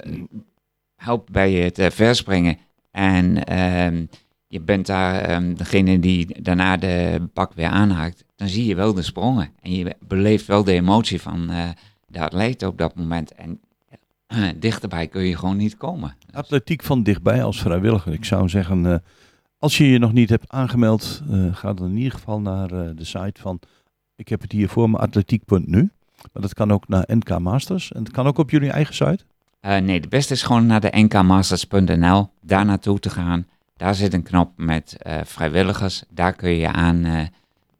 helpt 0.95 1.31
bij 1.31 1.53
het 1.53 1.93
verspringen 1.93 2.57
en 2.91 3.45
ehm, 3.45 4.05
je 4.47 4.61
bent 4.61 4.85
daar 4.85 5.35
um, 5.35 5.57
degene 5.57 5.99
die 5.99 6.41
daarna 6.41 6.77
de 6.77 7.27
bak 7.33 7.53
weer 7.53 7.67
aanhaakt, 7.67 8.25
dan 8.35 8.47
zie 8.47 8.65
je 8.65 8.75
wel 8.75 8.93
de 8.93 9.01
sprongen. 9.01 9.49
En 9.61 9.71
je 9.71 9.95
beleeft 10.07 10.45
wel 10.45 10.63
de 10.63 10.73
emotie 10.73 11.21
van 11.21 11.51
de 12.07 12.19
atleet 12.19 12.63
op 12.63 12.77
dat 12.77 12.95
moment. 12.95 13.35
En 13.35 13.59
uh, 14.33 14.49
dichterbij 14.55 15.07
kun 15.07 15.23
je 15.23 15.37
gewoon 15.37 15.57
niet 15.57 15.77
komen. 15.77 16.15
Atletiek 16.31 16.83
van 16.83 17.03
dichtbij 17.03 17.43
als 17.43 17.61
vrijwilliger. 17.61 18.13
Ik 18.13 18.25
zou 18.25 18.49
zeggen, 18.49 18.83
uh, 18.83 18.95
als 19.57 19.77
je 19.77 19.89
je 19.89 19.99
nog 19.99 20.13
niet 20.13 20.29
hebt 20.29 20.49
aangemeld, 20.49 21.21
uh, 21.29 21.55
ga 21.55 21.73
dan 21.73 21.89
in 21.89 21.97
ieder 21.97 22.11
geval 22.11 22.41
naar 22.41 22.67
de 22.67 23.03
site 23.03 23.41
van, 23.41 23.59
ik 24.15 24.27
heb 24.27 24.41
het 24.41 24.51
hier 24.51 24.69
voor 24.69 24.89
me, 24.89 24.97
atletiek.nu. 24.97 25.91
Maar 26.33 26.41
dat 26.41 26.53
kan 26.53 26.71
ook 26.71 26.87
naar 26.87 27.03
NK 27.07 27.39
Masters. 27.39 27.91
En 27.91 28.03
het 28.03 28.11
kan 28.11 28.27
ook 28.27 28.37
op 28.37 28.49
jullie 28.49 28.71
eigen 28.71 28.93
site. 28.93 29.23
Eh, 29.61 29.77
nee, 29.77 29.99
de 29.99 30.07
beste 30.07 30.33
is 30.33 30.43
gewoon 30.43 30.65
naar 30.65 30.81
de 30.81 30.97
nkmasters.nl, 30.97 32.29
daar 32.41 32.65
naartoe 32.65 32.99
te 32.99 33.09
gaan. 33.09 33.45
Daar 33.77 33.95
zit 33.95 34.13
een 34.13 34.23
knop 34.23 34.51
met 34.55 34.95
eh, 34.97 35.19
vrijwilligers, 35.23 36.03
daar 36.09 36.33
kun 36.33 36.49
je 36.49 36.59
je 36.59 36.71
aan 36.71 37.03
eh, 37.03 37.21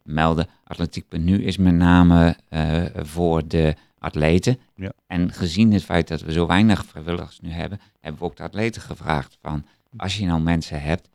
melden. 0.04 0.48
Atletiek.nu 0.64 1.44
is 1.44 1.58
met 1.58 1.74
name 1.74 2.36
eh, 2.50 2.84
voor 2.96 3.48
de 3.48 3.76
atleten. 4.02 4.58
Ja. 4.76 4.92
En 5.08 5.34
gezien 5.34 5.72
het 5.74 5.84
feit 5.84 6.08
dat 6.08 6.22
we 6.22 6.32
zo 6.32 6.48
weinig 6.48 6.86
vrijwilligers 6.86 7.40
nu 7.40 7.50
hebben, 7.50 7.80
hebben 8.00 8.22
we 8.22 8.28
ook 8.28 8.36
de 8.36 8.44
atleten 8.44 8.82
gevraagd 8.82 9.38
van, 9.42 9.66
als 9.98 10.18
je 10.18 10.26
nou 10.26 10.42
mensen 10.42 10.82
hebt, 10.82 11.10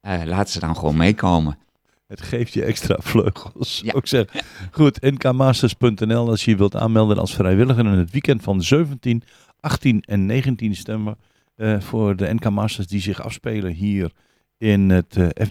eh, 0.00 0.22
laat 0.24 0.50
ze 0.50 0.60
dan 0.60 0.76
gewoon 0.76 0.96
meekomen. 0.96 1.58
Het 2.06 2.20
geeft 2.22 2.52
je 2.52 2.64
extra 2.64 2.96
vleugels, 3.10 3.80
Ja. 3.84 4.00
zeggen. 4.02 4.40
Goed, 4.70 5.00
nkmasters.nl 5.00 6.28
als 6.28 6.44
je 6.44 6.50
je 6.50 6.56
wilt 6.56 6.76
aanmelden 6.76 7.18
als 7.18 7.34
vrijwilliger 7.34 7.84
in 7.84 7.98
het 7.98 8.10
weekend 8.10 8.42
van 8.42 8.62
17, 8.62 9.22
18 9.60 10.00
en 10.00 10.26
19 10.26 10.68
december 10.68 11.14
eh, 11.54 11.80
voor 11.80 12.16
de 12.16 12.34
NK 12.34 12.50
Masters 12.50 12.86
die 12.86 13.00
zich 13.00 13.22
afspelen 13.22 13.72
hier 13.72 14.12
in 14.58 14.90
het 14.90 15.16
eh, 15.16 15.46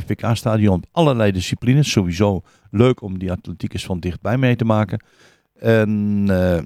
FBK-stadion 0.00 0.74
op 0.74 0.86
allerlei 0.92 1.32
disciplines. 1.32 1.90
Sowieso 1.90 2.42
leuk 2.70 3.02
om 3.02 3.18
die 3.18 3.32
atletiek 3.32 3.72
eens 3.72 3.84
van 3.84 4.00
dichtbij 4.00 4.38
mee 4.38 4.56
te 4.56 4.64
maken. 4.64 5.02
En 5.64 6.24
eh, 6.28 6.58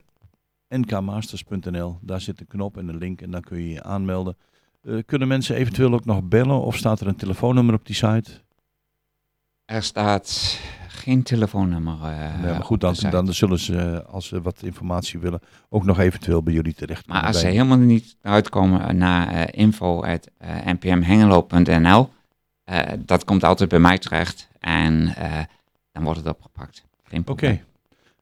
nkmasters.nl, 0.79 1.99
daar 2.01 2.21
zit 2.21 2.41
een 2.41 2.47
knop 2.47 2.77
en 2.77 2.89
een 2.89 2.99
link 2.99 3.21
en 3.21 3.31
dan 3.31 3.41
kun 3.41 3.59
je 3.59 3.69
je 3.69 3.83
aanmelden. 3.83 4.37
Eh, 4.83 4.95
kunnen 5.07 5.29
mensen 5.29 5.57
eventueel 5.57 5.93
ook 5.93 6.05
nog 6.05 6.23
bellen 6.23 6.61
of 6.61 6.77
staat 6.77 7.01
er 7.01 7.07
een 7.07 7.17
telefoonnummer 7.17 7.75
op 7.75 7.87
die 7.87 7.95
site? 7.95 8.31
Er 9.65 9.83
staat 9.83 10.59
geen 10.89 11.23
telefoonnummer. 11.23 11.97
Nee, 12.43 12.53
maar 12.53 12.65
goed, 12.65 12.81
dan, 12.81 12.95
dan 13.11 13.35
zullen 13.35 13.59
ze, 13.59 14.05
als 14.05 14.27
ze 14.27 14.43
wat 14.43 14.63
informatie 14.63 15.19
willen, 15.19 15.41
ook 15.69 15.85
nog 15.85 15.99
eventueel 15.99 16.43
bij 16.43 16.53
jullie 16.53 16.75
terecht. 16.75 17.07
Maar 17.07 17.23
als 17.23 17.41
ze 17.41 17.47
helemaal 17.47 17.79
niet 17.79 18.17
uitkomen 18.23 18.97
naar 18.97 19.35
uh, 19.35 19.43
info.npmhengelo.nl, 19.51 22.11
uh, 22.71 22.81
dat 22.99 23.25
komt 23.25 23.45
altijd 23.45 23.69
bij 23.69 23.79
mij 23.79 23.99
terecht 23.99 24.49
en 24.59 25.15
uh, 25.19 25.39
dan 25.93 26.05
wordt 26.05 26.19
het 26.19 26.29
opgepakt. 26.29 26.85
Oké. 27.27 27.67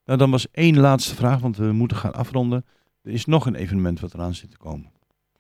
Nou, 0.07 0.19
dan 0.19 0.31
was 0.31 0.51
één 0.51 0.79
laatste 0.79 1.15
vraag, 1.15 1.41
want 1.41 1.57
we 1.57 1.73
moeten 1.73 1.97
gaan 1.97 2.15
afronden. 2.15 2.65
Er 3.03 3.13
is 3.13 3.25
nog 3.25 3.47
een 3.47 3.55
evenement 3.55 4.01
wat 4.01 4.15
eraan 4.15 4.35
zit 4.35 4.51
te 4.51 4.57
komen. 4.57 4.91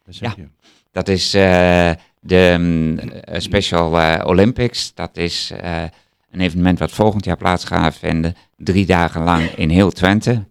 Dat 0.05 0.15
zeg 0.15 0.37
je. 0.37 0.49
Dat 0.91 1.09
is 1.09 1.35
uh, 1.35 1.91
de 2.21 2.51
um, 2.53 2.99
Special 3.41 4.01
uh, 4.01 4.21
Olympics. 4.25 4.95
Dat 4.95 5.17
is 5.17 5.53
uh, 5.53 5.83
een 6.31 6.41
evenement 6.41 6.79
wat 6.79 6.91
volgend 6.91 7.25
jaar 7.25 7.37
plaats 7.37 7.65
gaat 7.65 7.97
vinden. 7.97 8.35
Drie 8.57 8.87
dagen 8.87 9.23
lang 9.23 9.43
in 9.43 9.69
heel 9.69 9.91
Twente. 9.91 10.45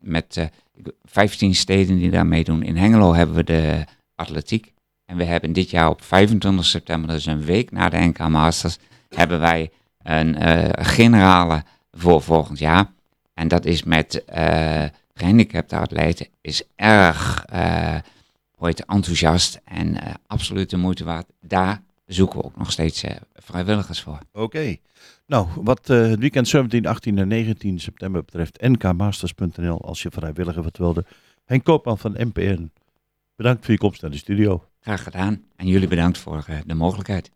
Met 0.00 0.50
15 1.04 1.54
steden 1.54 1.98
die 1.98 2.10
daar 2.10 2.26
meedoen. 2.26 2.62
In 2.62 2.76
Hengelo 2.76 3.14
hebben 3.14 3.36
we 3.36 3.44
de 3.44 3.84
atletiek. 4.14 4.72
En 5.06 5.16
we 5.16 5.24
hebben 5.24 5.52
dit 5.52 5.70
jaar 5.70 5.88
op 5.88 6.02
25 6.02 6.64
september, 6.64 7.10
dus 7.10 7.26
een 7.26 7.44
week 7.44 7.70
na 7.70 7.88
de 7.88 7.98
NK 7.98 8.18
Masters, 8.18 8.78
hebben 9.08 9.40
wij 9.40 9.70
een 10.02 10.36
generale 10.84 11.62
voor 11.92 12.22
volgend 12.22 12.58
jaar. 12.58 12.90
En 13.40 13.48
dat 13.48 13.64
is 13.64 13.82
met 13.82 14.22
uh, 14.34 14.84
gehandicapte 15.14 15.76
atleten. 15.76 16.26
Is 16.40 16.62
erg 16.76 17.44
uh, 17.52 17.96
heet, 18.58 18.84
enthousiast 18.84 19.60
en 19.64 19.88
uh, 19.88 20.14
absoluut 20.26 20.70
de 20.70 20.76
moeite 20.76 21.04
waard. 21.04 21.26
Daar 21.40 21.82
zoeken 22.06 22.38
we 22.38 22.44
ook 22.44 22.56
nog 22.56 22.72
steeds 22.72 23.04
vrijwilligers 23.34 24.00
voor. 24.00 24.18
Oké. 24.32 24.44
Okay. 24.44 24.80
Nou, 25.26 25.48
wat 25.54 25.86
het 25.86 26.18
weekend 26.18 26.48
17, 26.48 26.86
18 26.86 27.18
en 27.18 27.28
19 27.28 27.80
september 27.80 28.24
betreft, 28.24 28.60
nkmasters.nl 28.60 29.80
als 29.80 30.02
je 30.02 30.10
vrijwilliger 30.10 30.62
wat 30.62 30.76
wilde. 30.76 31.04
Henk 31.44 31.64
Koopman 31.64 31.98
van 31.98 32.14
NPN, 32.18 32.70
bedankt 33.36 33.64
voor 33.64 33.74
je 33.74 33.80
komst 33.80 34.02
naar 34.02 34.10
de 34.10 34.16
studio. 34.16 34.64
Graag 34.80 35.02
gedaan. 35.02 35.42
En 35.56 35.66
jullie 35.66 35.88
bedankt 35.88 36.18
voor 36.18 36.44
de 36.66 36.74
mogelijkheid. 36.74 37.30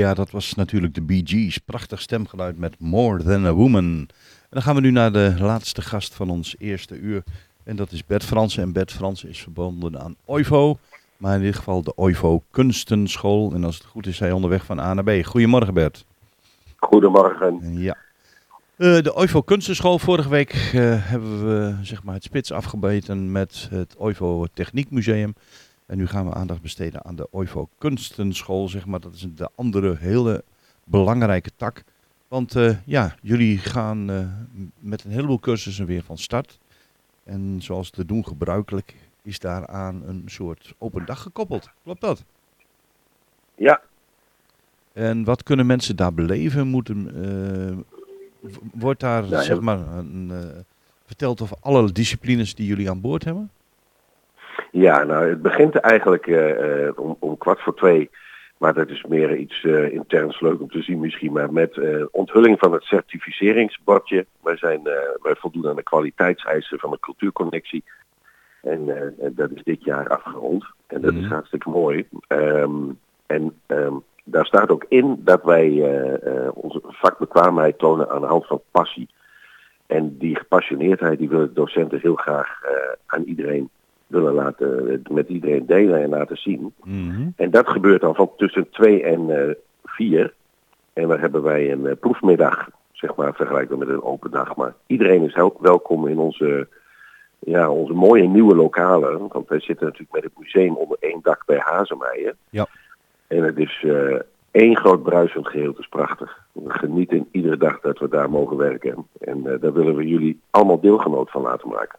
Ja, 0.00 0.14
dat 0.14 0.30
was 0.30 0.54
natuurlijk 0.54 0.94
de 0.94 1.02
Bee 1.02 1.22
Gees. 1.24 1.58
Prachtig 1.58 2.00
stemgeluid 2.00 2.58
met 2.58 2.74
More 2.78 3.22
Than 3.22 3.46
a 3.46 3.52
Woman. 3.52 3.84
En 3.84 4.08
dan 4.50 4.62
gaan 4.62 4.74
we 4.74 4.80
nu 4.80 4.90
naar 4.90 5.12
de 5.12 5.34
laatste 5.38 5.82
gast 5.82 6.14
van 6.14 6.30
ons 6.30 6.54
eerste 6.58 6.98
uur. 6.98 7.22
En 7.64 7.76
dat 7.76 7.92
is 7.92 8.06
Bert 8.06 8.24
Fransen. 8.24 8.62
En 8.62 8.72
Bert 8.72 8.92
Fransen 8.92 9.28
is 9.28 9.40
verbonden 9.40 10.00
aan 10.00 10.16
OIVO. 10.24 10.78
Maar 11.16 11.36
in 11.36 11.42
dit 11.42 11.56
geval 11.56 11.82
de 11.82 11.92
OIVO 11.96 12.42
Kunstenschool. 12.50 13.52
En 13.54 13.64
als 13.64 13.74
het 13.74 13.84
goed 13.84 14.06
is, 14.06 14.18
hij 14.18 14.32
onderweg 14.32 14.64
van 14.64 14.80
A 14.80 14.94
naar 14.94 15.04
B. 15.04 15.26
Goedemorgen 15.26 15.74
Bert. 15.74 16.04
Goedemorgen. 16.76 17.78
Ja. 17.78 17.96
Uh, 18.76 19.02
de 19.02 19.16
OIVO 19.16 19.42
Kunstenschool. 19.42 19.98
Vorige 19.98 20.28
week 20.28 20.52
uh, 20.52 20.96
hebben 20.96 21.46
we 21.46 21.74
zeg 21.82 22.02
maar, 22.02 22.14
het 22.14 22.24
spits 22.24 22.52
afgebeten 22.52 23.32
met 23.32 23.68
het 23.70 23.94
OIVO 23.98 24.46
Techniekmuseum. 24.54 25.34
En 25.90 25.96
nu 25.96 26.06
gaan 26.06 26.26
we 26.26 26.34
aandacht 26.34 26.62
besteden 26.62 27.04
aan 27.04 27.16
de 27.16 27.28
OIVO 27.30 27.68
Kunstenschool. 27.78 28.68
Zeg 28.68 28.86
maar. 28.86 29.00
Dat 29.00 29.14
is 29.14 29.26
de 29.34 29.48
andere 29.54 29.96
hele 29.98 30.44
belangrijke 30.84 31.50
tak. 31.56 31.84
Want 32.28 32.56
uh, 32.56 32.76
ja, 32.84 33.14
jullie 33.22 33.58
gaan 33.58 34.04
met 34.78 35.04
een 35.04 35.10
heleboel 35.10 35.38
cursussen 35.38 35.86
weer 35.86 36.02
van 36.02 36.18
start. 36.18 36.58
En 37.24 37.58
zoals 37.62 37.90
te 37.90 38.04
doen 38.04 38.26
gebruikelijk 38.26 38.94
is 39.22 39.38
daaraan 39.38 40.02
een 40.06 40.22
soort 40.26 40.74
open 40.78 41.06
dag 41.06 41.22
gekoppeld. 41.22 41.70
Klopt 41.82 42.00
dat? 42.00 42.24
Ja. 43.54 43.80
En 44.92 45.24
wat 45.24 45.42
kunnen 45.42 45.66
mensen 45.66 45.96
daar 45.96 46.14
beleven? 46.14 46.66
Moeten, 46.66 47.84
wordt 48.72 49.00
daar 49.00 49.28
Ja, 49.28 49.42
zeg 49.42 49.60
maar 49.60 49.78
een, 49.78 50.30
eh, 50.30 50.60
verteld 51.04 51.40
over 51.40 51.56
alle 51.60 51.92
disciplines 51.92 52.54
die 52.54 52.66
jullie 52.66 52.90
aan 52.90 53.00
boord 53.00 53.24
hebben? 53.24 53.50
Ja, 54.70 55.04
nou, 55.04 55.28
het 55.28 55.42
begint 55.42 55.74
eigenlijk 55.74 56.26
eh, 56.26 56.86
eh, 56.86 56.98
om, 56.98 57.16
om 57.18 57.38
kwart 57.38 57.60
voor 57.60 57.74
twee. 57.74 58.10
Maar 58.60 58.74
dat 58.74 58.88
is 58.88 59.04
meer 59.08 59.36
iets 59.36 59.64
eh, 59.64 59.92
interns 59.92 60.40
leuk 60.40 60.60
om 60.60 60.70
te 60.70 60.82
zien 60.82 61.00
misschien. 61.00 61.32
Maar 61.32 61.52
met 61.52 61.80
onthulling 62.10 62.58
van 62.58 62.72
het 62.72 62.82
certificeringsbordje. 62.82 64.26
Wij, 64.42 64.56
zijn, 64.56 64.86
eh, 64.86 64.94
wij 65.22 65.34
voldoen 65.34 65.68
aan 65.68 65.76
de 65.76 65.82
kwaliteitseisen 65.82 66.78
van 66.78 66.90
de 66.90 66.98
cultuurconnectie. 67.00 67.84
En 68.62 69.12
dat 69.32 69.50
is 69.50 69.62
dit 69.62 69.84
jaar 69.84 70.08
afgerond. 70.08 70.64
En 70.86 71.00
dat 71.00 71.12
is 71.12 71.20
Mhm. 71.20 71.32
hartstikke 71.32 71.70
mooi. 71.70 72.08
Ehm, 72.26 72.74
en 73.26 73.60
ehm, 73.66 73.94
daar 74.24 74.46
staat 74.46 74.70
ook 74.70 74.84
in 74.88 75.20
dat 75.24 75.42
wij 75.42 75.70
onze 76.54 76.80
vakbekwaamheid 76.82 77.78
tonen 77.78 78.10
aan 78.10 78.20
de 78.20 78.26
hand 78.26 78.46
van 78.46 78.62
passie. 78.70 79.08
En 79.86 80.16
die 80.18 80.36
gepassioneerdheid 80.36 81.18
die 81.18 81.28
willen 81.28 81.54
docenten 81.54 82.00
heel 82.00 82.14
graag 82.14 82.60
aan 83.06 83.22
iedereen 83.22 83.70
willen 84.10 84.34
laten, 84.34 85.02
met 85.10 85.28
iedereen 85.28 85.66
delen 85.66 86.02
en 86.02 86.08
laten 86.08 86.36
zien. 86.36 86.74
Mhm. 86.84 87.28
En 87.36 87.50
dat 87.50 87.68
gebeurt 87.68 88.00
dan 88.00 88.14
van 88.14 88.30
tussen 88.36 88.70
2 88.70 89.02
en 89.02 89.30
eh 89.30 89.54
4. 89.84 90.32
En 90.92 91.08
dan 91.08 91.18
hebben 91.18 91.42
wij 91.42 91.72
een 91.72 91.86
eh, 91.86 91.96
proefmiddag, 92.00 92.68
zeg 92.92 93.14
maar, 93.14 93.34
vergelijkbaar 93.34 93.78
met 93.78 93.88
een 93.88 94.02
open 94.02 94.30
dag. 94.30 94.56
Maar 94.56 94.74
iedereen 94.86 95.24
is 95.24 95.36
welkom 95.58 96.06
in 96.06 96.18
onze, 96.18 96.68
ja, 97.38 97.70
onze 97.70 97.92
mooie 97.92 98.28
nieuwe 98.28 98.54
lokalen. 98.54 99.28
Want 99.28 99.48
wij 99.48 99.60
zitten 99.60 99.86
natuurlijk 99.86 100.12
met 100.12 100.24
het 100.24 100.38
museum 100.38 100.76
onder 100.76 100.96
één 101.00 101.20
dak 101.22 101.42
bij 101.46 101.58
Hazemeijen. 101.58 102.36
Ja. 102.50 102.66
En 103.26 103.42
het 103.42 103.58
is 103.58 103.84
eh, 103.86 104.18
één 104.50 104.76
groot 104.76 105.02
bruisend 105.02 105.48
geheel. 105.48 105.68
Het 105.68 105.78
is 105.78 105.88
prachtig. 105.88 106.44
We 106.52 106.70
genieten 106.70 107.28
iedere 107.30 107.56
dag 107.56 107.80
dat 107.80 107.98
we 107.98 108.08
daar 108.08 108.30
mogen 108.30 108.56
werken. 108.56 109.06
En 109.20 109.42
daar 109.42 109.72
willen 109.72 109.96
we 109.96 110.06
jullie 110.06 110.40
allemaal 110.50 110.80
deelgenoot 110.80 111.30
van 111.30 111.42
laten 111.42 111.68
maken. 111.68 111.98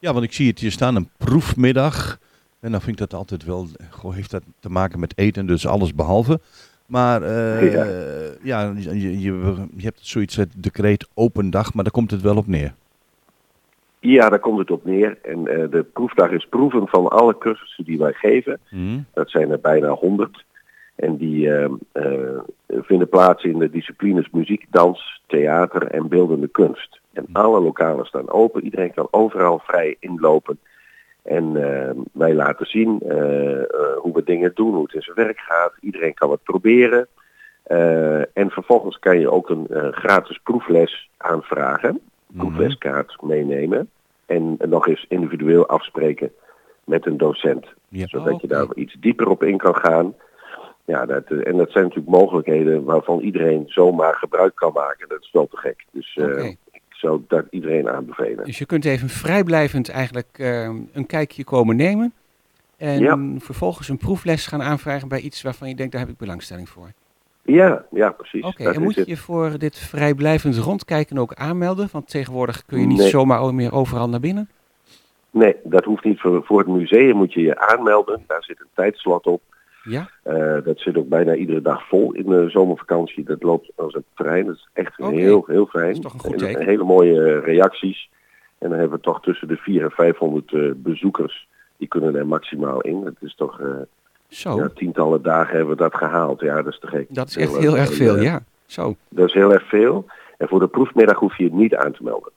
Ja, 0.00 0.12
want 0.12 0.24
ik 0.24 0.32
zie 0.32 0.48
het 0.48 0.58
hier 0.58 0.70
staan, 0.70 0.96
een 0.96 1.08
proefmiddag. 1.16 2.18
En 2.60 2.70
dan 2.70 2.80
vind 2.80 3.00
ik 3.00 3.08
dat 3.08 3.18
altijd 3.18 3.44
wel, 3.44 3.66
goh, 3.90 4.14
heeft 4.14 4.30
dat 4.30 4.42
te 4.60 4.70
maken 4.70 5.00
met 5.00 5.18
eten, 5.18 5.46
dus 5.46 5.66
alles 5.66 5.94
behalve. 5.94 6.40
Maar 6.86 7.22
eh, 7.22 7.72
Ja. 7.72 7.84
ja, 8.42 8.74
je, 8.76 9.20
je, 9.20 9.20
je 9.76 9.82
hebt 9.82 10.06
zoiets, 10.06 10.36
het 10.36 10.52
decreet 10.56 11.08
open 11.14 11.50
dag, 11.50 11.74
maar 11.74 11.84
daar 11.84 11.92
komt 11.92 12.10
het 12.10 12.20
wel 12.20 12.36
op 12.36 12.46
neer. 12.46 12.74
Ja, 14.00 14.28
daar 14.28 14.38
komt 14.38 14.58
het 14.58 14.70
op 14.70 14.84
neer. 14.84 15.18
En 15.22 15.46
eh, 15.46 15.70
de 15.70 15.82
proefdag 15.92 16.30
is 16.30 16.46
proeven 16.46 16.88
van 16.88 17.08
alle 17.08 17.38
cursussen 17.38 17.84
die 17.84 17.98
wij 17.98 18.12
geven. 18.12 18.60
Mhm. 18.70 18.98
Dat 19.12 19.30
zijn 19.30 19.50
er 19.50 19.60
bijna 19.60 19.88
100. 19.88 20.44
En 20.94 21.16
die 21.16 21.54
eh, 21.54 21.70
eh, 21.92 22.38
vinden 22.68 23.08
plaats 23.08 23.44
in 23.44 23.58
de 23.58 23.70
disciplines 23.70 24.30
muziek, 24.30 24.66
dans, 24.70 25.20
theater 25.26 25.86
en 25.86 26.08
beeldende 26.08 26.48
kunst. 26.48 26.99
En 27.12 27.26
alle 27.32 27.60
lokalen 27.60 28.06
staan 28.06 28.30
open. 28.30 28.64
Iedereen 28.64 28.94
kan 28.94 29.08
overal 29.10 29.58
vrij 29.58 29.96
inlopen. 29.98 30.58
En 31.22 31.56
eh, 31.56 31.90
wij 32.12 32.34
laten 32.34 32.66
zien 32.66 33.00
eh, 33.00 33.60
eh, 33.62 33.66
hoe 33.98 34.12
we 34.14 34.22
dingen 34.24 34.50
doen, 34.54 34.74
hoe 34.74 34.82
het 34.82 34.94
in 34.94 35.02
zijn 35.02 35.16
werk 35.16 35.38
gaat. 35.38 35.72
Iedereen 35.80 36.14
kan 36.14 36.30
het 36.30 36.42
proberen. 36.42 37.06
Eh, 37.62 38.36
en 38.36 38.50
vervolgens 38.50 38.98
kan 38.98 39.20
je 39.20 39.30
ook 39.30 39.50
een 39.50 39.66
gratis 39.90 40.40
proefles 40.42 41.10
aanvragen. 41.16 42.00
Proefleskaart 42.36 43.22
meenemen. 43.22 43.90
En 44.26 44.56
nog 44.58 44.86
eens 44.86 45.04
individueel 45.08 45.66
afspreken 45.66 46.32
met 46.84 47.06
een 47.06 47.16
docent 47.16 47.66
Ja. 47.88 48.06
zodat 48.06 48.40
je 48.40 48.46
daar 48.46 48.66
iets 48.74 48.96
dieper 49.00 49.28
op 49.28 49.42
in 49.42 49.56
kan 49.56 49.76
gaan. 49.76 50.14
Ja, 50.84 51.06
dat, 51.06 51.24
en 51.24 51.56
dat 51.56 51.70
zijn 51.70 51.84
natuurlijk 51.84 52.16
mogelijkheden 52.16 52.84
waarvan 52.84 53.20
iedereen 53.20 53.62
zomaar 53.66 54.14
gebruik 54.14 54.54
kan 54.54 54.72
maken. 54.72 55.08
Dat 55.08 55.20
is 55.20 55.30
wel 55.32 55.46
te 55.46 55.56
gek. 55.56 55.84
Dus 55.90 56.18
Ik 57.00 57.06
zou 57.06 57.20
dat 57.28 57.44
iedereen 57.50 57.88
aanbevelen. 57.88 58.44
Dus 58.44 58.58
je 58.58 58.66
kunt 58.66 58.84
even 58.84 59.08
vrijblijvend 59.08 59.88
eigenlijk 59.88 60.28
eh, 60.32 60.62
een 60.92 61.06
kijkje 61.06 61.44
komen 61.44 61.76
nemen. 61.76 62.12
En 62.76 62.98
Ja. 63.00 63.18
vervolgens 63.38 63.88
een 63.88 63.96
proefles 63.96 64.46
gaan 64.46 64.62
aanvragen 64.62 65.08
bij 65.08 65.20
iets 65.20 65.42
waarvan 65.42 65.68
je 65.68 65.74
denkt, 65.74 65.92
daar 65.92 66.00
heb 66.00 66.10
ik 66.10 66.16
belangstelling 66.16 66.68
voor. 66.68 66.92
Ja, 67.42 67.84
ja, 67.90 68.10
precies. 68.10 68.44
Oké, 68.44 68.70
en 68.70 68.82
moet 68.82 68.94
je 68.94 69.02
je 69.06 69.16
voor 69.16 69.58
dit 69.58 69.78
vrijblijvend 69.78 70.56
rondkijken 70.56 71.18
ook 71.18 71.34
aanmelden? 71.34 71.88
Want 71.92 72.08
tegenwoordig 72.08 72.64
kun 72.66 72.80
je 72.80 72.86
niet 72.86 72.98
Nee. 72.98 73.08
zomaar 73.08 73.54
meer 73.54 73.72
overal 73.74 74.08
naar 74.08 74.20
binnen. 74.20 74.48
Nee, 75.30 75.56
dat 75.64 75.84
hoeft 75.84 76.04
niet. 76.04 76.20
Voor, 76.20 76.44
voor 76.44 76.58
het 76.58 76.68
museum 76.68 77.16
moet 77.16 77.32
je 77.32 77.40
je 77.40 77.58
aanmelden. 77.58 78.24
Daar 78.26 78.44
zit 78.44 78.60
een 78.60 78.66
tijdslot 78.74 79.26
op. 79.26 79.42
Ja? 79.82 80.10
Eh, 80.22 80.56
dat 80.64 80.78
zit 80.78 80.96
ook 80.96 81.08
bijna 81.08 81.34
iedere 81.34 81.62
dag 81.62 81.88
vol 81.88 82.12
in 82.12 82.26
de 82.26 82.50
zomervakantie. 82.50 83.24
Dat 83.24 83.42
loopt 83.42 83.70
als 83.76 83.94
een 83.94 84.04
trein. 84.14 84.46
Dat 84.46 84.54
is 84.54 84.68
echt 84.72 84.96
heel, 84.96 85.44
heel 85.46 85.66
fijn. 85.66 85.86
Dat 85.86 85.94
is 85.94 86.00
toch 86.00 86.12
een 86.14 86.20
goed 86.20 86.32
En- 86.32 86.38
teken. 86.38 86.60
en 86.60 86.66
hele 86.66 86.84
mooie 86.84 87.22
eh, 87.22 87.44
reacties. 87.44 88.10
En 88.58 88.68
dan 88.70 88.78
hebben 88.78 88.96
we 88.98 89.04
toch 89.04 89.22
tussen 89.22 89.48
de 89.48 89.56
400 89.56 89.98
en 89.98 90.04
500 90.04 90.52
eh, 90.52 90.70
bezoekers. 90.76 91.48
Die 91.76 91.88
kunnen 91.88 92.14
er 92.16 92.26
maximaal 92.26 92.80
in. 92.80 93.04
Dat 93.04 93.14
is 93.20 93.34
toch... 93.34 93.60
eh, 93.60 93.66
Zo, 94.28 94.56
Ja, 94.56 94.68
tientallen 94.74 95.22
dagen 95.22 95.56
hebben 95.56 95.76
we 95.76 95.82
dat 95.82 95.94
gehaald. 95.96 96.40
Ja, 96.40 96.62
dat 96.62 96.72
is 96.72 96.78
te 96.78 96.86
gek. 96.86 97.06
dat 97.08 97.28
is 97.28 97.34
Heel 97.34 97.44
echt 97.48 97.56
heel 97.58 97.76
erg 97.76 97.88
En, 97.90 97.94
veel, 97.96 98.16
eh, 98.16 98.22
ja. 98.22 98.42
Zo, 98.66 98.94
Dat 99.08 99.26
is 99.28 99.34
heel 99.34 99.52
erg 99.52 99.68
veel. 99.68 100.06
En 100.38 100.48
voor 100.48 100.60
de 100.60 100.66
proefmiddag 100.68 101.18
hoef 101.18 101.36
je 101.38 101.44
het 101.44 101.52
niet 101.52 101.74
aan 101.74 101.92
te 101.92 102.02
melden. 102.02 102.30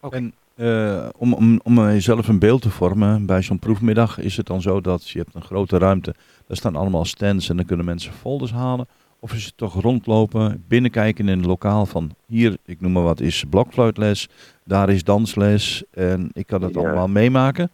Oké. 0.00 0.16
En 0.16 0.32
eh, 0.62 1.08
om, 1.18 1.32
om, 1.34 1.60
om 1.64 1.74
jezelf 1.78 2.28
een 2.28 2.38
beeld 2.38 2.62
te 2.62 2.70
vormen, 2.70 3.26
bij 3.26 3.42
zo'n 3.42 3.58
proefmiddag 3.58 4.18
is 4.18 4.36
het 4.36 4.46
dan 4.46 4.60
zo 4.60 4.80
dat 4.80 5.08
je 5.08 5.18
hebt 5.18 5.34
een 5.34 5.42
grote 5.42 5.78
ruimte. 5.78 6.14
Daar 6.46 6.56
staan 6.56 6.76
allemaal 6.76 7.04
stands 7.04 7.48
en 7.48 7.56
dan 7.56 7.64
kunnen 7.66 7.86
mensen 7.86 8.12
folders 8.12 8.52
halen. 8.52 8.86
Of 9.20 9.32
is 9.32 9.44
het 9.44 9.56
toch 9.56 9.80
rondlopen, 9.80 10.64
binnenkijken 10.68 11.28
in 11.28 11.38
een 11.38 11.46
lokaal 11.46 11.86
van 11.86 12.10
hier, 12.26 12.56
ik 12.64 12.80
noem 12.80 12.92
maar 12.92 13.02
wat, 13.02 13.20
is 13.20 13.44
blokfluitles, 13.50 14.28
daar 14.64 14.88
is 14.90 15.04
dansles 15.04 15.84
en 15.90 16.30
ik 16.32 16.46
kan 16.46 16.62
het 16.62 16.74
Ja. 16.74 16.80
allemaal 16.80 17.08
meemaken. 17.08 17.70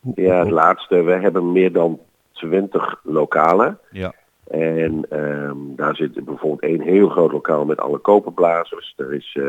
Hoe- 0.00 0.12
Ja, 0.16 0.34
het 0.38 0.44
hoe- 0.46 0.52
laatste. 0.54 1.02
We 1.02 1.12
hebben 1.12 1.52
meer 1.52 1.72
dan 1.72 1.98
20 2.32 3.00
lokalen. 3.02 3.78
Ja. 3.90 4.12
En 4.50 5.06
ehm, 5.10 5.56
daar 5.76 5.96
zit 5.96 6.24
bijvoorbeeld 6.24 6.62
één 6.62 6.80
heel 6.80 7.08
groot 7.08 7.32
lokaal 7.32 7.64
met 7.64 7.80
alle 7.80 7.98
koperblazers. 7.98 8.94
Er 8.96 9.14
is 9.14 9.36
eh, 9.40 9.44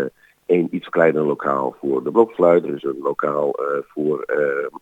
één 0.51 0.67
iets 0.71 0.89
kleiner 0.89 1.23
lokaal 1.23 1.75
voor 1.79 2.03
de 2.03 2.11
blokfluit. 2.11 2.63
Er 2.63 2.75
is 2.75 2.83
een 2.83 2.99
lokaal 3.01 3.53
eh, 3.53 3.65
voor 3.87 4.21
ehm, 4.21 4.75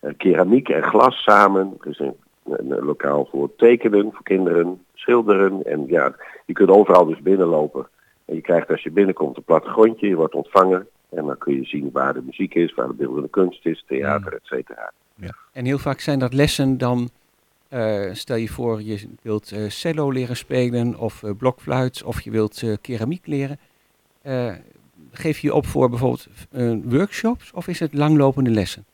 eh, 0.00 0.12
keramiek 0.16 0.68
en 0.68 0.82
glas 0.82 1.22
samen. 1.22 1.76
Er 1.80 1.90
is 1.90 1.98
een, 1.98 2.14
een, 2.44 2.70
een 2.70 2.84
lokaal 2.84 3.28
voor 3.30 3.50
tekenen 3.56 4.12
voor 4.12 4.22
kinderen, 4.22 4.84
schilderen. 4.94 5.64
En 5.64 5.84
ja, 5.86 6.14
je 6.46 6.52
kunt 6.52 6.70
overal 6.70 7.04
dus 7.04 7.20
binnenlopen. 7.20 7.86
En 8.24 8.34
je 8.34 8.40
krijgt 8.40 8.70
als 8.70 8.82
je 8.82 8.90
binnenkomt 8.90 9.36
een 9.36 9.42
plattegrondje, 9.42 10.08
je 10.08 10.16
wordt 10.16 10.34
ontvangen. 10.34 10.88
En 11.08 11.26
dan 11.26 11.38
kun 11.38 11.54
je 11.54 11.64
zien 11.64 11.90
waar 11.92 12.14
de 12.14 12.22
muziek 12.22 12.54
is, 12.54 12.74
waar 12.74 12.86
de 12.86 12.94
beeldende 12.94 13.28
kunst 13.28 13.66
is, 13.66 13.84
theater, 13.86 14.32
et 14.32 14.44
cetera. 14.44 14.92
En 15.52 15.64
heel 15.64 15.78
vaak 15.78 16.00
zijn 16.00 16.18
dat 16.18 16.32
lessen 16.32 16.78
dan, 16.78 17.08
eh, 17.68 18.12
stel 18.12 18.36
je 18.36 18.48
voor 18.48 18.82
je 18.82 19.08
wilt 19.22 19.52
eh, 19.52 19.68
cello 19.68 20.10
leren 20.10 20.36
spelen 20.36 20.98
of 20.98 21.22
eh, 21.22 21.30
blokfluit 21.38 22.02
of 22.02 22.20
je 22.20 22.30
wilt 22.30 22.62
eh, 22.62 22.72
keramiek 22.80 23.26
leren. 23.26 23.58
Geef 25.18 25.38
je 25.38 25.54
op 25.54 25.66
voor 25.66 25.88
bijvoorbeeld 25.88 26.26
eh, 26.50 26.74
workshops 26.84 27.52
of 27.52 27.68
is 27.68 27.80
het 27.80 27.94
langlopende 27.94 28.50
lessen? 28.50 28.84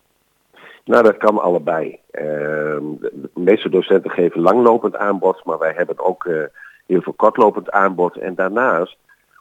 Nou, 0.85 1.03
dat 1.03 1.17
kan 1.17 1.39
allebei. 1.39 1.99
Ehm, 2.11 2.83
de, 3.01 3.31
meeste 3.35 3.69
docenten 3.69 4.11
geven 4.11 4.41
langlopend 4.41 4.97
aanbod, 4.97 5.45
maar 5.45 5.59
wij 5.59 5.73
hebben 5.77 5.99
ook 5.99 6.25
eh, 6.25 6.43
heel 6.87 7.03
veel 7.03 7.13
kortlopend 7.13 7.71
aanbod. 7.71 8.17
En 8.17 8.35
daarnaast 8.35 8.97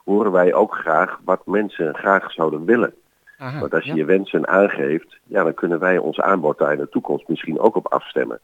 horen 0.06 0.32
wij 0.32 0.54
ook 0.54 0.76
graag 0.76 1.20
wat 1.24 1.46
mensen 1.46 1.96
graag 1.96 2.32
zouden 2.32 2.66
willen. 2.66 2.94
Aha, 3.38 3.60
Want 3.60 3.74
als 3.74 3.84
je 3.84 3.90
ja. 3.90 3.96
je 3.96 4.06
wensen 4.06 4.48
aangeeft, 4.48 5.18
ja, 5.24 5.44
dan 5.44 5.54
kunnen 5.54 5.80
wij 5.80 5.98
ons 5.98 6.20
aanbod 6.20 6.58
daar 6.58 6.72
in 6.72 6.78
de 6.78 6.90
toekomst 6.90 7.28
misschien 7.28 7.60
ook 7.60 7.76
op 7.76 7.88
afstemmen. 7.88 8.40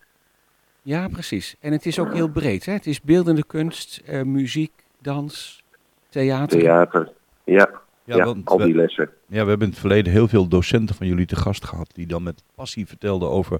Ja, 0.81 1.07
precies. 1.07 1.55
En 1.59 1.71
het 1.71 1.85
is 1.85 1.99
ook 1.99 2.13
heel 2.13 2.29
breed. 2.29 2.65
Hè? 2.65 2.73
Het 2.73 2.85
is 2.85 3.01
beeldende 3.01 3.45
kunst, 3.45 4.01
eh, 4.05 4.21
muziek, 4.21 4.71
dans, 4.97 5.63
theater. 6.09 6.59
Theater, 6.59 7.11
ja, 7.43 7.69
Ja, 8.09 8.15
ja, 8.17 8.25
want 8.25 8.45
al 8.49 8.57
die 8.57 8.75
lessen. 8.75 9.09
ja, 9.27 9.43
we 9.43 9.49
hebben 9.49 9.67
in 9.67 9.73
het 9.73 9.79
verleden 9.81 10.11
heel 10.13 10.27
veel 10.27 10.47
docenten 10.47 10.95
van 10.95 11.07
jullie 11.07 11.25
te 11.25 11.35
gast 11.35 11.65
gehad. 11.65 11.89
Die 11.93 12.07
dan 12.07 12.23
met 12.23 12.43
passie 12.55 12.87
vertelden 12.87 13.29
over 13.29 13.59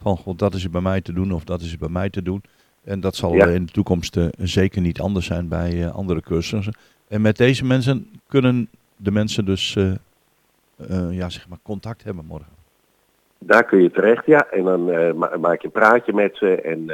van 0.00 0.16
god, 0.16 0.38
dat 0.38 0.54
is 0.54 0.64
er 0.64 0.70
bij 0.70 0.80
mij 0.80 1.00
te 1.00 1.12
doen 1.12 1.32
of 1.32 1.44
dat 1.44 1.60
is 1.60 1.72
er 1.72 1.78
bij 1.78 1.88
mij 1.88 2.10
te 2.10 2.22
doen. 2.22 2.42
En 2.84 3.00
dat 3.00 3.16
zal 3.16 3.34
Ja. 3.34 3.46
in 3.46 3.66
de 3.66 3.72
toekomst 3.72 4.16
eh, 4.16 4.26
zeker 4.38 4.80
niet 4.80 5.00
anders 5.00 5.26
zijn 5.26 5.48
bij 5.48 5.84
eh, 5.84 5.94
andere 5.94 6.20
cursussen. 6.20 6.74
En 7.08 7.20
met 7.20 7.36
deze 7.36 7.64
mensen 7.64 8.06
kunnen 8.26 8.68
de 8.96 9.10
mensen 9.10 9.44
dus 9.44 9.76
eh, 9.76 9.92
ja, 11.10 11.28
zeg 11.28 11.48
maar 11.48 11.58
contact 11.62 12.04
hebben 12.04 12.24
morgen. 12.24 12.52
Daar 13.38 13.64
kun 13.64 13.82
je 13.82 13.90
terecht, 13.90 14.26
ja. 14.26 14.46
En 14.50 14.64
dan 14.64 14.84
ma- 15.18 15.36
maak 15.40 15.60
je 15.60 15.66
een 15.66 15.72
praatje 15.72 16.12
met 16.12 16.36
ze 16.36 16.60
en 16.60 16.84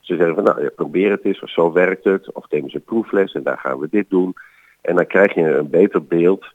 ze 0.00 0.16
zeggen 0.16 0.34
van 0.34 0.44
nou, 0.44 0.62
ja, 0.62 0.68
probeer 0.76 1.10
het 1.10 1.24
eens, 1.24 1.40
of 1.40 1.50
zo 1.50 1.72
werkt 1.72 2.04
het. 2.04 2.32
Of 2.32 2.50
neem 2.50 2.62
eens 2.62 2.74
een 2.74 2.84
proefles 2.84 3.32
en 3.32 3.42
daar 3.42 3.58
gaan 3.58 3.78
we 3.78 3.88
dit 3.90 4.10
doen. 4.10 4.34
En 4.86 4.96
dan 4.96 5.06
krijg 5.06 5.34
je 5.34 5.56
een 5.56 5.70
beter 5.70 6.04
beeld 6.04 6.46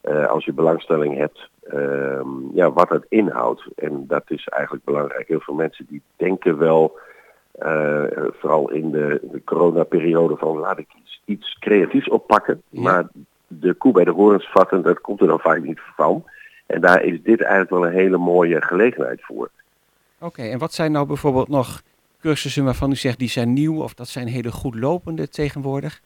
eh, 0.00 0.26
als 0.26 0.44
je 0.44 0.52
belangstelling 0.52 1.16
hebt, 1.16 1.48
ehm, 1.62 2.28
ja, 2.54 2.72
wat 2.72 2.88
het 2.88 3.06
inhoudt. 3.08 3.66
En 3.76 4.04
dat 4.06 4.22
is 4.26 4.48
eigenlijk 4.48 4.84
belangrijk. 4.84 5.28
Heel 5.28 5.40
veel 5.40 5.54
mensen 5.54 5.86
die 5.88 6.02
denken 6.16 6.58
wel, 6.58 6.98
eh, 7.52 8.02
vooral 8.32 8.70
in 8.70 8.90
de, 8.90 9.20
de 9.32 9.44
coronaperiode, 9.44 10.36
van 10.36 10.58
laat 10.58 10.78
ik 10.78 10.88
iets, 11.02 11.22
iets 11.24 11.56
creatiefs 11.58 12.08
oppakken. 12.08 12.62
Ja. 12.68 12.80
Maar 12.82 13.08
de 13.46 13.74
koe 13.74 13.92
bij 13.92 14.04
de 14.04 14.10
horens 14.10 14.50
vatten, 14.50 14.82
dat 14.82 15.00
komt 15.00 15.20
er 15.20 15.26
dan 15.26 15.40
vaak 15.40 15.62
niet 15.62 15.80
van. 15.96 16.24
En 16.66 16.80
daar 16.80 17.02
is 17.02 17.22
dit 17.22 17.40
eigenlijk 17.40 17.70
wel 17.70 17.86
een 17.86 17.98
hele 17.98 18.18
mooie 18.18 18.62
gelegenheid 18.62 19.20
voor. 19.22 19.50
Oké, 20.18 20.42
en 20.42 20.58
wat 20.58 20.72
zijn 20.72 20.92
nou 20.92 21.06
bijvoorbeeld 21.06 21.48
nog 21.48 21.82
cursussen 22.20 22.64
waarvan 22.64 22.90
u 22.90 22.96
zegt 22.96 23.18
die 23.18 23.28
zijn 23.28 23.52
nieuw 23.52 23.82
of 23.82 23.94
dat 23.94 24.08
zijn 24.08 24.26
hele 24.26 24.50
goed 24.50 24.74
lopende 24.74 25.28
tegenwoordig? 25.28 26.00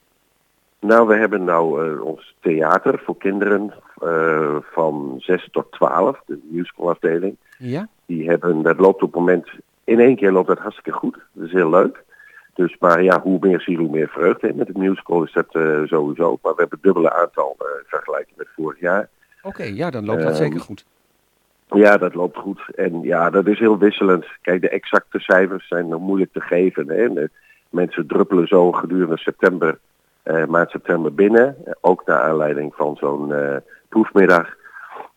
Nou, 0.84 1.06
we 1.08 1.16
hebben 1.16 1.44
nou 1.44 1.92
eh, 1.92 2.04
ons 2.04 2.34
theater 2.40 3.00
voor 3.04 3.16
kinderen 3.16 3.72
eh, 4.00 4.56
van 4.62 5.14
6 5.18 5.48
tot 5.50 5.72
12, 5.72 6.20
de 6.26 6.38
musicalafdeling. 6.50 7.36
Ja? 7.58 7.88
Die 8.06 8.28
hebben, 8.28 8.62
dat 8.62 8.78
loopt 8.78 9.02
op 9.02 9.12
het 9.12 9.20
moment, 9.20 9.48
in 9.84 10.00
één 10.00 10.16
keer 10.16 10.32
loopt 10.32 10.48
dat 10.48 10.58
hartstikke 10.58 10.98
goed. 10.98 11.18
Dat 11.32 11.46
is 11.46 11.52
heel 11.52 11.70
leuk. 11.70 12.02
Dus, 12.54 12.76
maar 12.78 13.02
ja, 13.02 13.20
hoe 13.20 13.38
meer 13.40 13.60
ziel, 13.60 13.78
hoe 13.78 13.90
meer 13.90 14.08
vreugde. 14.08 14.54
Met 14.54 14.68
het 14.68 14.76
musical 14.76 15.24
is 15.24 15.32
dat 15.32 15.46
eh, 15.50 15.82
sowieso. 15.84 16.38
Maar 16.42 16.54
we 16.54 16.60
hebben 16.60 16.78
dubbele 16.82 17.12
aantal 17.12 17.56
in 17.58 17.84
vergelijking 17.86 18.36
met 18.36 18.48
vorig 18.56 18.80
jaar. 18.80 19.08
Oké, 19.42 19.62
ja, 19.62 19.90
dan 19.90 20.04
loopt 20.04 20.22
dat 20.22 20.28
Ehm, 20.28 20.42
zeker 20.42 20.60
goed. 20.60 20.84
Ja, 21.68 21.96
dat 21.96 22.14
loopt 22.14 22.36
goed. 22.36 22.60
En 22.74 23.02
ja, 23.02 23.30
dat 23.30 23.46
is 23.46 23.58
heel 23.58 23.78
wisselend. 23.78 24.26
Kijk, 24.42 24.60
de 24.60 24.68
exacte 24.68 25.18
cijfers 25.18 25.68
zijn 25.68 25.88
nog 25.88 26.00
moeilijk 26.00 26.32
te 26.32 26.40
geven. 26.40 26.88
Hè. 26.88 27.12
De 27.12 27.30
mensen 27.70 28.06
druppelen 28.06 28.46
zo 28.46 28.72
gedurende 28.72 29.18
september, 29.18 29.78
maart, 30.48 30.70
september 30.70 31.14
binnen. 31.14 31.56
Eh, 31.64 31.72
Ook 31.80 32.06
naar 32.06 32.20
aanleiding 32.20 32.74
van 32.74 32.96
zo'n 32.96 33.32
eh, 33.32 33.56
proefmiddag. 33.88 34.54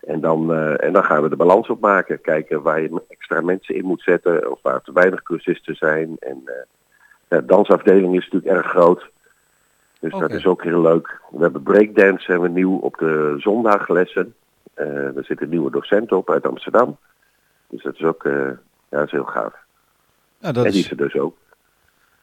En 0.07 0.19
dan, 0.21 0.53
eh, 0.53 0.83
en 0.83 0.93
dan 0.93 1.03
gaan 1.03 1.21
we 1.21 1.29
de 1.29 1.35
balans 1.35 1.69
opmaken. 1.69 2.21
Kijken 2.21 2.61
waar 2.61 2.81
je 2.81 3.01
extra 3.07 3.41
mensen 3.41 3.75
in 3.75 3.85
moet 3.85 4.01
zetten. 4.01 4.51
Of 4.51 4.59
waar 4.61 4.81
te 4.81 4.93
weinig 4.93 5.23
cursisten 5.23 5.75
zijn. 5.75 6.15
En 6.19 6.41
eh, 6.45 6.53
de 7.27 7.45
dansafdeling 7.45 8.15
is 8.15 8.29
natuurlijk 8.29 8.55
erg 8.57 8.65
groot. 8.65 9.09
Dus 9.99 10.11
dat 10.11 10.31
is 10.31 10.45
ook 10.45 10.63
heel 10.63 10.81
leuk. 10.81 11.21
We 11.31 11.41
hebben 11.41 11.63
breakdance 11.63 12.31
hebben 12.31 12.53
we 12.53 12.59
nieuw 12.59 12.77
op 12.77 12.97
de 12.97 13.35
zondaglessen. 13.37 14.35
Eh 14.73 15.15
er 15.17 15.23
zit 15.23 15.41
een 15.41 15.49
nieuwe 15.49 15.71
docent 15.71 16.11
op 16.11 16.29
uit 16.31 16.47
Amsterdam. 16.47 16.97
Dus 17.67 17.83
dat 17.83 17.95
is 17.95 18.03
ook 18.03 18.23
eh, 18.25 18.33
ja, 18.89 18.97
dat 18.97 19.05
is 19.05 19.11
heel 19.11 19.23
gaaf. 19.23 19.53
Ja, 20.37 20.51
dat 20.51 20.65
en 20.65 20.71
die 20.71 20.79
is 20.79 20.85
is 20.85 20.91
er 20.91 20.97
dus 20.97 21.15
ook. 21.15 21.35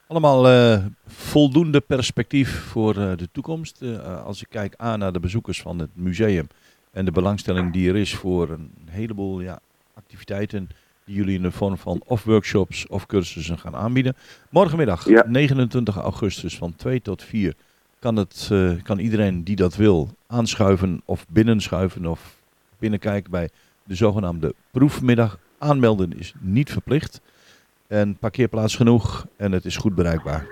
Allemaal 0.06 0.48
eh, 0.48 0.84
voldoende 1.06 1.80
perspectief 1.80 2.60
voor 2.60 2.96
eh, 2.96 3.16
de 3.16 3.28
toekomst. 3.32 3.82
Eh, 3.82 4.24
als 4.24 4.40
ik 4.42 4.46
kijk 4.50 4.74
aan 4.76 4.98
naar 4.98 5.12
de 5.12 5.20
bezoekers 5.20 5.60
van 5.60 5.78
het 5.78 5.90
museum 5.92 6.48
en 6.92 7.04
de 7.04 7.10
belangstelling 7.10 7.72
die 7.72 7.88
er 7.88 7.96
is 7.96 8.14
voor 8.14 8.50
een 8.50 8.70
heleboel 8.84 9.40
ja, 9.40 9.60
activiteiten 9.94 10.68
die 11.04 11.16
jullie 11.16 11.36
in 11.36 11.42
de 11.42 11.50
vorm 11.50 11.78
van 11.78 12.02
of 12.06 12.24
workshops 12.24 12.86
of 12.86 13.06
cursussen 13.06 13.58
gaan 13.58 13.76
aanbieden. 13.76 14.16
Morgenmiddag, 14.50 15.08
Ja. 15.08 15.24
29 15.28 15.96
augustus 15.96 16.56
van 16.56 16.76
2 16.76 17.02
tot 17.02 17.22
4, 17.22 17.54
kan, 17.98 18.16
het, 18.16 18.50
kan 18.82 18.98
iedereen 18.98 19.44
die 19.44 19.56
dat 19.56 19.76
wil 19.76 20.10
aanschuiven 20.26 21.02
of 21.04 21.26
binnenschuiven 21.28 22.06
of 22.06 22.36
binnenkijken 22.78 23.30
bij 23.30 23.48
de 23.84 23.94
zogenaamde 23.94 24.54
proefmiddag. 24.70 25.38
Aanmelden 25.58 26.18
is 26.18 26.34
niet 26.40 26.72
verplicht. 26.72 27.20
En 27.86 28.16
parkeerplaats 28.16 28.76
genoeg 28.76 29.26
en 29.36 29.52
het 29.52 29.64
is 29.64 29.76
goed 29.76 29.94
bereikbaar. 29.94 30.46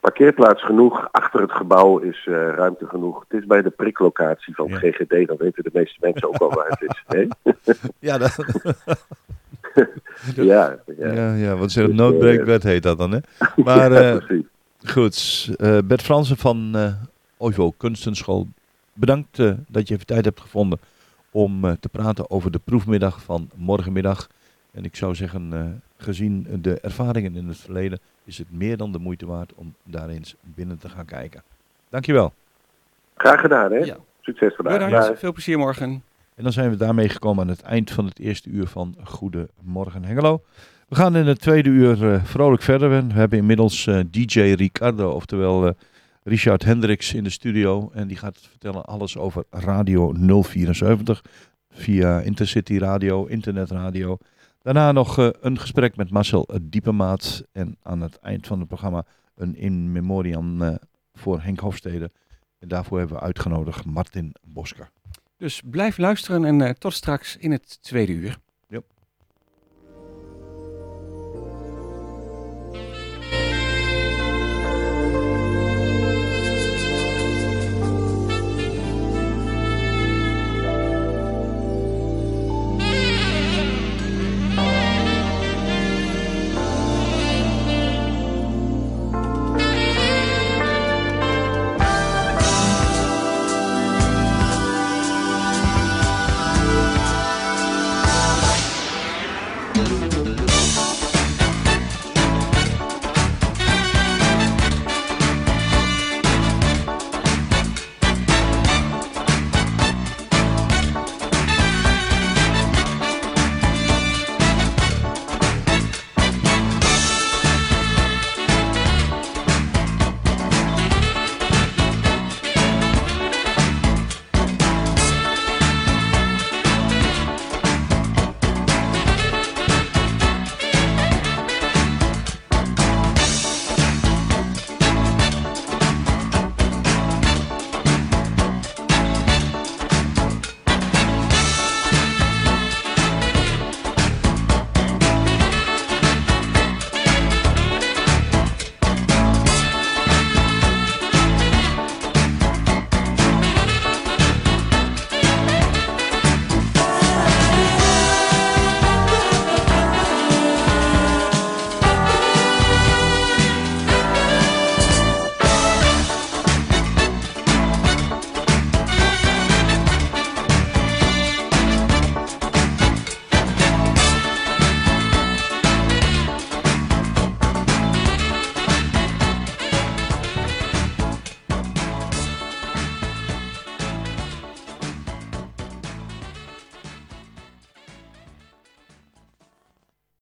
Parkeerplaats 0.00 0.64
genoeg. 0.64 1.08
Achter 1.10 1.40
het 1.40 1.52
gebouw 1.52 1.98
is 1.98 2.26
eh, 2.26 2.32
ruimte 2.34 2.86
genoeg. 2.86 3.24
Het 3.28 3.40
is 3.40 3.46
bij 3.46 3.62
de 3.62 3.70
priklocatie 3.70 4.54
van 4.54 4.68
Ja. 4.68 4.76
GGD. 4.78 5.26
Dan 5.26 5.36
weten 5.36 5.62
de 5.62 5.70
meeste 5.72 5.96
mensen 6.00 6.28
ook 6.28 6.36
al 6.36 6.54
waar 6.54 6.68
het 6.68 6.80
is. 6.82 7.02
hè? 7.06 7.26
Ja, 8.08 8.18
dat, 8.18 8.36
ja, 10.34 10.76
ja. 10.98 11.12
ja, 11.12 11.34
ja, 11.34 11.56
wat 11.56 11.70
zegt 11.70 11.86
Dus, 11.86 11.96
noodbreekbed 11.96 12.62
heet 12.62 12.82
dat 12.82 12.98
dan, 12.98 13.10
hè? 13.12 13.18
Maar 13.64 13.92
Ja, 14.02 14.18
eh, 14.18 14.40
goed, 14.84 15.50
eh, 15.56 15.78
Bert 15.84 16.02
Fransen 16.02 16.36
van 16.36 16.70
eh 16.74 16.92
OIVO 17.38 17.70
Kunstenschool, 17.76 18.48
bedankt 18.92 19.38
eh, 19.38 19.52
dat 19.68 19.88
je 19.88 19.94
even 19.94 20.06
tijd 20.06 20.24
hebt 20.24 20.40
gevonden 20.40 20.78
om 21.30 21.64
eh, 21.64 21.72
te 21.80 21.88
praten 21.88 22.30
over 22.30 22.50
de 22.50 22.60
proefmiddag 22.64 23.22
van 23.22 23.50
morgenmiddag. 23.54 24.28
En 24.76 24.84
ik 24.84 24.96
zou 24.96 25.14
zeggen, 25.14 25.52
eh, 25.52 25.64
gezien 25.96 26.46
de 26.60 26.80
ervaringen 26.80 27.36
in 27.36 27.48
het 27.48 27.56
verleden, 27.56 27.98
is 28.24 28.38
het 28.38 28.50
meer 28.50 28.76
dan 28.76 28.92
de 28.92 28.98
moeite 28.98 29.26
waard 29.26 29.54
om 29.54 29.74
daar 29.82 30.08
eens 30.08 30.34
binnen 30.42 30.78
te 30.78 30.88
gaan 30.88 31.04
kijken. 31.04 31.42
Dankjewel. 31.88 32.32
Graag 33.16 33.40
gedaan, 33.40 33.72
hè? 33.72 33.78
Ja. 33.78 33.96
Succes 34.20 34.54
vandaag. 34.54 34.90
Bedankt, 34.90 35.18
veel 35.18 35.32
plezier 35.32 35.58
morgen. 35.58 36.02
En 36.34 36.42
dan 36.42 36.52
zijn 36.52 36.70
we 36.70 36.76
daarmee 36.76 37.08
gekomen 37.08 37.42
aan 37.42 37.50
het 37.50 37.62
eind 37.62 37.90
van 37.90 38.04
het 38.04 38.18
eerste 38.18 38.50
uur 38.50 38.66
van 38.66 38.94
Goedemorgen 39.04 40.04
Hengelo. 40.04 40.42
We 40.88 40.94
gaan 40.94 41.16
in 41.16 41.26
het 41.26 41.40
tweede 41.40 41.68
uur 41.68 42.12
eh, 42.12 42.24
vrolijk 42.24 42.62
verder. 42.62 42.88
We 42.88 43.12
hebben 43.12 43.38
inmiddels 43.38 43.86
eh, 43.86 44.00
DJ 44.10 44.40
Ricardo, 44.40 45.10
oftewel 45.10 45.66
eh, 45.66 45.72
Richard 46.24 46.64
Hendricks 46.64 47.14
in 47.14 47.24
de 47.24 47.30
studio. 47.30 47.90
En 47.94 48.06
die 48.06 48.16
gaat 48.16 48.38
vertellen 48.50 48.84
alles 48.84 49.16
over 49.16 49.44
Radio 49.50 50.14
074 50.42 51.22
via 51.70 52.20
Intercity 52.20 52.78
Radio, 52.78 53.24
internetradio. 53.24 54.18
Daarna 54.66 54.92
nog 54.92 55.18
eh, 55.18 55.28
een 55.40 55.58
gesprek 55.58 55.96
met 55.96 56.10
Marcel 56.10 56.48
Diepemaat. 56.62 57.44
En 57.52 57.76
aan 57.82 58.00
het 58.00 58.18
eind 58.18 58.46
van 58.46 58.58
het 58.58 58.68
programma 58.68 59.04
een 59.34 59.56
in 59.56 59.92
memoriam 59.92 60.62
eh, 60.62 60.74
voor 61.14 61.40
Henk 61.40 61.60
Hofstede. 61.60 62.10
En 62.58 62.68
daarvoor 62.68 62.98
hebben 62.98 63.16
we 63.16 63.22
uitgenodigd 63.22 63.84
Martin 63.84 64.34
Bosker. 64.42 64.90
Dus 65.36 65.62
blijf 65.64 65.98
luisteren 65.98 66.44
en 66.44 66.60
eh, 66.60 66.70
tot 66.70 66.92
straks 66.92 67.36
in 67.36 67.50
het 67.50 67.82
tweede 67.82 68.12
uur. 68.12 68.38